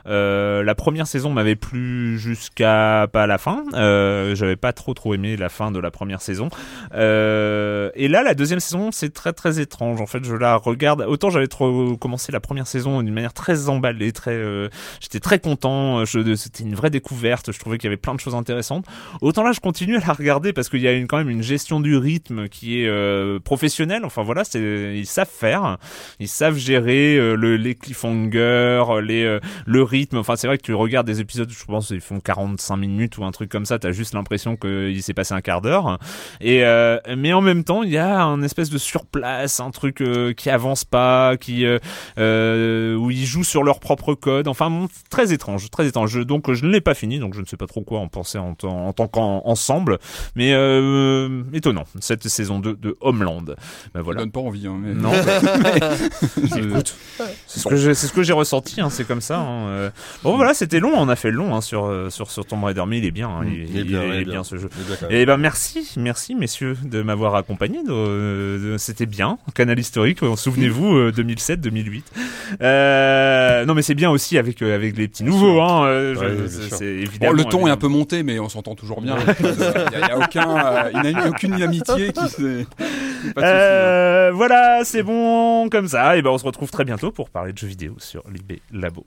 [0.06, 3.64] La première saison m'avait plu jusqu'à pas la fin.
[4.34, 6.48] J'avais pas trop trop aimé la fin de la première saison.
[6.94, 10.00] Et là, la deuxième saison, c'est très très étrange.
[10.00, 11.02] En fait, je la regarde.
[11.02, 14.38] Autant j'avais trop commencé la première saison d'une manière très emballée, très.
[15.00, 16.04] J'étais très content.
[16.06, 17.52] Je- C'était une vraie découverte.
[17.52, 18.86] Je trouvais qu'il y avait plein de choses intéressantes.
[19.20, 21.80] Autant là, je continue à la regarder parce qu'il y a quand même une gestion
[21.80, 24.04] du rythme qui est euh, professionnelle.
[24.06, 25.76] Enfin voilà, ils savent faire,
[26.18, 30.16] ils savent gérer euh, le, les cliffhangers, les euh, le rythme.
[30.16, 33.24] Enfin c'est vrai que tu regardes des épisodes, je pense ils font 45 minutes ou
[33.24, 35.98] un truc comme ça, t'as juste l'impression qu'il s'est passé un quart d'heure.
[36.40, 40.00] Et euh, mais en même temps, il y a un espèce de surplace, un truc
[40.00, 41.78] euh, qui avance pas, qui euh,
[42.18, 44.48] euh, où ils jouent sur leur propre code.
[44.48, 44.86] Enfin
[45.18, 46.10] très étrange, très étrange.
[46.12, 48.06] Je- donc je ne l'ai pas fini, donc je ne sais pas trop quoi en
[48.06, 49.98] penser en, tant- en tant qu'ensemble.
[50.36, 53.42] Mais euh, étonnant, cette saison 2 de Homeland.
[53.42, 53.54] Ben
[53.96, 54.20] ça voilà.
[54.20, 54.94] donne pas envie hein, mais...
[54.94, 55.10] Non,
[56.56, 56.94] écoute,
[57.48, 59.38] c'est ce que j'ai, c'est ce que j'ai ressenti, hein, c'est comme ça.
[59.40, 59.90] hein, euh.
[60.22, 62.62] Bon voilà, c'était long, on a fait le long hein, sur euh, sur sur Tomb
[62.62, 64.44] Raider, mais il est bien, hein, il, Il est bien, il il est bien, bien.
[64.44, 64.68] ce jeu.
[65.00, 65.08] Bien.
[65.10, 67.78] Et ben merci, merci messieurs de m'avoir accompagné.
[68.78, 70.20] c'était bien, Canal historique.
[70.36, 72.12] Souvenez-vous, euh, 2007, 2008.
[72.62, 75.60] Euh, non mais c'est bien aussi avec avec les petits nouveaux.
[75.60, 79.00] Hein, euh, Ouais, c'est, Bon, le ton est un peu monté, mais on s'entend toujours
[79.00, 79.16] bien.
[79.40, 82.66] Il n'y a, y a aucun, euh, il n'y a aucune amitié qui s'est.
[83.36, 86.16] Euh, voilà, c'est bon comme ça.
[86.16, 89.06] Et ben on se retrouve très bientôt pour parler de jeux vidéo sur Libé Labo.